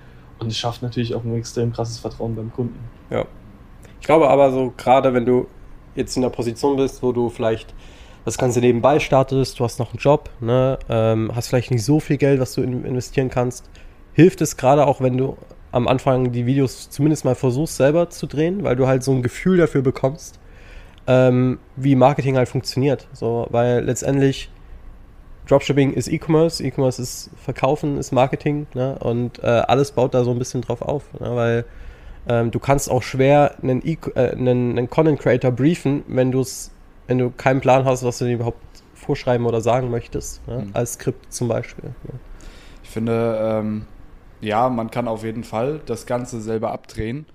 Und 0.43 0.49
es 0.49 0.59
schafft 0.59 0.83
natürlich 0.83 1.15
auch 1.15 1.25
ein 1.25 1.35
extrem 1.37 1.73
krasses 1.73 1.99
Vertrauen 1.99 2.35
beim 2.35 2.53
Kunden. 2.53 2.79
Ja. 3.11 3.25
Ich 4.01 4.07
glaube 4.07 4.29
aber 4.29 4.51
so, 4.51 4.73
gerade 4.77 5.15
wenn 5.15 5.25
du 5.25 5.47
jetzt 5.95 6.17
in 6.17 6.23
der 6.23 6.31
Position 6.31 6.77
bist, 6.77 7.03
wo 7.03 7.13
du 7.13 7.29
vielleicht 7.29 7.73
das 8.25 8.39
Ganze 8.39 8.61
nebenbei 8.61 8.99
startest, 8.99 9.61
du 9.61 9.65
hast 9.65 9.79
noch 9.79 9.91
einen 9.91 9.99
Job, 9.99 10.31
ne, 10.41 10.79
ähm, 10.89 11.31
hast 11.35 11.49
vielleicht 11.49 11.71
nicht 11.71 11.85
so 11.85 12.01
viel 12.01 12.17
Geld, 12.17 12.41
was 12.41 12.55
du 12.55 12.63
investieren 12.63 13.31
kannst, 13.31 13.69
hilft 14.13 14.41
es 14.41 14.57
gerade 14.57 14.87
auch, 14.87 15.01
wenn 15.01 15.17
du 15.17 15.37
am 15.71 15.89
Anfang 15.89 16.33
die 16.33 16.47
Videos 16.47 16.91
zumindest 16.91 17.25
mal 17.25 17.35
versuchst 17.35 17.77
selber 17.77 18.11
zu 18.11 18.27
drehen, 18.27 18.63
weil 18.65 18.77
du 18.77 18.87
halt 18.87 19.03
so 19.03 19.13
ein 19.13 19.23
Gefühl 19.23 19.57
dafür 19.57 19.83
bekommst, 19.83 20.39
ähm, 21.07 21.59
wie 21.77 21.95
Marketing 21.95 22.37
halt 22.37 22.49
funktioniert. 22.49 23.09
So, 23.13 23.47
weil 23.51 23.85
letztendlich 23.85 24.51
Dropshipping 25.49 25.93
ist 25.93 26.09
E-Commerce, 26.09 26.63
E-Commerce 26.63 27.03
ist 27.03 27.31
Verkaufen, 27.37 27.99
ist 27.99 28.13
Marketing 28.13 28.67
ne? 28.75 28.97
und 29.01 29.43
äh, 29.43 29.47
alles 29.47 29.93
baut 29.93 30.15
da 30.15 30.25
so 30.25 30.31
ein 30.31 30.39
bisschen 30.39 30.63
drauf 30.63 30.83
auf, 30.83 31.05
ne? 31.19 31.35
weil 31.35 31.65
ähm, 32.29 32.51
du 32.51 32.61
kannst 32.61 32.91
auch 32.91 33.03
schwer 33.03 33.57
einen, 33.63 33.85
e 33.85 33.99
äh, 34.15 34.31
einen, 34.31 34.79
einen 34.79 34.89
Content 34.89 35.19
Creator 35.19 35.51
briefen, 35.51 36.05
wenn 36.07 36.31
du 36.31 36.41
es, 36.41 36.71
wenn 37.09 37.19
du 37.19 37.31
keinen 37.31 37.61
Plan 37.61 37.85
hast, 37.85 38.05
was 38.05 38.19
du 38.19 38.25
dir 38.25 38.35
überhaupt 38.35 38.63
vorschreiben 38.95 39.47
oder 39.47 39.61
sagen 39.61 39.91
möchtest, 39.91 40.47
ne? 40.47 40.67
mhm. 40.67 40.71
als 40.75 40.95
Skript 40.95 41.33
zum 41.33 41.49
Beispiel. 41.49 41.91
Ne? 42.05 42.19
Ich 42.85 42.91
finde, 42.91 43.39
ähm, 43.43 43.87
ja, 44.41 44.69
man 44.69 44.91
kann 44.91 45.09
auf 45.09 45.25
jeden 45.25 45.45
Fall 45.45 45.81
das 45.87 46.07
Ganze 46.07 46.41
selber 46.41 46.73
abdrehen. 46.73 47.27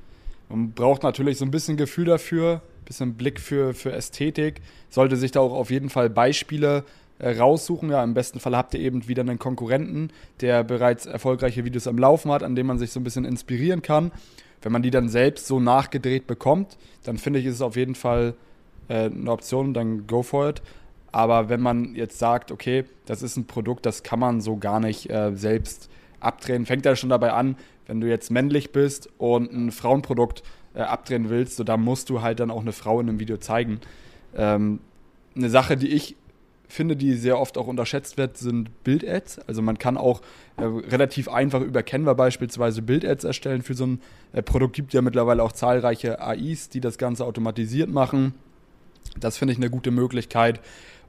Man 0.49 0.71
braucht 0.71 1.03
natürlich 1.03 1.37
so 1.37 1.45
ein 1.45 1.51
bisschen 1.51 1.75
Gefühl 1.75 2.05
dafür, 2.05 2.61
ein 2.81 2.85
bisschen 2.85 3.13
Blick 3.15 3.39
für, 3.39 3.73
für 3.73 3.91
Ästhetik. 3.91 4.61
Sollte 4.89 5.17
sich 5.17 5.31
da 5.31 5.41
auch 5.41 5.53
auf 5.53 5.71
jeden 5.71 5.89
Fall 5.89 6.09
Beispiele 6.09 6.85
raussuchen. 7.19 7.89
Ja, 7.89 8.03
im 8.03 8.13
besten 8.13 8.39
Fall 8.39 8.55
habt 8.55 8.73
ihr 8.73 8.79
eben 8.79 9.07
wieder 9.07 9.21
einen 9.21 9.39
Konkurrenten, 9.39 10.11
der 10.41 10.63
bereits 10.63 11.05
erfolgreiche 11.05 11.65
Videos 11.65 11.87
am 11.87 11.97
Laufen 11.97 12.31
hat, 12.31 12.43
an 12.43 12.55
dem 12.55 12.67
man 12.67 12.77
sich 12.77 12.91
so 12.91 12.99
ein 12.99 13.03
bisschen 13.03 13.25
inspirieren 13.25 13.81
kann. 13.81 14.11
Wenn 14.61 14.71
man 14.71 14.81
die 14.81 14.91
dann 14.91 15.09
selbst 15.09 15.47
so 15.47 15.59
nachgedreht 15.59 16.27
bekommt, 16.27 16.77
dann 17.03 17.17
finde 17.17 17.39
ich, 17.39 17.45
ist 17.45 17.55
es 17.55 17.61
auf 17.61 17.75
jeden 17.75 17.95
Fall 17.95 18.33
äh, 18.87 19.05
eine 19.05 19.31
Option, 19.31 19.73
dann 19.73 20.07
go 20.07 20.23
for 20.23 20.49
it. 20.49 20.61
Aber 21.11 21.49
wenn 21.49 21.61
man 21.61 21.95
jetzt 21.95 22.19
sagt, 22.19 22.51
okay, 22.51 22.85
das 23.05 23.21
ist 23.21 23.37
ein 23.37 23.45
Produkt, 23.45 23.85
das 23.85 24.03
kann 24.03 24.19
man 24.19 24.41
so 24.41 24.57
gar 24.57 24.79
nicht 24.79 25.09
äh, 25.09 25.31
selbst 25.35 25.89
abdrehen, 26.19 26.65
fängt 26.65 26.85
ja 26.85 26.95
schon 26.95 27.09
dabei 27.09 27.33
an, 27.33 27.55
wenn 27.85 28.01
du 28.01 28.07
jetzt 28.07 28.29
männlich 28.29 28.71
bist 28.71 29.09
und 29.17 29.51
ein 29.53 29.71
Frauenprodukt 29.71 30.43
äh, 30.73 30.81
abdrehen 30.81 31.29
willst, 31.29 31.55
so 31.55 31.63
da 31.63 31.77
musst 31.77 32.09
du 32.09 32.21
halt 32.21 32.39
dann 32.39 32.51
auch 32.51 32.61
eine 32.61 32.73
Frau 32.73 32.99
in 32.99 33.09
einem 33.09 33.19
Video 33.19 33.37
zeigen. 33.37 33.79
Ähm, 34.35 34.79
eine 35.35 35.49
Sache, 35.49 35.77
die 35.77 35.87
ich 35.87 36.15
finde, 36.77 36.95
die 36.95 37.13
sehr 37.15 37.39
oft 37.39 37.57
auch 37.57 37.67
unterschätzt 37.67 38.17
wird, 38.17 38.37
sind 38.37 38.83
Bild-Ads. 38.83 39.39
Also 39.47 39.61
man 39.61 39.77
kann 39.77 39.97
auch 39.97 40.21
äh, 40.55 40.63
relativ 40.63 41.27
einfach 41.27 41.61
über 41.61 41.83
Canva 41.83 42.13
beispielsweise 42.13 42.81
Bild-Ads 42.81 43.25
erstellen 43.25 43.63
für 43.63 43.73
so 43.73 43.85
ein 43.85 44.01
äh, 44.31 44.41
Produkt. 44.41 44.75
Gibt 44.75 44.93
ja 44.93 45.01
mittlerweile 45.01 45.43
auch 45.43 45.51
zahlreiche 45.51 46.21
AIs, 46.21 46.69
die 46.69 46.79
das 46.79 46.97
Ganze 46.97 47.25
automatisiert 47.25 47.89
machen. 47.89 48.35
Das 49.19 49.37
finde 49.37 49.53
ich 49.53 49.57
eine 49.57 49.69
gute 49.69 49.91
Möglichkeit. 49.91 50.61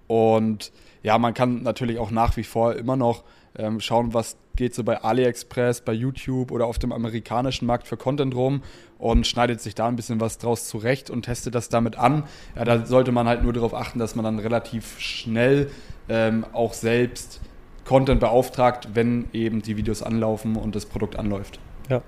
Und 0.09 0.72
ja, 1.02 1.18
man 1.18 1.35
kann 1.35 1.62
natürlich 1.62 1.98
auch 1.98 2.11
nach 2.11 2.37
wie 2.37 2.44
vor 2.44 2.74
immer 2.74 2.96
noch 2.96 3.22
ähm, 3.56 3.80
schauen, 3.80 4.14
was 4.14 4.37
geht 4.56 4.74
so 4.74 4.82
bei 4.82 5.02
AliExpress, 5.02 5.82
bei 5.82 5.92
YouTube 5.92 6.50
oder 6.50 6.66
auf 6.66 6.78
dem 6.78 6.92
amerikanischen 6.92 7.66
Markt 7.66 7.87
für 7.87 7.96
Content 7.96 8.34
rum 8.34 8.62
und 8.98 9.26
schneidet 9.26 9.61
sich 9.61 9.74
da 9.74 9.87
ein 9.87 9.94
bisschen 9.96 10.20
was 10.20 10.38
draus 10.38 10.68
zurecht 10.68 11.11
und 11.11 11.22
testet 11.22 11.54
das 11.54 11.68
damit 11.68 11.96
an. 11.96 12.24
Ja, 12.56 12.64
da 12.64 12.84
sollte 12.84 13.12
man 13.12 13.28
halt 13.28 13.44
nur 13.44 13.52
darauf 13.52 13.72
achten, 13.72 14.00
dass 14.00 14.16
man 14.16 14.24
dann 14.24 14.40
relativ 14.40 14.98
schnell 14.98 15.70
ähm, 16.08 16.44
auch 16.52 16.72
selbst 16.72 17.40
Content 17.84 18.20
beauftragt, 18.20 18.88
wenn 18.94 19.28
eben 19.32 19.62
die 19.62 19.76
Videos 19.76 20.02
anlaufen 20.02 20.56
und 20.56 20.74
das 20.74 20.87
Produkt 20.87 21.16
anläuft. 21.16 21.61
Ja. 21.88 22.02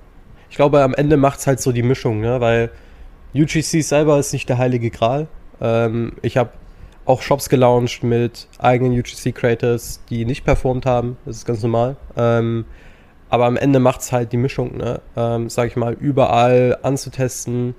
Ich 0.51 0.57
glaube, 0.57 0.83
am 0.83 0.95
Ende 0.95 1.17
macht 1.17 1.39
es 1.39 1.47
halt 1.47 1.61
so 1.61 1.71
die 1.71 1.85
Mischung, 1.85 2.21
ne? 2.21 2.41
weil 2.41 2.71
UGC 3.35 3.83
selber 3.83 4.19
ist 4.19 4.33
nicht 4.33 4.49
der 4.49 4.59
heilige 4.59 4.91
Gral. 4.91 5.29
Ähm, 5.61 6.13
ich 6.23 6.37
habe 6.37 6.51
auch 7.11 7.23
Shops 7.23 7.49
gelauncht 7.49 8.05
mit 8.05 8.47
eigenen 8.59 8.93
UGC-Creators, 8.99 10.01
die 10.09 10.25
nicht 10.25 10.45
performt 10.45 10.87
haben. 10.87 11.17
Das 11.27 11.39
ist 11.39 11.45
ganz 11.45 11.63
normal. 11.63 11.97
Ähm, 12.17 12.65
aber 13.29 13.47
am 13.47 13.57
Ende 13.57 13.81
macht 13.81 14.01
es 14.01 14.13
halt 14.13 14.33
die 14.33 14.37
Mischung, 14.37 14.77
ne? 14.77 15.01
ähm, 15.17 15.49
sag 15.49 15.69
ich 15.69 15.77
mal, 15.77 15.93
überall 15.95 16.79
anzutesten, 16.83 17.75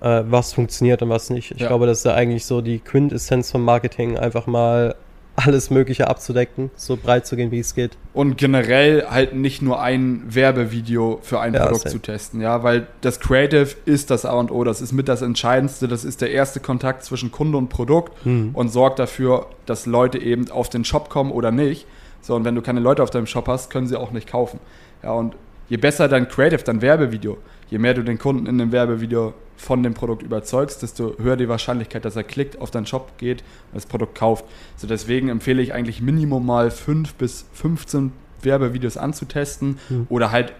äh, 0.00 0.22
was 0.26 0.52
funktioniert 0.52 1.02
und 1.02 1.08
was 1.08 1.30
nicht. 1.30 1.50
Ich 1.50 1.60
ja. 1.60 1.68
glaube, 1.68 1.86
das 1.86 1.98
ist 1.98 2.04
ja 2.04 2.14
eigentlich 2.14 2.44
so 2.44 2.60
die 2.60 2.78
Quintessenz 2.78 3.50
vom 3.50 3.64
Marketing, 3.64 4.18
einfach 4.18 4.46
mal 4.46 4.94
alles 5.36 5.70
Mögliche 5.70 6.08
abzudecken, 6.08 6.70
so 6.76 6.96
breit 6.96 7.26
zu 7.26 7.36
gehen, 7.36 7.50
wie 7.50 7.58
es 7.58 7.74
geht. 7.74 7.96
Und 8.14 8.38
generell 8.38 9.06
halt 9.08 9.34
nicht 9.34 9.60
nur 9.62 9.80
ein 9.80 10.22
Werbevideo 10.26 11.18
für 11.22 11.40
ein 11.40 11.54
Ja, 11.54 11.64
Produkt 11.64 11.82
same. 11.82 11.92
zu 11.92 11.98
testen, 12.00 12.40
ja, 12.40 12.62
weil 12.62 12.86
das 13.02 13.20
Creative 13.20 13.68
ist 13.84 14.10
das 14.10 14.24
A 14.24 14.32
und 14.32 14.50
O, 14.50 14.64
das 14.64 14.80
ist 14.80 14.92
mit 14.92 15.08
das 15.08 15.22
Entscheidendste, 15.22 15.88
das 15.88 16.04
ist 16.04 16.20
der 16.22 16.30
erste 16.30 16.60
Kontakt 16.60 17.04
zwischen 17.04 17.30
Kunde 17.30 17.58
und 17.58 17.68
Produkt 17.68 18.24
Mhm. 18.24 18.50
und 18.54 18.68
sorgt 18.70 18.98
dafür, 18.98 19.46
dass 19.66 19.86
Leute 19.86 20.18
eben 20.18 20.50
auf 20.50 20.68
den 20.70 20.84
Shop 20.84 21.08
kommen 21.10 21.30
oder 21.32 21.50
nicht. 21.50 21.86
So, 22.22 22.34
und 22.34 22.44
wenn 22.44 22.54
du 22.54 22.62
keine 22.62 22.80
Leute 22.80 23.02
auf 23.02 23.10
deinem 23.10 23.26
Shop 23.26 23.46
hast, 23.48 23.70
können 23.70 23.86
sie 23.86 23.96
auch 23.96 24.10
nicht 24.12 24.28
kaufen. 24.28 24.58
Ja, 25.02 25.12
und 25.12 25.36
je 25.68 25.76
besser 25.76 26.08
dein 26.08 26.28
Creative, 26.28 26.62
dein 26.62 26.80
Werbevideo, 26.82 27.36
je 27.68 27.78
mehr 27.78 27.94
du 27.94 28.02
den 28.02 28.18
Kunden 28.18 28.46
in 28.46 28.58
dem 28.58 28.72
Werbevideo 28.72 29.34
von 29.56 29.82
dem 29.82 29.94
Produkt 29.94 30.22
überzeugst, 30.22 30.82
desto 30.82 31.16
höher 31.18 31.36
die 31.36 31.48
Wahrscheinlichkeit, 31.48 32.04
dass 32.04 32.14
er 32.16 32.24
klickt, 32.24 32.60
auf 32.60 32.70
deinen 32.70 32.86
Shop 32.86 33.16
geht 33.18 33.40
und 33.40 33.74
das 33.74 33.86
Produkt 33.86 34.16
kauft. 34.16 34.44
So 34.76 34.86
deswegen 34.86 35.28
empfehle 35.28 35.62
ich 35.62 35.72
eigentlich 35.72 36.00
Minimum 36.02 36.44
mal 36.44 36.70
5 36.70 37.14
bis 37.14 37.46
15 37.54 38.12
Werbevideos 38.42 38.96
anzutesten 38.96 39.78
Mhm. 39.88 40.06
oder 40.10 40.30
halt 40.30 40.52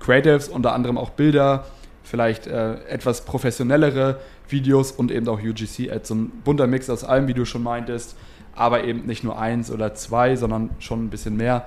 Creatives, 0.00 0.48
unter 0.48 0.74
anderem 0.74 0.98
auch 0.98 1.10
Bilder, 1.10 1.64
vielleicht 2.02 2.46
äh, 2.46 2.74
etwas 2.88 3.24
professionellere 3.24 4.18
Videos 4.48 4.92
und 4.92 5.10
eben 5.10 5.28
auch 5.28 5.40
UGC-Ads. 5.40 6.08
So 6.08 6.14
ein 6.14 6.30
bunter 6.44 6.66
Mix 6.66 6.90
aus 6.90 7.04
allem, 7.04 7.28
wie 7.28 7.34
du 7.34 7.44
schon 7.44 7.62
meintest, 7.62 8.16
aber 8.54 8.84
eben 8.84 9.06
nicht 9.06 9.24
nur 9.24 9.38
eins 9.38 9.70
oder 9.70 9.94
zwei, 9.94 10.36
sondern 10.36 10.70
schon 10.78 11.04
ein 11.04 11.08
bisschen 11.10 11.36
mehr. 11.36 11.66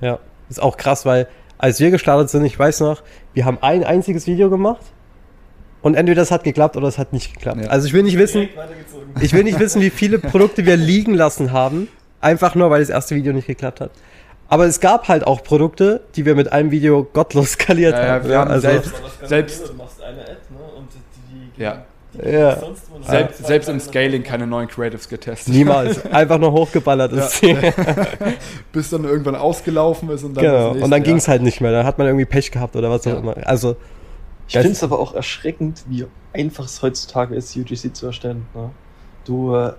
Ja, 0.00 0.18
ist 0.48 0.62
auch 0.62 0.76
krass, 0.76 1.04
weil 1.04 1.28
als 1.62 1.80
wir 1.80 1.90
gestartet 1.90 2.28
sind, 2.28 2.44
ich 2.44 2.58
weiß 2.58 2.80
noch, 2.80 3.02
wir 3.34 3.44
haben 3.46 3.58
ein 3.62 3.84
einziges 3.84 4.26
Video 4.26 4.50
gemacht 4.50 4.82
und 5.80 5.94
entweder 5.94 6.20
das 6.20 6.30
hat 6.30 6.44
geklappt 6.44 6.76
oder 6.76 6.88
es 6.88 6.98
hat 6.98 7.12
nicht 7.12 7.32
geklappt. 7.34 7.62
Ja. 7.62 7.68
Also 7.70 7.86
ich 7.86 7.92
will 7.92 8.02
nicht 8.02 8.18
wissen, 8.18 8.48
ich 9.20 9.32
will 9.32 9.44
nicht 9.44 9.58
wissen, 9.58 9.80
wie 9.80 9.90
viele 9.90 10.18
Produkte 10.18 10.66
wir 10.66 10.76
liegen 10.76 11.14
lassen 11.14 11.52
haben, 11.52 11.88
einfach 12.20 12.54
nur, 12.54 12.68
weil 12.70 12.80
das 12.80 12.90
erste 12.90 13.14
Video 13.14 13.32
nicht 13.32 13.46
geklappt 13.46 13.80
hat. 13.80 13.90
Aber 14.48 14.66
es 14.66 14.80
gab 14.80 15.08
halt 15.08 15.26
auch 15.26 15.42
Produkte, 15.42 16.02
die 16.14 16.26
wir 16.26 16.34
mit 16.34 16.52
einem 16.52 16.70
Video 16.70 17.04
gottlos 17.04 17.52
skaliert 17.52 17.94
Ja, 17.94 18.04
ja, 18.06 18.12
haben. 18.14 18.28
wir 18.28 18.38
haben 18.38 18.50
also, 18.50 18.68
selbst- 18.68 18.92
selbst- 19.24 19.68
Du 19.70 19.74
machst 19.74 20.02
eine 20.02 20.20
Ad, 20.20 20.36
ne? 20.50 20.58
Und 20.78 20.88
die, 21.56 21.62
Ja. 21.62 21.84
Ja. 22.22 22.58
sonst 22.60 22.82
wo 22.90 23.02
Selbst, 23.02 23.46
selbst 23.46 23.68
im 23.68 23.80
Scaling 23.80 24.22
keine 24.22 24.46
neuen 24.46 24.68
Creatives 24.68 25.08
getestet. 25.08 25.52
niemals. 25.54 26.04
Einfach 26.12 26.38
nur 26.38 26.52
hochgeballert 26.52 27.12
ist. 27.12 27.40
Bis 28.72 28.90
dann 28.90 29.04
irgendwann 29.04 29.34
ausgelaufen 29.36 30.10
ist 30.10 30.24
und 30.24 30.34
dann 30.36 30.44
genau. 30.44 30.70
Und 30.72 30.80
dann 30.82 30.90
ja. 30.90 30.98
ging 30.98 31.16
es 31.16 31.28
halt 31.28 31.42
nicht 31.42 31.60
mehr. 31.60 31.72
Dann 31.72 31.86
hat 31.86 31.98
man 31.98 32.06
irgendwie 32.06 32.24
Pech 32.26 32.50
gehabt 32.50 32.76
oder 32.76 32.90
was 32.90 33.06
auch 33.06 33.12
Ja. 33.12 33.18
immer. 33.18 33.36
Also, 33.46 33.76
Ich 34.48 34.54
finde 34.54 34.70
es 34.72 34.82
aber 34.82 34.98
auch 34.98 35.14
erschreckend, 35.14 35.82
wie 35.88 36.04
einfach 36.34 36.64
es 36.66 36.82
heutzutage 36.82 37.34
ist, 37.34 37.56
UGC 37.56 37.94
zu 37.94 38.06
erstellen. 38.06 38.46
Ne? 38.54 38.70
Du 39.24 39.54
äh, 39.54 39.72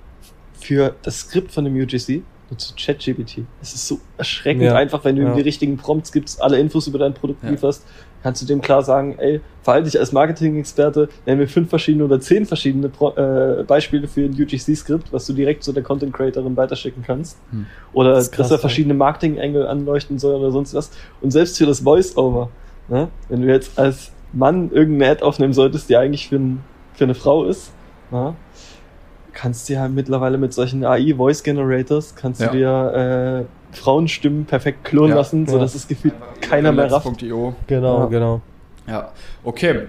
für 0.59 0.95
das 1.03 1.19
Skript 1.21 1.51
von 1.51 1.65
dem 1.65 1.75
UGC 1.75 2.23
nutzt 2.49 2.71
du 2.71 2.75
ChatGPT. 2.83 3.45
Es 3.61 3.73
ist 3.73 3.87
so 3.87 3.99
erschreckend 4.17 4.63
Ja. 4.63 4.75
einfach, 4.75 5.03
wenn 5.03 5.15
du 5.15 5.21
Ja. 5.23 5.29
ihm 5.29 5.35
die 5.35 5.41
richtigen 5.41 5.77
Prompts 5.77 6.11
gibst, 6.11 6.41
alle 6.41 6.57
Infos 6.59 6.87
über 6.87 6.99
dein 6.99 7.13
Produkt 7.13 7.43
Ja. 7.43 7.49
lieferst, 7.49 7.83
kannst 8.23 8.41
du 8.41 8.45
dem 8.45 8.61
klar 8.61 8.81
sagen, 8.81 9.15
ey, 9.19 9.41
verhalte 9.61 9.89
dich 9.91 9.99
als 9.99 10.11
Marketing-Experte, 10.13 11.09
nenn 11.25 11.37
mir 11.37 11.47
fünf 11.47 11.69
verschiedene 11.69 12.05
oder 12.05 12.19
zehn 12.19 12.45
verschiedene 12.45 12.89
Pro 12.89 13.11
äh, 13.15 13.63
Beispiele 13.67 14.07
für 14.07 14.21
ein 14.21 14.31
UGC-Skript, 14.31 15.11
was 15.11 15.25
du 15.27 15.33
direkt 15.33 15.63
zu 15.63 15.73
der 15.73 15.83
Content-Creatorin 15.83 16.55
weiterschicken 16.57 17.03
kannst. 17.05 17.37
Hm. 17.51 17.65
Oder 17.91 18.13
Das 18.13 18.25
ist 18.25 18.31
krass, 18.31 18.47
dass 18.47 18.51
er 18.57 18.59
verschiedene 18.59 18.93
Marketing-Engel 18.93 19.67
anleuchten 19.67 20.17
soll 20.19 20.35
oder 20.35 20.51
sonst 20.51 20.73
was. 20.73 20.89
Und 21.21 21.31
selbst 21.31 21.57
für 21.57 21.65
das 21.65 21.81
Voice-Over, 21.81 22.49
ne? 22.87 23.09
wenn 23.29 23.41
du 23.41 23.47
jetzt 23.47 23.77
als 23.77 24.11
Mann 24.31 24.71
irgendeine 24.71 25.11
Ad 25.11 25.21
aufnehmen 25.23 25.53
solltest, 25.53 25.89
die 25.89 25.97
eigentlich 25.97 26.29
für, 26.29 26.37
ein, 26.37 26.63
für 26.93 27.03
eine 27.03 27.13
Frau 27.15 27.43
ist, 27.45 27.71
ne? 28.09 28.35
kannst 29.33 29.67
du 29.67 29.73
ja 29.73 29.87
mittlerweile 29.87 30.37
mit 30.37 30.53
solchen 30.53 30.85
AI-Voice-Generators, 30.85 32.15
kannst 32.15 32.41
Ja. 32.41 32.47
du 32.51 32.57
dir 32.57 33.45
äh, 33.45 33.62
Frauenstimmen 33.77 34.45
perfekt 34.45 34.83
klonen 34.83 35.11
Ja. 35.11 35.15
lassen, 35.17 35.45
Ja. 35.45 35.51
sodass 35.51 35.75
es 35.75 35.87
gefühlt 35.87 36.13
keiner 36.41 36.71
mehr 36.71 36.91
rafft. 36.91 37.07
Genau, 37.19 37.55
Ja. 37.67 38.05
genau. 38.05 38.41
Ja, 38.87 39.11
okay. 39.43 39.87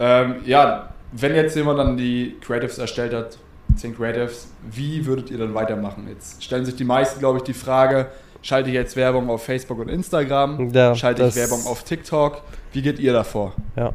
Ähm, 0.00 0.36
ja, 0.44 0.88
wenn 1.12 1.34
jetzt 1.34 1.54
jemand 1.56 1.78
dann 1.78 1.96
die 1.96 2.36
Creatives 2.40 2.78
erstellt 2.78 3.14
hat, 3.14 3.38
10 3.76 3.96
Creatives, 3.96 4.48
wie 4.70 5.06
würdet 5.06 5.30
ihr 5.30 5.38
dann 5.38 5.54
weitermachen? 5.54 6.06
Jetzt 6.08 6.42
stellen 6.42 6.64
sich 6.64 6.74
die 6.76 6.84
meisten, 6.84 7.20
glaube 7.20 7.38
ich, 7.38 7.44
die 7.44 7.54
Frage, 7.54 8.08
schalte 8.42 8.68
ich 8.68 8.74
jetzt 8.74 8.96
Werbung 8.96 9.30
auf 9.30 9.44
Facebook 9.44 9.78
und 9.78 9.88
Instagram? 9.88 10.70
Ja, 10.72 10.94
schalte 10.94 11.24
ich 11.26 11.36
Werbung 11.36 11.64
auf 11.66 11.84
TikTok? 11.84 12.42
Wie 12.72 12.82
geht 12.82 12.98
ihr 12.98 13.12
davor? 13.12 13.52
Ja. 13.76 13.92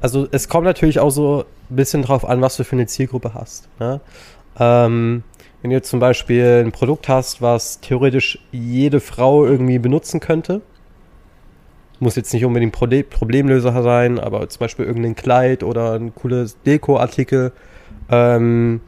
Also 0.00 0.28
es 0.30 0.48
kommt 0.48 0.64
natürlich 0.64 1.00
auch 1.00 1.10
so 1.10 1.44
ein 1.70 1.76
bisschen 1.76 2.02
drauf 2.02 2.24
an, 2.24 2.40
was 2.40 2.56
du 2.56 2.64
für 2.64 2.76
eine 2.76 2.86
Zielgruppe 2.86 3.34
hast. 3.34 3.68
Ne? 3.80 4.00
Ähm, 4.60 5.24
wenn 5.62 5.70
du 5.70 5.82
zum 5.82 6.00
Beispiel 6.00 6.62
ein 6.64 6.72
Produkt 6.72 7.08
hast, 7.08 7.42
was 7.42 7.80
theoretisch 7.80 8.38
jede 8.52 9.00
Frau 9.00 9.44
irgendwie 9.44 9.78
benutzen 9.78 10.20
könnte, 10.20 10.62
muss 12.00 12.14
jetzt 12.14 12.32
nicht 12.32 12.44
unbedingt 12.44 12.72
Problemlöser 12.72 13.82
sein, 13.82 14.20
aber 14.20 14.48
zum 14.48 14.60
Beispiel 14.60 14.84
irgendein 14.84 15.16
Kleid 15.16 15.64
oder 15.64 15.94
ein 15.94 16.14
cooles 16.14 16.56
Deko-Artikel, 16.62 17.52
ähm, 18.08 18.80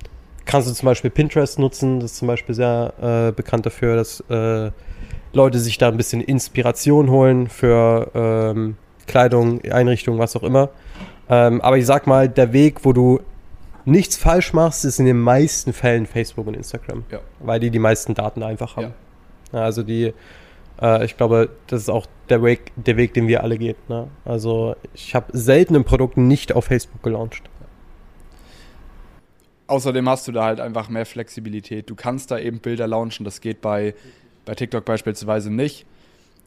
kannst 0.44 0.68
du 0.68 0.74
zum 0.74 0.87
Beispiel 0.87 1.11
Pinterest 1.11 1.59
nutzen. 1.59 2.00
Das 2.00 2.12
ist 2.12 2.18
zum 2.18 2.28
Beispiel 2.28 2.54
sehr 2.54 2.92
äh, 3.00 3.33
bekannt 3.33 3.66
dafür, 3.66 3.96
dass 3.96 4.20
äh, 4.30 4.70
Leute 5.33 5.59
sich 5.59 5.78
da 5.78 5.88
ein 5.88 5.96
bisschen 5.96 6.20
Inspiration 6.20 7.11
holen 7.11 7.48
für 7.48 8.11
ähm, 8.14 8.76
Kleidung, 9.06 9.61
Einrichtung, 9.64 10.18
was 10.18 10.37
auch 10.37 10.42
immer. 10.42 10.70
Ähm, 11.28 11.61
aber 11.61 11.78
ich 11.78 11.87
sag 11.87 12.06
mal, 12.06 12.28
der 12.28 12.52
Weg, 12.52 12.85
wo 12.85 12.92
du 12.92 13.20
nichts 13.85 14.16
falsch 14.16 14.53
machst, 14.53 14.85
ist 14.85 14.99
in 14.99 15.07
den 15.07 15.21
meisten 15.21 15.73
Fällen 15.73 16.07
Facebook 16.07 16.47
und 16.47 16.55
Instagram. 16.55 17.05
Ja. 17.11 17.21
Weil 17.40 17.61
die 17.61 17.71
die 17.71 17.79
meisten 17.79 18.14
Daten 18.14 18.43
einfach 18.43 18.77
haben. 18.77 18.95
Ja. 19.53 19.61
Also 19.61 19.83
die, 19.83 20.12
äh, 20.81 21.05
ich 21.05 21.16
glaube, 21.16 21.51
das 21.66 21.83
ist 21.83 21.88
auch 21.88 22.07
der 22.29 22.43
Weg, 22.43 22.73
der 22.77 22.97
Weg, 22.97 23.14
den 23.14 23.29
wir 23.29 23.43
alle 23.43 23.59
gehen. 23.59 23.77
Ne? 23.88 24.09
Also 24.25 24.77
ich 24.95 25.14
habe 25.14 25.27
selten 25.37 25.77
ein 25.77 25.85
Produkt 25.85 26.16
nicht 26.16 26.53
auf 26.53 26.66
Facebook 26.66 27.03
gelauncht. 27.03 27.43
Außerdem 29.66 30.09
hast 30.09 30.27
du 30.27 30.33
da 30.33 30.45
halt 30.45 30.61
einfach 30.61 30.88
mehr 30.88 31.07
Flexibilität. 31.07 31.88
Du 31.88 31.95
kannst 31.95 32.31
da 32.33 32.38
eben 32.38 32.59
Bilder 32.59 32.88
launchen, 32.88 33.25
das 33.25 33.40
geht 33.40 33.61
bei, 33.61 33.95
bei 34.45 34.55
TikTok 34.55 34.85
beispielsweise 34.85 35.53
nicht. 35.53 35.87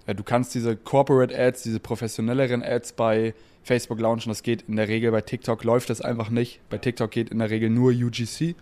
Äh, 0.05 0.15
Du 0.15 0.23
kannst 0.23 0.55
diese 0.55 0.75
Corporate 0.75 1.37
Ads, 1.37 1.63
diese 1.63 1.79
professionelleren 1.79 2.63
Ads 2.63 2.93
bei 2.93 3.33
Facebook 3.63 3.99
launchen, 3.99 4.29
das 4.29 4.43
geht 4.43 4.63
in 4.67 4.75
der 4.75 4.87
Regel. 4.87 5.11
Bei 5.11 5.21
TikTok 5.21 5.63
läuft 5.63 5.89
das 5.89 6.01
einfach 6.01 6.29
nicht. 6.29 6.59
Bei 6.69 6.77
TikTok 6.77 7.11
geht 7.11 7.29
in 7.29 7.39
der 7.39 7.49
Regel 7.49 7.69
nur 7.69 7.91
UGC. 7.91 8.55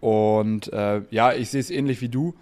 Und 0.00 0.72
äh, 0.72 1.02
ja, 1.10 1.32
ich 1.32 1.50
sehe 1.50 1.60
es 1.60 1.70
ähnlich 1.70 2.00
wie 2.00 2.08
du. 2.08 2.34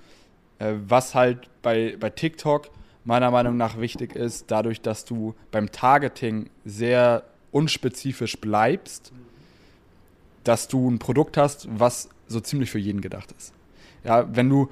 Äh, 0.59 0.75
was 0.87 1.15
halt 1.15 1.49
bei, 1.63 1.97
bei 1.99 2.11
TikTok 2.11 2.71
meiner 3.05 3.31
Meinung 3.31 3.57
nach 3.57 3.79
wichtig 3.81 4.15
ist, 4.15 4.51
dadurch, 4.51 4.81
dass 4.81 5.05
du 5.05 5.35
beim 5.51 5.73
Targeting 5.73 6.51
sehr 6.65 7.25
unspezifisch 7.53 8.39
bleibst, 8.41 9.13
dass 10.45 10.69
du 10.69 10.91
ein 10.91 10.99
Produkt 10.99 11.37
hast, 11.37 11.69
was 11.71 12.09
so 12.29 12.41
ziemlich 12.41 12.71
für 12.71 12.79
jeden 12.79 13.01
gedacht 13.01 13.35
ist. 13.37 13.53
Ja, 14.05 14.35
wenn 14.35 14.49
du 14.49 14.71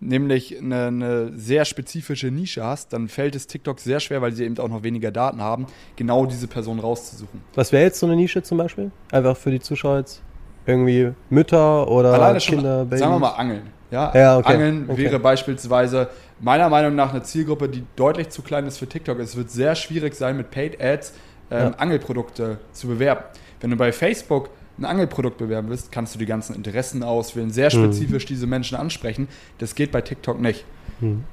nämlich 0.00 0.58
eine, 0.58 0.86
eine 0.86 1.32
sehr 1.36 1.64
spezifische 1.64 2.28
Nische 2.28 2.64
hast, 2.64 2.92
dann 2.92 3.08
fällt 3.08 3.34
es 3.34 3.46
TikTok 3.46 3.80
sehr 3.80 4.00
schwer, 4.00 4.22
weil 4.22 4.32
sie 4.32 4.44
eben 4.44 4.58
auch 4.58 4.68
noch 4.68 4.82
weniger 4.82 5.10
Daten 5.10 5.40
haben, 5.42 5.66
genau 5.96 6.26
diese 6.26 6.46
Person 6.46 6.78
rauszusuchen. 6.78 7.42
Was 7.54 7.72
wäre 7.72 7.84
jetzt 7.84 7.98
so 7.98 8.06
eine 8.06 8.16
Nische 8.16 8.42
zum 8.42 8.58
Beispiel? 8.58 8.90
Einfach 9.10 9.36
für 9.36 9.50
die 9.50 9.60
Zuschauer 9.60 9.98
jetzt? 9.98 10.22
Irgendwie 10.66 11.12
Mütter 11.30 11.88
oder 11.88 12.12
Alleine 12.14 12.40
schon, 12.40 12.56
Kinder, 12.56 12.84
Babys? 12.84 13.00
sagen 13.00 13.12
wir 13.14 13.18
mal 13.18 13.30
Angeln. 13.30 13.62
Ja, 13.90 14.12
Ja, 14.14 14.36
okay, 14.38 14.52
Angeln 14.52 14.84
okay. 14.88 15.04
wäre 15.04 15.18
beispielsweise 15.18 16.08
meiner 16.40 16.68
Meinung 16.68 16.94
nach 16.94 17.10
eine 17.12 17.22
Zielgruppe, 17.22 17.68
die 17.70 17.84
deutlich 17.96 18.28
zu 18.28 18.42
klein 18.42 18.66
ist 18.66 18.78
für 18.78 18.86
TikTok. 18.86 19.18
Es 19.18 19.34
wird 19.36 19.50
sehr 19.50 19.74
schwierig 19.74 20.14
sein, 20.14 20.36
mit 20.36 20.50
Paid 20.50 20.80
Ads 20.80 21.14
ähm, 21.50 21.58
Ja. 21.58 21.70
Angelprodukte 21.78 22.58
zu 22.72 22.86
bewerben. 22.88 23.22
Wenn 23.60 23.70
du 23.70 23.76
bei 23.76 23.90
Facebook 23.92 24.50
ein 24.78 24.84
Angelprodukt 24.84 25.38
bewerben 25.38 25.68
willst, 25.68 25.90
kannst 25.92 26.14
du 26.14 26.18
die 26.18 26.26
ganzen 26.26 26.54
Interessen 26.54 27.02
auswählen, 27.02 27.50
sehr 27.50 27.66
Mhm. 27.66 27.84
spezifisch 27.84 28.26
diese 28.26 28.46
Menschen 28.46 28.76
ansprechen. 28.76 29.28
Das 29.58 29.74
geht 29.74 29.90
bei 29.92 30.00
TikTok 30.00 30.40
nicht. 30.40 30.64
Hm. 31.00 31.24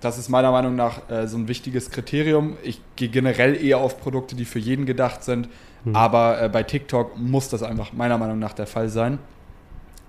Das 0.00 0.18
ist 0.18 0.28
meiner 0.28 0.50
Meinung 0.50 0.76
nach 0.76 1.08
äh, 1.10 1.26
so 1.26 1.38
ein 1.38 1.48
wichtiges 1.48 1.90
Kriterium. 1.90 2.56
Ich 2.62 2.80
gehe 2.96 3.08
generell 3.08 3.54
eher 3.62 3.78
auf 3.78 4.00
Produkte, 4.00 4.36
die 4.36 4.44
für 4.44 4.58
jeden 4.58 4.84
gedacht 4.84 5.24
sind. 5.24 5.48
Mhm. 5.84 5.96
Aber 5.96 6.42
äh, 6.42 6.48
bei 6.48 6.62
TikTok 6.62 7.18
muss 7.18 7.48
das 7.48 7.62
einfach 7.62 7.92
meiner 7.92 8.18
Meinung 8.18 8.38
nach 8.38 8.52
der 8.52 8.66
Fall 8.66 8.88
sein. 8.90 9.18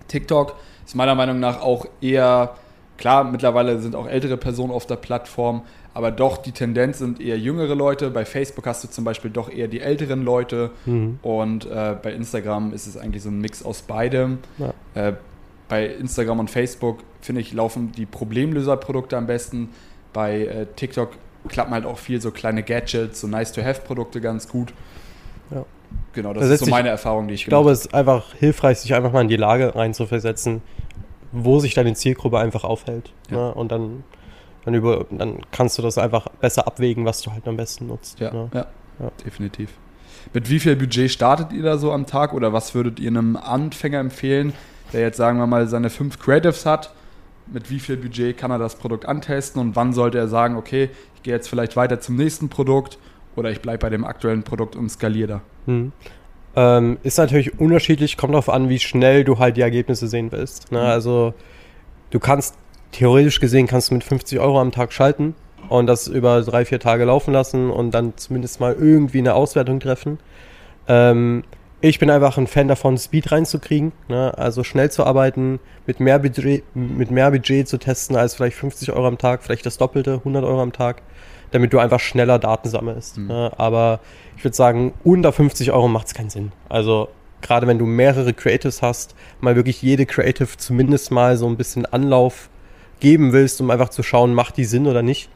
TikTok 0.07 0.55
ist 0.85 0.95
meiner 0.95 1.15
Meinung 1.15 1.39
nach 1.39 1.61
auch 1.61 1.85
eher, 2.01 2.55
klar, 2.97 3.23
mittlerweile 3.23 3.79
sind 3.79 3.95
auch 3.95 4.07
ältere 4.07 4.37
Personen 4.37 4.71
auf 4.71 4.85
der 4.85 4.97
Plattform, 4.97 5.61
aber 5.95 6.11
doch 6.11 6.37
die 6.37 6.51
Tendenz 6.51 6.99
sind 6.99 7.19
eher 7.19 7.39
jüngere 7.39 7.73
Leute. 7.73 8.11
Bei 8.11 8.25
Facebook 8.25 8.67
hast 8.67 8.83
du 8.83 8.87
zum 8.89 9.03
Beispiel 9.03 9.31
doch 9.31 9.49
eher 9.51 9.67
die 9.67 9.81
älteren 9.81 10.23
Leute 10.23 10.69
Mhm. 10.85 11.17
und 11.23 11.65
äh, 11.65 11.95
bei 12.01 12.11
Instagram 12.13 12.71
ist 12.73 12.85
es 12.85 12.95
eigentlich 12.97 13.23
so 13.23 13.29
ein 13.29 13.39
Mix 13.39 13.63
aus 13.65 13.81
beidem. 13.81 14.37
Ja. 14.59 14.73
Äh, 14.93 15.13
bei 15.67 15.87
Instagram 15.87 16.39
und 16.39 16.49
Facebook, 16.51 16.99
finde 17.21 17.41
ich, 17.41 17.51
laufen 17.53 17.91
die 17.91 18.05
Problemlöserprodukte 18.05 19.17
am 19.17 19.25
besten. 19.25 19.69
Bei 20.13 20.41
äh, 20.45 20.65
TikTok 20.75 21.09
klappen 21.47 21.73
halt 21.73 21.85
auch 21.85 21.97
viel 21.97 22.21
so 22.21 22.29
kleine 22.31 22.61
Gadgets, 22.61 23.21
so 23.21 23.27
Nice-to-Have-Produkte 23.27 24.21
ganz 24.21 24.47
gut. 24.47 24.73
Ja. 25.51 25.65
Genau, 26.13 26.33
das 26.33 26.47
Da 26.47 26.53
ist 26.53 26.65
so 26.65 26.69
meine 26.69 26.89
Erfahrung, 26.89 27.27
die 27.27 27.33
ich, 27.35 27.41
Ich 27.41 27.47
glaube, 27.47 27.71
es 27.71 27.81
ist 27.85 27.93
einfach 27.93 28.33
hilfreich, 28.35 28.79
sich 28.79 28.93
einfach 28.93 29.11
mal 29.11 29.21
in 29.21 29.27
die 29.27 29.37
Lage 29.37 29.73
reinzuversetzen. 29.75 30.61
wo 31.37 31.59
sich 31.59 31.73
deine 31.73 31.93
Zielgruppe 31.93 32.39
einfach 32.39 32.63
aufhält. 32.63 33.11
Ja. 33.29 33.37
Ne? 33.49 33.53
Und 33.55 33.69
dann, 33.71 34.03
dann, 34.65 34.73
über, 34.73 35.05
dann 35.11 35.39
kannst 35.51 35.77
du 35.77 35.81
das 35.81 35.97
einfach 35.97 36.27
besser 36.41 36.67
abwägen, 36.67 37.05
was 37.05 37.21
du 37.21 37.31
halt 37.31 37.47
am 37.47 37.57
besten 37.57 37.87
nutzt. 37.87 38.19
Ja, 38.19 38.33
ne? 38.33 38.49
ja, 38.53 38.65
Ja. 38.99 39.11
definitiv. 39.23 39.71
Mit 40.33 40.49
wie 40.49 40.59
viel 40.59 40.75
Budget 40.75 41.11
startet 41.11 41.53
ihr 41.53 41.63
da 41.63 41.77
so 41.77 41.91
am 41.91 42.07
Tag 42.07 42.33
oder 42.33 42.51
was 42.51 42.73
würdet 42.73 42.99
ihr 42.99 43.09
einem 43.09 43.37
Anfänger 43.37 43.99
empfehlen, 43.99 44.53
der 44.91 45.01
jetzt 45.01 45.17
sagen 45.17 45.37
wir 45.37 45.47
mal 45.47 45.67
seine 45.67 45.89
fünf 45.89 46.19
Creatives 46.19 46.65
hat? 46.65 46.93
Mit 47.47 47.69
wie 47.69 47.79
viel 47.79 47.95
Budget 47.95 48.35
kann 48.37 48.49
er 48.49 48.57
das 48.57 48.75
Produkt 48.75 49.05
antesten 49.05 49.59
und 49.59 49.75
wann 49.75 49.93
sollte 49.93 50.17
er 50.17 50.27
sagen, 50.27 50.55
okay, 50.57 50.89
ich 51.15 51.21
gehe 51.23 51.33
jetzt 51.33 51.47
vielleicht 51.47 51.75
weiter 51.75 51.99
zum 51.99 52.15
nächsten 52.15 52.49
Produkt 52.49 52.97
oder 53.35 53.51
ich 53.51 53.61
bleibe 53.61 53.79
bei 53.79 53.89
dem 53.89 54.03
aktuellen 54.03 54.41
Produkt 54.43 54.75
und 54.75 54.89
skaliere 54.89 55.27
da? 55.27 55.41
Hm. 55.67 55.91
Ähm, 56.55 56.97
ist 57.03 57.17
natürlich 57.17 57.59
unterschiedlich, 57.59 58.17
kommt 58.17 58.33
darauf 58.33 58.49
an, 58.49 58.69
wie 58.69 58.79
schnell 58.79 59.25
du 59.25 59.37
halt 59.37 59.57
die 59.57 59.61
Ergebnisse 59.61 60.07
sehen 60.07 60.31
willst. 60.31 60.71
Ne? 60.71 60.79
Mhm. 60.79 60.85
Also 60.85 61.33
du 62.11 62.19
kannst, 62.19 62.55
theoretisch 62.91 63.39
gesehen, 63.39 63.67
kannst 63.67 63.89
du 63.89 63.95
mit 63.95 64.03
50 64.03 64.39
Euro 64.39 64.59
am 64.59 64.71
Tag 64.71 64.93
schalten 64.93 65.35
und 65.69 65.87
das 65.87 66.07
über 66.07 66.41
drei, 66.41 66.65
vier 66.65 66.79
Tage 66.79 67.05
laufen 67.05 67.33
lassen 67.33 67.69
und 67.69 67.91
dann 67.91 68.13
zumindest 68.15 68.59
mal 68.59 68.75
irgendwie 68.79 69.19
eine 69.19 69.33
Auswertung 69.33 69.79
treffen. 69.79 70.19
Ähm, 70.87 71.43
ich 71.81 71.99
bin 71.99 72.09
einfach 72.09 72.37
ein 72.37 72.47
Fan 72.47 72.67
davon, 72.67 72.97
Speed 72.97 73.31
reinzukriegen, 73.31 73.91
ne? 74.07 74.35
also 74.37 74.63
schnell 74.63 74.89
zu 74.89 75.03
arbeiten, 75.03 75.59
mit 75.85 75.99
mehr, 75.99 76.19
Budget, 76.19 76.63
mit 76.73 77.11
mehr 77.11 77.29
Budget 77.31 77.67
zu 77.67 77.77
testen 77.77 78.15
als 78.15 78.35
vielleicht 78.35 78.57
50 78.57 78.91
Euro 78.91 79.07
am 79.07 79.17
Tag, 79.17 79.43
vielleicht 79.43 79.65
das 79.65 79.77
Doppelte, 79.77 80.15
100 80.15 80.43
Euro 80.43 80.61
am 80.61 80.73
Tag, 80.73 81.01
damit 81.51 81.73
du 81.73 81.79
einfach 81.79 81.99
schneller 81.99 82.39
Daten 82.39 82.69
sammelst. 82.69 83.17
Mhm. 83.17 83.27
Ne? 83.27 83.51
Aber 83.57 83.99
ich 84.37 84.43
würde 84.43 84.55
sagen, 84.55 84.93
unter 85.03 85.31
50 85.31 85.71
Euro 85.73 85.87
macht 85.87 86.07
es 86.07 86.13
keinen 86.13 86.29
Sinn. 86.29 86.51
Also 86.69 87.09
gerade 87.41 87.67
wenn 87.67 87.77
du 87.77 87.85
mehrere 87.85 88.33
Creatives 88.33 88.81
hast, 88.81 89.13
mal 89.39 89.55
wirklich 89.55 89.81
jede 89.81 90.05
Creative 90.05 90.57
zumindest 90.57 91.11
mal 91.11 91.37
so 91.37 91.47
ein 91.47 91.57
bisschen 91.57 91.85
Anlauf 91.85 92.49
geben 93.05 93.33
willst, 93.33 93.61
um 93.61 93.69
einfach 93.69 93.89
zu 93.89 94.01
schauen, 94.01 94.33
macht 94.33 94.57
die 94.57 94.65
Sinn 94.65 94.87
oder 94.87 95.03
nicht, 95.03 95.29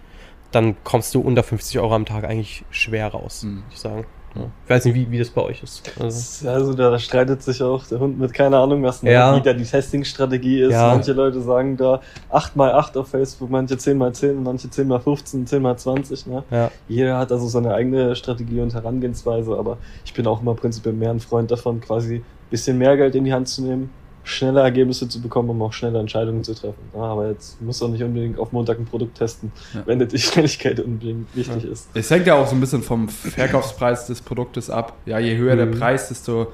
dann 0.51 0.75
kommst 0.83 1.13
du 1.13 1.21
unter 1.21 1.43
50 1.43 1.77
Euro 1.79 1.93
am 1.93 2.05
Tag 2.05 2.23
eigentlich 2.23 2.65
schwer 2.71 3.07
raus, 3.09 3.43
Mhm. 3.43 3.57
würde 3.57 3.63
ich 3.71 3.79
sagen. 3.79 4.05
Ja. 4.35 4.41
Ich 4.63 4.69
weiß 4.69 4.85
nicht, 4.85 4.93
wie, 4.95 5.09
wie 5.11 5.17
das 5.19 5.29
bei 5.29 5.41
euch 5.41 5.61
ist. 5.63 5.91
Also, 5.99 6.47
Also 6.49 6.73
da 6.73 6.97
streitet 6.99 7.41
sich 7.43 7.61
auch 7.63 7.85
der 7.85 7.99
Hund 7.99 8.19
mit 8.19 8.31
keine 8.33 8.57
Ahnung 8.57 8.81
was? 8.83 9.01
Ja. 9.03 9.35
wie 9.35 9.41
da 9.41 9.53
die 9.53 9.63
Testing-Strategie 9.63 10.61
ist. 10.61 10.73
Ja. 10.73 10.87
Manche 10.93 11.13
Leute 11.13 11.41
sagen 11.41 11.77
da 11.77 11.99
8x8 12.31 12.97
auf 12.97 13.07
Facebook, 13.07 13.49
manche 13.51 13.75
10x10, 13.75 14.33
manche 14.43 14.67
10x15, 14.67 15.47
10x20. 15.47 16.29
Ne? 16.29 16.43
ja. 16.51 16.71
Jeder 16.87 17.17
hat 17.17 17.31
also 17.31 17.47
seine 17.47 17.73
eigene 17.73 18.15
Strategie 18.15 18.61
und 18.61 18.73
Herangehensweise, 18.73 19.55
aber 19.57 19.77
ich 20.05 20.13
bin 20.13 20.25
auch 20.27 20.41
immer 20.41 20.53
prinzipiell 20.55 20.93
mehr 20.95 21.09
ein 21.11 21.19
Freund 21.19 21.49
davon, 21.51 21.81
quasi 21.81 22.15
ein 22.17 22.23
bisschen 22.51 22.77
mehr 22.77 22.97
Geld 22.97 23.15
in 23.15 23.25
die 23.25 23.33
Hand 23.33 23.47
zu 23.47 23.63
nehmen, 23.63 23.89
schnelle 24.23 24.59
Ergebnisse 24.61 25.07
zu 25.09 25.21
bekommen, 25.21 25.49
um 25.49 25.61
auch 25.61 25.73
schnelle 25.73 25.99
Entscheidungen 25.99 26.43
zu 26.43 26.53
treffen. 26.53 26.77
Ja, 26.93 27.01
aber 27.01 27.29
jetzt 27.29 27.61
muss 27.61 27.81
auch 27.81 27.87
nicht 27.89 28.03
unbedingt 28.03 28.37
auf 28.37 28.51
Montag 28.51 28.77
ein 28.79 28.85
Produkt 28.85 29.17
testen, 29.17 29.51
Ja. 29.73 29.81
wenn 29.85 30.05
die 30.07 30.17
Schnelligkeit 30.19 30.79
unbedingt 30.79 31.35
wichtig 31.35 31.63
ist. 31.65 31.89
Es 31.93 32.09
hängt 32.11 32.27
ja 32.27 32.35
auch 32.35 32.47
so 32.47 32.55
ein 32.55 32.59
bisschen 32.59 32.83
vom 32.83 33.09
Verkaufspreis 33.09 34.07
des 34.07 34.21
Produktes 34.21 34.69
ab. 34.69 34.93
Ja, 35.05 35.19
je 35.19 35.35
höher 35.37 35.55
der 35.55 35.65
Mhm. 35.67 35.71
Preis, 35.79 36.09
desto 36.09 36.47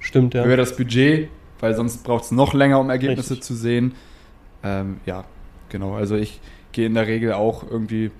Stimmt, 0.00 0.34
ja. 0.34 0.44
höher 0.44 0.56
das 0.56 0.76
Budget, 0.76 1.28
weil 1.60 1.74
sonst 1.74 2.04
braucht 2.04 2.24
es 2.24 2.30
noch 2.32 2.52
länger, 2.54 2.80
um 2.80 2.90
Ergebnisse 2.90 3.30
Richtig. 3.30 3.42
zu 3.42 3.54
sehen. 3.54 3.94
Ähm, 4.62 5.00
ja, 5.06 5.24
genau. 5.68 5.94
Also 5.94 6.16
ich 6.16 6.40
gehe 6.72 6.86
in 6.86 6.94
der 6.94 7.06
Regel 7.06 7.32
auch 7.32 7.64
irgendwie 7.68 8.10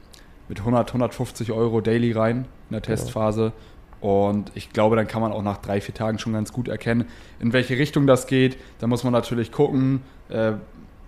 mit 0.48 0.60
100, 0.60 0.88
150 0.90 1.52
Euro 1.52 1.80
daily 1.80 2.12
rein 2.12 2.46
in 2.70 2.74
der 2.74 2.82
Testphase. 2.82 3.52
Und 4.00 4.52
ich 4.54 4.70
glaube, 4.72 4.94
dann 4.96 5.06
kann 5.08 5.22
man 5.22 5.32
auch 5.32 5.42
nach 5.42 5.56
drei, 5.58 5.80
vier 5.80 5.94
Tagen 5.94 6.18
schon 6.18 6.32
ganz 6.32 6.52
gut 6.52 6.68
erkennen, 6.68 7.06
in 7.40 7.52
welche 7.52 7.78
Richtung 7.78 8.06
das 8.06 8.26
geht. 8.26 8.56
Da 8.78 8.86
muss 8.86 9.04
man 9.04 9.12
natürlich 9.12 9.52
gucken. 9.52 10.02
Äh, 10.28 10.52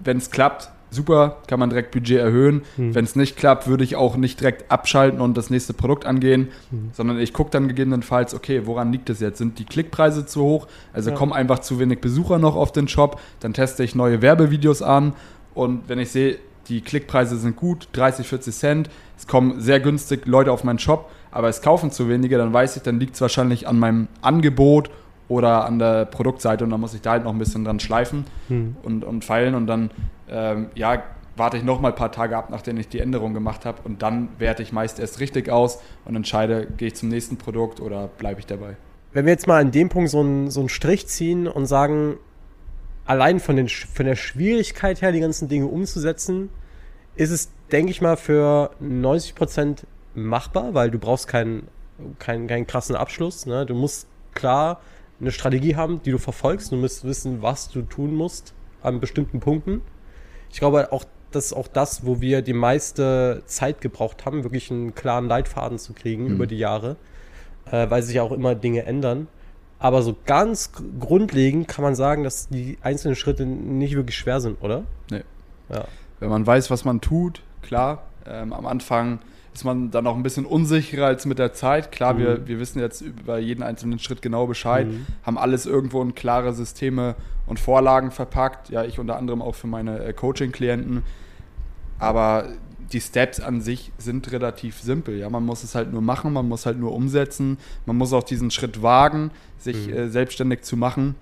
Wenn 0.00 0.16
es 0.18 0.30
klappt, 0.30 0.70
super, 0.90 1.38
kann 1.48 1.58
man 1.60 1.70
direkt 1.70 1.90
Budget 1.90 2.18
erhöhen. 2.18 2.62
Hm. 2.76 2.94
Wenn 2.94 3.04
es 3.04 3.14
nicht 3.16 3.36
klappt, 3.36 3.66
würde 3.66 3.82
ich 3.84 3.96
auch 3.96 4.16
nicht 4.16 4.40
direkt 4.40 4.70
abschalten 4.70 5.20
und 5.20 5.36
das 5.36 5.50
nächste 5.50 5.74
Produkt 5.74 6.06
angehen, 6.06 6.48
Hm. 6.70 6.90
sondern 6.92 7.18
ich 7.18 7.32
gucke 7.32 7.50
dann 7.50 7.68
gegebenenfalls, 7.68 8.32
okay, 8.34 8.62
woran 8.64 8.90
liegt 8.92 9.10
es 9.10 9.20
jetzt? 9.20 9.38
Sind 9.38 9.58
die 9.58 9.64
Klickpreise 9.64 10.24
zu 10.24 10.42
hoch? 10.42 10.66
Also 10.92 11.10
Ja. 11.10 11.16
kommen 11.16 11.32
einfach 11.32 11.58
zu 11.58 11.78
wenig 11.78 12.00
Besucher 12.00 12.38
noch 12.38 12.56
auf 12.56 12.72
den 12.72 12.88
Shop. 12.88 13.20
Dann 13.40 13.52
teste 13.54 13.82
ich 13.84 13.94
neue 13.94 14.22
Werbevideos 14.22 14.80
an 14.82 15.12
und 15.54 15.88
wenn 15.88 15.98
ich 15.98 16.10
sehe, 16.10 16.38
die 16.68 16.80
Klickpreise 16.80 17.36
sind 17.38 17.56
gut, 17.56 17.88
30, 17.92 18.26
40 18.28 18.54
Cent, 18.54 18.90
es 19.16 19.26
kommen 19.26 19.60
sehr 19.60 19.80
günstig 19.80 20.26
Leute 20.26 20.52
auf 20.52 20.62
meinen 20.64 20.78
Shop, 20.78 21.10
aber 21.38 21.48
es 21.48 21.62
kaufen 21.62 21.92
zu 21.92 22.08
wenige, 22.08 22.36
dann 22.36 22.52
weiß 22.52 22.76
ich, 22.76 22.82
dann 22.82 22.98
liegt 22.98 23.14
es 23.14 23.20
wahrscheinlich 23.20 23.68
an 23.68 23.78
meinem 23.78 24.08
Angebot 24.22 24.90
oder 25.28 25.66
an 25.66 25.78
der 25.78 26.04
Produktseite 26.04 26.64
und 26.64 26.70
dann 26.70 26.80
muss 26.80 26.94
ich 26.94 27.00
da 27.00 27.12
halt 27.12 27.22
noch 27.22 27.32
ein 27.32 27.38
bisschen 27.38 27.64
dran 27.64 27.78
schleifen 27.78 28.24
Hm. 28.48 28.74
und, 28.82 29.04
und 29.04 29.24
feilen 29.24 29.54
und 29.54 29.68
dann 29.68 29.92
ähm, 30.28 30.66
ja, 30.74 31.00
warte 31.36 31.56
ich 31.56 31.62
noch 31.62 31.80
mal 31.80 31.90
ein 31.90 31.94
paar 31.94 32.10
Tage 32.10 32.36
ab, 32.36 32.48
nachdem 32.50 32.76
ich 32.76 32.88
die 32.88 32.98
Änderung 32.98 33.34
gemacht 33.34 33.66
habe 33.66 33.78
und 33.84 34.02
dann 34.02 34.30
werte 34.40 34.64
ich 34.64 34.72
meist 34.72 34.98
erst 34.98 35.20
richtig 35.20 35.48
aus 35.48 35.78
und 36.04 36.16
entscheide, 36.16 36.66
gehe 36.76 36.88
ich 36.88 36.96
zum 36.96 37.08
nächsten 37.08 37.36
Produkt 37.36 37.78
oder 37.78 38.08
bleibe 38.18 38.40
ich 38.40 38.46
dabei. 38.46 38.74
Wenn 39.12 39.24
wir 39.24 39.32
jetzt 39.32 39.46
mal 39.46 39.60
an 39.60 39.70
dem 39.70 39.90
Punkt 39.90 40.10
so 40.10 40.18
einen, 40.18 40.50
so 40.50 40.58
einen 40.58 40.68
Strich 40.68 41.06
ziehen 41.06 41.46
und 41.46 41.66
sagen, 41.66 42.16
allein 43.04 43.38
von, 43.38 43.54
den, 43.54 43.68
von 43.68 44.06
der 44.06 44.16
Schwierigkeit 44.16 45.02
her, 45.02 45.12
die 45.12 45.20
ganzen 45.20 45.46
Dinge 45.46 45.66
umzusetzen, 45.66 46.48
ist 47.14 47.30
es, 47.30 47.48
denke 47.70 47.92
ich 47.92 48.00
mal, 48.00 48.16
für 48.16 48.72
90% 48.82 49.84
machbar, 50.24 50.74
weil 50.74 50.90
du 50.90 50.98
brauchst 50.98 51.28
keinen, 51.28 51.68
keinen, 52.18 52.46
keinen 52.46 52.66
krassen 52.66 52.96
Abschluss. 52.96 53.46
Ne? 53.46 53.66
Du 53.66 53.74
musst 53.74 54.06
klar 54.34 54.80
eine 55.20 55.30
Strategie 55.32 55.74
haben, 55.76 56.00
die 56.02 56.10
du 56.10 56.18
verfolgst. 56.18 56.70
Du 56.72 56.76
musst 56.76 57.04
wissen, 57.04 57.42
was 57.42 57.68
du 57.70 57.82
tun 57.82 58.14
musst 58.14 58.54
an 58.82 59.00
bestimmten 59.00 59.40
Punkten. 59.40 59.82
Ich 60.50 60.58
glaube 60.60 60.92
auch, 60.92 61.04
das 61.32 61.46
ist 61.46 61.52
auch 61.52 61.68
das, 61.68 62.06
wo 62.06 62.20
wir 62.20 62.40
die 62.42 62.52
meiste 62.54 63.42
Zeit 63.46 63.80
gebraucht 63.80 64.24
haben, 64.24 64.44
wirklich 64.44 64.70
einen 64.70 64.94
klaren 64.94 65.26
Leitfaden 65.26 65.78
zu 65.78 65.92
kriegen 65.92 66.24
Mhm. 66.24 66.30
über 66.34 66.46
die 66.46 66.56
Jahre, 66.58 66.96
äh, 67.70 67.90
weil 67.90 68.02
sich 68.02 68.14
ja 68.16 68.22
auch 68.22 68.32
immer 68.32 68.54
Dinge 68.54 68.84
ändern. 68.86 69.26
Aber 69.80 70.02
so 70.02 70.16
ganz 70.24 70.72
gr- 70.72 70.82
grundlegend 70.98 71.68
kann 71.68 71.82
man 71.84 71.94
sagen, 71.94 72.24
dass 72.24 72.48
die 72.48 72.78
einzelnen 72.80 73.14
Schritte 73.14 73.44
nicht 73.44 73.94
wirklich 73.94 74.16
schwer 74.16 74.40
sind, 74.40 74.62
oder? 74.62 74.84
Nee. 75.10 75.22
Ja. 75.68 75.84
Wenn 76.20 76.30
man 76.30 76.46
weiß, 76.46 76.70
was 76.70 76.84
man 76.84 77.00
tut, 77.00 77.42
klar, 77.62 78.04
ähm, 78.26 78.52
am 78.52 78.66
Anfang 78.66 79.18
ist 79.58 79.64
man 79.64 79.90
dann 79.90 80.06
auch 80.06 80.14
ein 80.16 80.22
bisschen 80.22 80.46
unsicherer 80.46 81.06
als 81.06 81.26
mit 81.26 81.38
der 81.40 81.52
Zeit. 81.52 81.90
Klar, 81.90 82.14
Mhm. 82.14 82.18
wir, 82.18 82.46
wir 82.48 82.60
wissen 82.60 82.78
jetzt 82.78 83.00
über 83.00 83.38
jeden 83.38 83.62
einzelnen 83.64 83.98
Schritt 83.98 84.22
genau 84.22 84.46
Bescheid, 84.46 84.86
Mhm. 84.86 85.06
haben 85.24 85.36
alles 85.38 85.66
irgendwo 85.66 86.00
in 86.00 86.14
klare 86.14 86.52
Systeme 86.54 87.16
und 87.46 87.58
Vorlagen 87.58 88.10
verpackt. 88.12 88.70
Ja, 88.70 88.84
ich 88.84 88.98
unter 89.00 89.16
anderem 89.16 89.42
auch 89.42 89.56
für 89.56 89.66
meine 89.66 89.98
äh, 90.04 90.12
Coaching-Klienten. 90.12 91.02
Aber 91.98 92.46
die 92.92 93.00
Steps 93.00 93.40
an 93.40 93.60
sich 93.60 93.90
sind 93.98 94.30
relativ 94.32 94.80
simpel. 94.80 95.18
Ja, 95.18 95.28
man 95.28 95.44
muss 95.44 95.64
es 95.64 95.74
halt 95.74 95.92
nur 95.92 96.02
machen, 96.02 96.32
man 96.32 96.48
muss 96.48 96.64
halt 96.64 96.78
nur 96.78 96.94
umsetzen, 96.94 97.58
man 97.84 97.96
muss 97.96 98.12
auch 98.12 98.22
diesen 98.22 98.50
Schritt 98.50 98.82
wagen, 98.82 99.30
sich 99.58 99.88
Mhm. 99.88 99.92
äh, 99.92 100.08
selbstständig 100.08 100.62
zu 100.62 100.76
machen. 100.76 101.16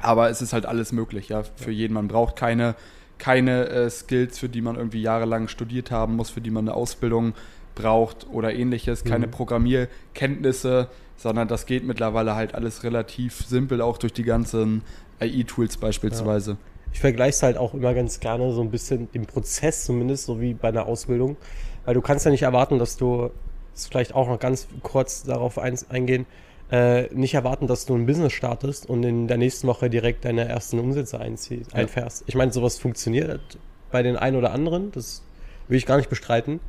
Aber 0.00 0.30
es 0.30 0.40
ist 0.42 0.52
halt 0.52 0.66
alles 0.66 0.90
möglich, 0.92 1.28
ja, 1.28 1.42
für 1.56 1.70
jeden. 1.70 1.94
Man 1.94 2.08
braucht 2.08 2.34
keine, 2.34 2.74
keine 3.22 3.68
äh, 3.68 3.88
Skills, 3.88 4.40
für 4.40 4.48
die 4.48 4.60
man 4.62 4.74
irgendwie 4.74 5.00
jahrelang 5.00 5.46
studiert 5.46 5.92
haben 5.92 6.16
muss, 6.16 6.30
für 6.30 6.40
die 6.40 6.50
man 6.50 6.66
eine 6.68 6.76
Ausbildung 6.76 7.34
braucht 7.76 8.26
oder 8.32 8.52
ähnliches, 8.52 9.04
keine 9.04 9.28
Mhm. 9.28 9.30
Programmierkenntnisse, 9.30 10.88
sondern 11.16 11.46
das 11.46 11.66
geht 11.66 11.84
mittlerweile 11.84 12.34
halt 12.34 12.56
alles 12.56 12.82
relativ 12.82 13.46
simpel, 13.46 13.80
auch 13.80 13.96
durch 13.98 14.12
die 14.12 14.24
ganzen 14.24 14.82
AI-Tools 15.20 15.76
beispielsweise. 15.76 16.56
Ich 16.92 16.98
vergleiche 16.98 17.30
es 17.30 17.42
halt 17.44 17.58
auch 17.58 17.74
immer 17.74 17.94
ganz 17.94 18.18
gerne 18.18 18.52
so 18.52 18.60
ein 18.60 18.72
bisschen 18.72 19.08
den 19.12 19.26
Prozess 19.26 19.84
zumindest, 19.84 20.24
so 20.26 20.40
wie 20.40 20.52
bei 20.54 20.68
einer 20.68 20.86
Ausbildung. 20.86 21.36
Weil 21.84 21.94
du 21.94 22.00
kannst 22.00 22.24
ja 22.24 22.32
nicht 22.32 22.42
erwarten, 22.42 22.80
dass 22.80 22.96
du, 22.96 23.30
das 23.72 23.86
vielleicht 23.86 24.14
auch 24.16 24.26
noch 24.28 24.40
ganz 24.40 24.66
kurz 24.82 25.22
darauf 25.22 25.58
ein, 25.58 25.78
eingehen, 25.90 26.26
äh, 26.72 27.02
nicht 27.14 27.34
erwarten, 27.34 27.66
dass 27.66 27.84
du 27.86 27.94
ein 27.94 28.06
Business 28.06 28.32
startest 28.32 28.88
und 28.88 29.02
in 29.04 29.28
der 29.28 29.36
nächsten 29.36 29.68
Woche 29.68 29.90
direkt 29.90 30.24
deine 30.24 30.48
ersten 30.48 30.78
Umsätze 30.78 31.20
einziehst, 31.20 31.72
Ja. 31.72 31.78
einfährst. 31.78 32.24
Ich 32.26 32.34
meine, 32.34 32.52
sowas 32.52 32.78
funktioniert 32.78 33.58
bei 33.90 34.02
den 34.02 34.16
einen 34.16 34.36
oder 34.36 34.52
anderen, 34.52 34.90
das 34.90 35.22
will 35.68 35.76
ich 35.76 35.84
gar 35.86 35.98
nicht 35.98 36.08
bestreiten. 36.08 36.60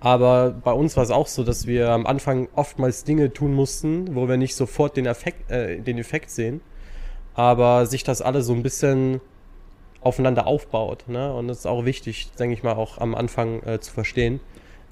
Aber 0.00 0.50
bei 0.50 0.72
uns 0.72 0.96
war 0.96 1.04
es 1.04 1.10
auch 1.10 1.28
so, 1.28 1.44
dass 1.44 1.66
wir 1.66 1.90
am 1.90 2.06
Anfang 2.06 2.48
oftmals 2.56 3.04
Dinge 3.04 3.32
tun 3.32 3.54
mussten, 3.54 4.16
wo 4.16 4.26
wir 4.26 4.36
nicht 4.36 4.56
sofort 4.56 4.96
den 4.96 5.06
Effekt, 5.06 5.50
äh, 5.50 5.78
den 5.80 5.98
Effekt 5.98 6.30
sehen, 6.30 6.60
aber 7.34 7.86
sich 7.86 8.02
das 8.04 8.22
alles 8.22 8.46
so 8.46 8.54
ein 8.54 8.62
bisschen 8.62 9.20
aufeinander 10.00 10.46
aufbaut. 10.46 11.04
Ne? 11.08 11.32
Und 11.32 11.46
das 11.48 11.58
ist 11.60 11.66
auch 11.66 11.84
wichtig, 11.84 12.30
denke 12.38 12.54
ich 12.54 12.62
mal, 12.62 12.72
auch 12.72 12.98
am 12.98 13.14
Anfang 13.14 13.62
äh, 13.62 13.78
zu 13.80 13.92
verstehen, 13.92 14.40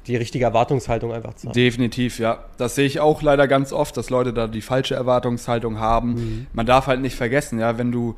die 0.07 0.16
richtige 0.16 0.44
Erwartungshaltung 0.44 1.12
einfach 1.12 1.34
zu 1.34 1.48
haben. 1.48 1.55
Definitiv, 1.55 2.18
ja. 2.18 2.44
Das 2.57 2.74
sehe 2.74 2.86
ich 2.86 3.01
auch 3.01 3.22
leider 3.22 3.46
ganz 3.48 3.72
oft, 3.72 3.96
dass 3.96 4.11
Leute 4.11 4.32
da 4.32 4.46
die 4.46 4.62
falsche 4.62 4.94
Erwartungshaltung 4.94 5.78
haben. 5.78 6.14
Mhm. 6.14 6.46
Man 6.53 6.66
darf 6.66 6.86
halt 6.86 7.01
nicht 7.01 7.16
vergessen, 7.16 7.59
ja, 7.59 7.78
wenn 7.78 7.92
du, 7.92 8.16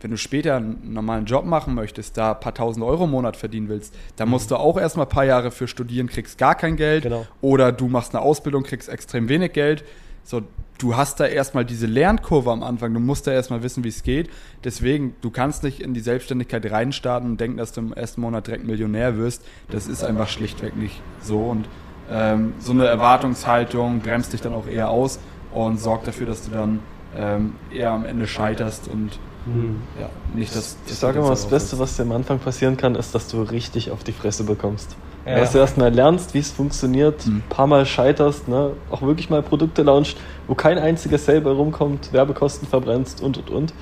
wenn 0.00 0.10
du 0.10 0.16
später 0.16 0.56
einen 0.56 0.92
normalen 0.92 1.24
Job 1.24 1.44
machen 1.44 1.74
möchtest, 1.74 2.16
da 2.16 2.32
ein 2.32 2.40
paar 2.40 2.54
tausend 2.54 2.84
Euro 2.84 3.04
im 3.04 3.10
Monat 3.10 3.36
verdienen 3.36 3.68
willst, 3.68 3.94
dann 4.16 4.28
musst 4.28 4.50
du 4.50 4.56
auch 4.56 4.78
erstmal 4.78 5.06
ein 5.06 5.10
paar 5.10 5.24
Jahre 5.24 5.50
für 5.50 5.68
studieren, 5.68 6.06
kriegst 6.06 6.38
gar 6.38 6.54
kein 6.54 6.76
Geld. 6.76 7.04
Genau. 7.04 7.26
Oder 7.40 7.72
du 7.72 7.88
machst 7.88 8.14
eine 8.14 8.22
Ausbildung, 8.22 8.62
kriegst 8.62 8.88
extrem 8.88 9.28
wenig 9.28 9.52
Geld. 9.52 9.84
So, 10.24 10.42
du 10.78 10.96
hast 10.96 11.20
da 11.20 11.26
erstmal 11.26 11.64
diese 11.64 11.86
Lernkurve 11.86 12.50
am 12.50 12.62
Anfang. 12.62 12.92
Du 12.92 13.00
musst 13.00 13.26
da 13.26 13.32
erstmal 13.32 13.62
wissen, 13.62 13.84
wie 13.84 13.88
es 13.88 14.02
geht. 14.02 14.30
Deswegen, 14.64 15.14
du 15.20 15.30
kannst 15.30 15.62
nicht 15.62 15.80
in 15.80 15.94
die 15.94 16.00
Selbstständigkeit 16.00 16.70
reinstarten 16.70 17.30
und 17.30 17.40
denken, 17.40 17.58
dass 17.58 17.72
du 17.72 17.80
im 17.80 17.92
ersten 17.92 18.20
Monat 18.20 18.46
direkt 18.46 18.64
Millionär 18.64 19.16
wirst. 19.16 19.44
Das 19.70 19.86
ist 19.86 20.04
einfach 20.04 20.28
schlichtweg 20.28 20.76
nicht 20.76 21.00
so. 21.20 21.38
Und 21.38 21.66
ähm, 22.10 22.54
so 22.58 22.72
eine 22.72 22.86
Erwartungshaltung 22.86 24.00
bremst 24.00 24.32
dich 24.32 24.40
dann 24.40 24.54
auch 24.54 24.66
eher 24.66 24.90
aus 24.90 25.18
und 25.52 25.80
sorgt 25.80 26.06
dafür, 26.06 26.26
dass 26.26 26.44
du 26.44 26.50
dann 26.50 26.80
ähm, 27.16 27.54
eher 27.70 27.90
am 27.90 28.04
Ende 28.04 28.26
scheiterst 28.26 28.88
und 28.88 29.18
hm. 29.44 29.80
ja, 30.00 30.08
nicht 30.34 30.54
das. 30.54 30.76
Ich 30.86 30.94
sage 30.94 31.18
immer, 31.18 31.30
das 31.30 31.46
Beste, 31.46 31.78
was 31.78 31.96
dir 31.96 32.02
am 32.02 32.12
Anfang 32.12 32.38
passieren 32.38 32.76
kann, 32.76 32.94
ist, 32.94 33.14
dass 33.14 33.28
du 33.28 33.42
richtig 33.42 33.90
auf 33.90 34.04
die 34.04 34.12
Fresse 34.12 34.44
bekommst. 34.44 34.96
Ja. 35.24 35.36
Dass 35.38 35.52
du 35.52 35.58
erstmal 35.58 35.92
lernst, 35.92 36.34
wie 36.34 36.40
es 36.40 36.50
funktioniert, 36.50 37.24
ein 37.26 37.34
hm. 37.34 37.42
paar 37.48 37.68
Mal 37.68 37.86
scheiterst, 37.86 38.48
ne? 38.48 38.72
auch 38.90 39.02
wirklich 39.02 39.30
mal 39.30 39.42
Produkte 39.42 39.82
launcht, 39.82 40.16
wo 40.48 40.54
kein 40.54 40.78
einziges 40.78 41.26
selber 41.26 41.52
rumkommt, 41.52 42.12
Werbekosten 42.12 42.66
verbrennst 42.66 43.22
und 43.22 43.38
und 43.38 43.50
und. 43.50 43.74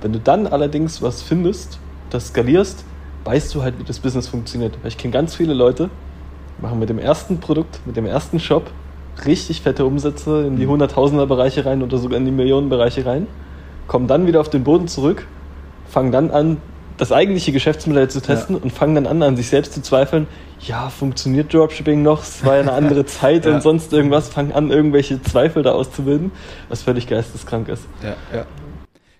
Wenn 0.00 0.12
du 0.12 0.18
dann 0.18 0.48
allerdings 0.48 1.00
was 1.00 1.22
findest, 1.22 1.78
das 2.10 2.28
skalierst, 2.28 2.84
weißt 3.24 3.54
du 3.54 3.62
halt, 3.62 3.78
wie 3.78 3.84
das 3.84 4.00
Business 4.00 4.26
funktioniert. 4.26 4.76
Weil 4.82 4.88
ich 4.88 4.98
kenne 4.98 5.12
ganz 5.12 5.36
viele 5.36 5.54
Leute, 5.54 5.88
machen 6.60 6.80
mit 6.80 6.88
dem 6.88 6.98
ersten 6.98 7.38
Produkt, 7.38 7.78
mit 7.86 7.96
dem 7.96 8.06
ersten 8.06 8.40
Shop 8.40 8.70
richtig 9.24 9.60
fette 9.60 9.84
Umsätze 9.84 10.44
in 10.46 10.56
die 10.56 10.64
hm. 10.64 10.70
Hunderttausender-Bereiche 10.70 11.64
rein 11.64 11.82
oder 11.82 11.98
sogar 11.98 12.18
in 12.18 12.24
die 12.24 12.32
Millionenbereiche 12.32 13.06
rein, 13.06 13.28
kommen 13.86 14.08
dann 14.08 14.26
wieder 14.26 14.40
auf 14.40 14.50
den 14.50 14.64
Boden 14.64 14.88
zurück, 14.88 15.26
fangen 15.86 16.10
dann 16.10 16.30
an, 16.30 16.56
das 17.02 17.10
eigentliche 17.10 17.50
Geschäftsmodell 17.50 18.08
zu 18.08 18.22
testen 18.22 18.54
ja. 18.54 18.62
und 18.62 18.70
fangen 18.70 18.94
dann 18.94 19.06
an, 19.08 19.20
an 19.24 19.36
sich 19.36 19.48
selbst 19.48 19.72
zu 19.72 19.82
zweifeln, 19.82 20.28
ja, 20.60 20.88
funktioniert 20.88 21.52
Dropshipping 21.52 22.00
noch? 22.00 22.22
Es 22.22 22.44
war 22.44 22.54
ja 22.54 22.60
eine 22.60 22.72
andere 22.74 23.04
Zeit 23.04 23.44
ja. 23.44 23.54
und 23.54 23.60
sonst 23.60 23.92
irgendwas, 23.92 24.28
fangen 24.28 24.52
an, 24.52 24.70
irgendwelche 24.70 25.20
Zweifel 25.20 25.64
da 25.64 25.72
auszubilden, 25.72 26.30
was 26.68 26.82
völlig 26.82 27.08
geisteskrank 27.08 27.68
ist. 27.68 27.82
Ja, 28.04 28.14
ja. 28.32 28.46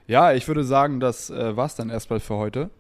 ja 0.07 0.33
ich 0.33 0.47
würde 0.47 0.63
sagen, 0.63 1.01
das 1.01 1.29
äh, 1.31 1.57
war 1.57 1.67
es 1.67 1.75
dann 1.75 1.91
erstmal 1.91 2.21
für 2.21 2.37
heute. 2.37 2.71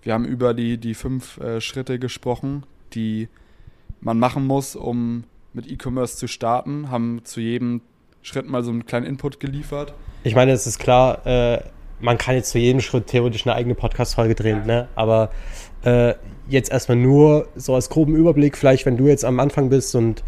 Wir 0.00 0.14
haben 0.14 0.24
über 0.24 0.54
die, 0.54 0.78
die 0.78 0.94
fünf 0.94 1.36
äh, 1.38 1.60
Schritte 1.60 1.98
gesprochen, 1.98 2.64
die 2.94 3.28
man 4.00 4.18
machen 4.18 4.46
muss, 4.46 4.76
um 4.76 5.24
mit 5.52 5.70
E-Commerce 5.70 6.16
zu 6.16 6.26
starten, 6.26 6.90
haben 6.90 7.20
zu 7.24 7.42
jedem 7.42 7.82
Schritt 8.22 8.48
mal 8.48 8.64
so 8.64 8.70
einen 8.70 8.86
kleinen 8.86 9.04
Input 9.04 9.40
geliefert. 9.40 9.92
Ich 10.24 10.34
meine, 10.34 10.52
es 10.52 10.66
ist 10.66 10.78
klar, 10.78 11.26
äh, 11.26 11.60
man 12.02 12.18
kann 12.18 12.34
jetzt 12.34 12.50
zu 12.50 12.58
jedem 12.58 12.80
Schritt 12.80 13.06
theoretisch 13.06 13.46
eine 13.46 13.54
eigene 13.54 13.74
Podcast-Folge 13.74 14.34
drehen, 14.34 14.66
ne? 14.66 14.88
aber 14.94 15.30
äh, 15.84 16.14
jetzt 16.48 16.70
erstmal 16.70 16.98
nur 16.98 17.48
so 17.54 17.74
als 17.74 17.88
groben 17.88 18.14
Überblick, 18.14 18.56
vielleicht 18.58 18.84
wenn 18.86 18.96
du 18.96 19.06
jetzt 19.06 19.24
am 19.24 19.40
Anfang 19.40 19.70
bist 19.70 19.94
und 19.94 20.22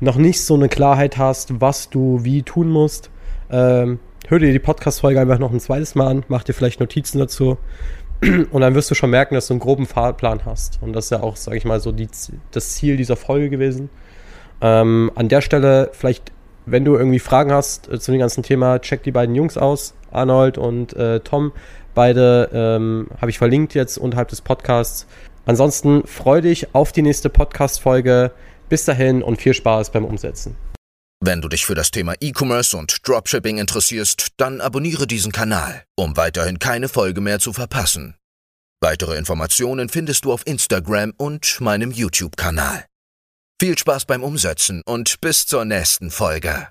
noch 0.00 0.16
nicht 0.16 0.44
so 0.44 0.54
eine 0.54 0.68
Klarheit 0.68 1.16
hast, 1.16 1.60
was 1.60 1.88
du 1.88 2.24
wie 2.24 2.42
tun 2.42 2.68
musst, 2.68 3.10
ähm, 3.50 4.00
hör 4.28 4.38
dir 4.38 4.52
die 4.52 4.58
Podcast-Folge 4.58 5.20
einfach 5.20 5.38
noch 5.38 5.52
ein 5.52 5.60
zweites 5.60 5.94
Mal 5.94 6.08
an, 6.08 6.24
mach 6.28 6.42
dir 6.42 6.52
vielleicht 6.52 6.80
Notizen 6.80 7.18
dazu 7.18 7.58
und 8.50 8.60
dann 8.60 8.74
wirst 8.74 8.90
du 8.90 8.94
schon 8.94 9.10
merken, 9.10 9.34
dass 9.34 9.46
du 9.46 9.54
einen 9.54 9.60
groben 9.60 9.86
Fahrplan 9.86 10.44
hast. 10.44 10.78
Und 10.82 10.92
das 10.92 11.06
ist 11.06 11.10
ja 11.10 11.22
auch, 11.22 11.36
sage 11.36 11.56
ich 11.56 11.64
mal, 11.64 11.80
so 11.80 11.92
die, 11.92 12.08
das 12.50 12.70
Ziel 12.74 12.96
dieser 12.96 13.16
Folge 13.16 13.50
gewesen. 13.50 13.88
Ähm, 14.60 15.10
an 15.14 15.28
der 15.28 15.40
Stelle 15.40 15.90
vielleicht, 15.92 16.32
wenn 16.66 16.84
du 16.84 16.96
irgendwie 16.96 17.18
Fragen 17.18 17.52
hast 17.52 17.88
äh, 17.88 17.98
zu 17.98 18.10
dem 18.10 18.20
ganzen 18.20 18.42
Thema, 18.42 18.80
check 18.80 19.02
die 19.02 19.12
beiden 19.12 19.34
Jungs 19.34 19.56
aus. 19.56 19.94
Arnold 20.12 20.58
und 20.58 20.94
äh, 20.94 21.20
Tom. 21.20 21.52
Beide 21.94 22.50
ähm, 22.52 23.08
habe 23.20 23.30
ich 23.30 23.38
verlinkt 23.38 23.74
jetzt 23.74 23.98
unterhalb 23.98 24.28
des 24.28 24.40
Podcasts. 24.40 25.06
Ansonsten 25.46 26.06
freue 26.06 26.42
dich 26.42 26.74
auf 26.74 26.92
die 26.92 27.02
nächste 27.02 27.28
Podcast-Folge. 27.28 28.32
Bis 28.68 28.84
dahin 28.84 29.22
und 29.22 29.40
viel 29.40 29.54
Spaß 29.54 29.90
beim 29.90 30.04
Umsetzen. 30.04 30.56
Wenn 31.22 31.42
du 31.42 31.48
dich 31.48 31.66
für 31.66 31.74
das 31.74 31.90
Thema 31.90 32.14
E-Commerce 32.20 32.76
und 32.76 33.06
Dropshipping 33.06 33.58
interessierst, 33.58 34.28
dann 34.38 34.60
abonniere 34.60 35.06
diesen 35.06 35.32
Kanal, 35.32 35.82
um 35.96 36.16
weiterhin 36.16 36.58
keine 36.58 36.88
Folge 36.88 37.20
mehr 37.20 37.40
zu 37.40 37.52
verpassen. 37.52 38.14
Weitere 38.80 39.18
Informationen 39.18 39.90
findest 39.90 40.24
du 40.24 40.32
auf 40.32 40.46
Instagram 40.46 41.12
und 41.18 41.60
meinem 41.60 41.90
YouTube-Kanal. 41.90 42.86
Viel 43.60 43.76
Spaß 43.76 44.06
beim 44.06 44.22
Umsetzen 44.22 44.80
und 44.86 45.20
bis 45.20 45.44
zur 45.44 45.66
nächsten 45.66 46.10
Folge. 46.10 46.68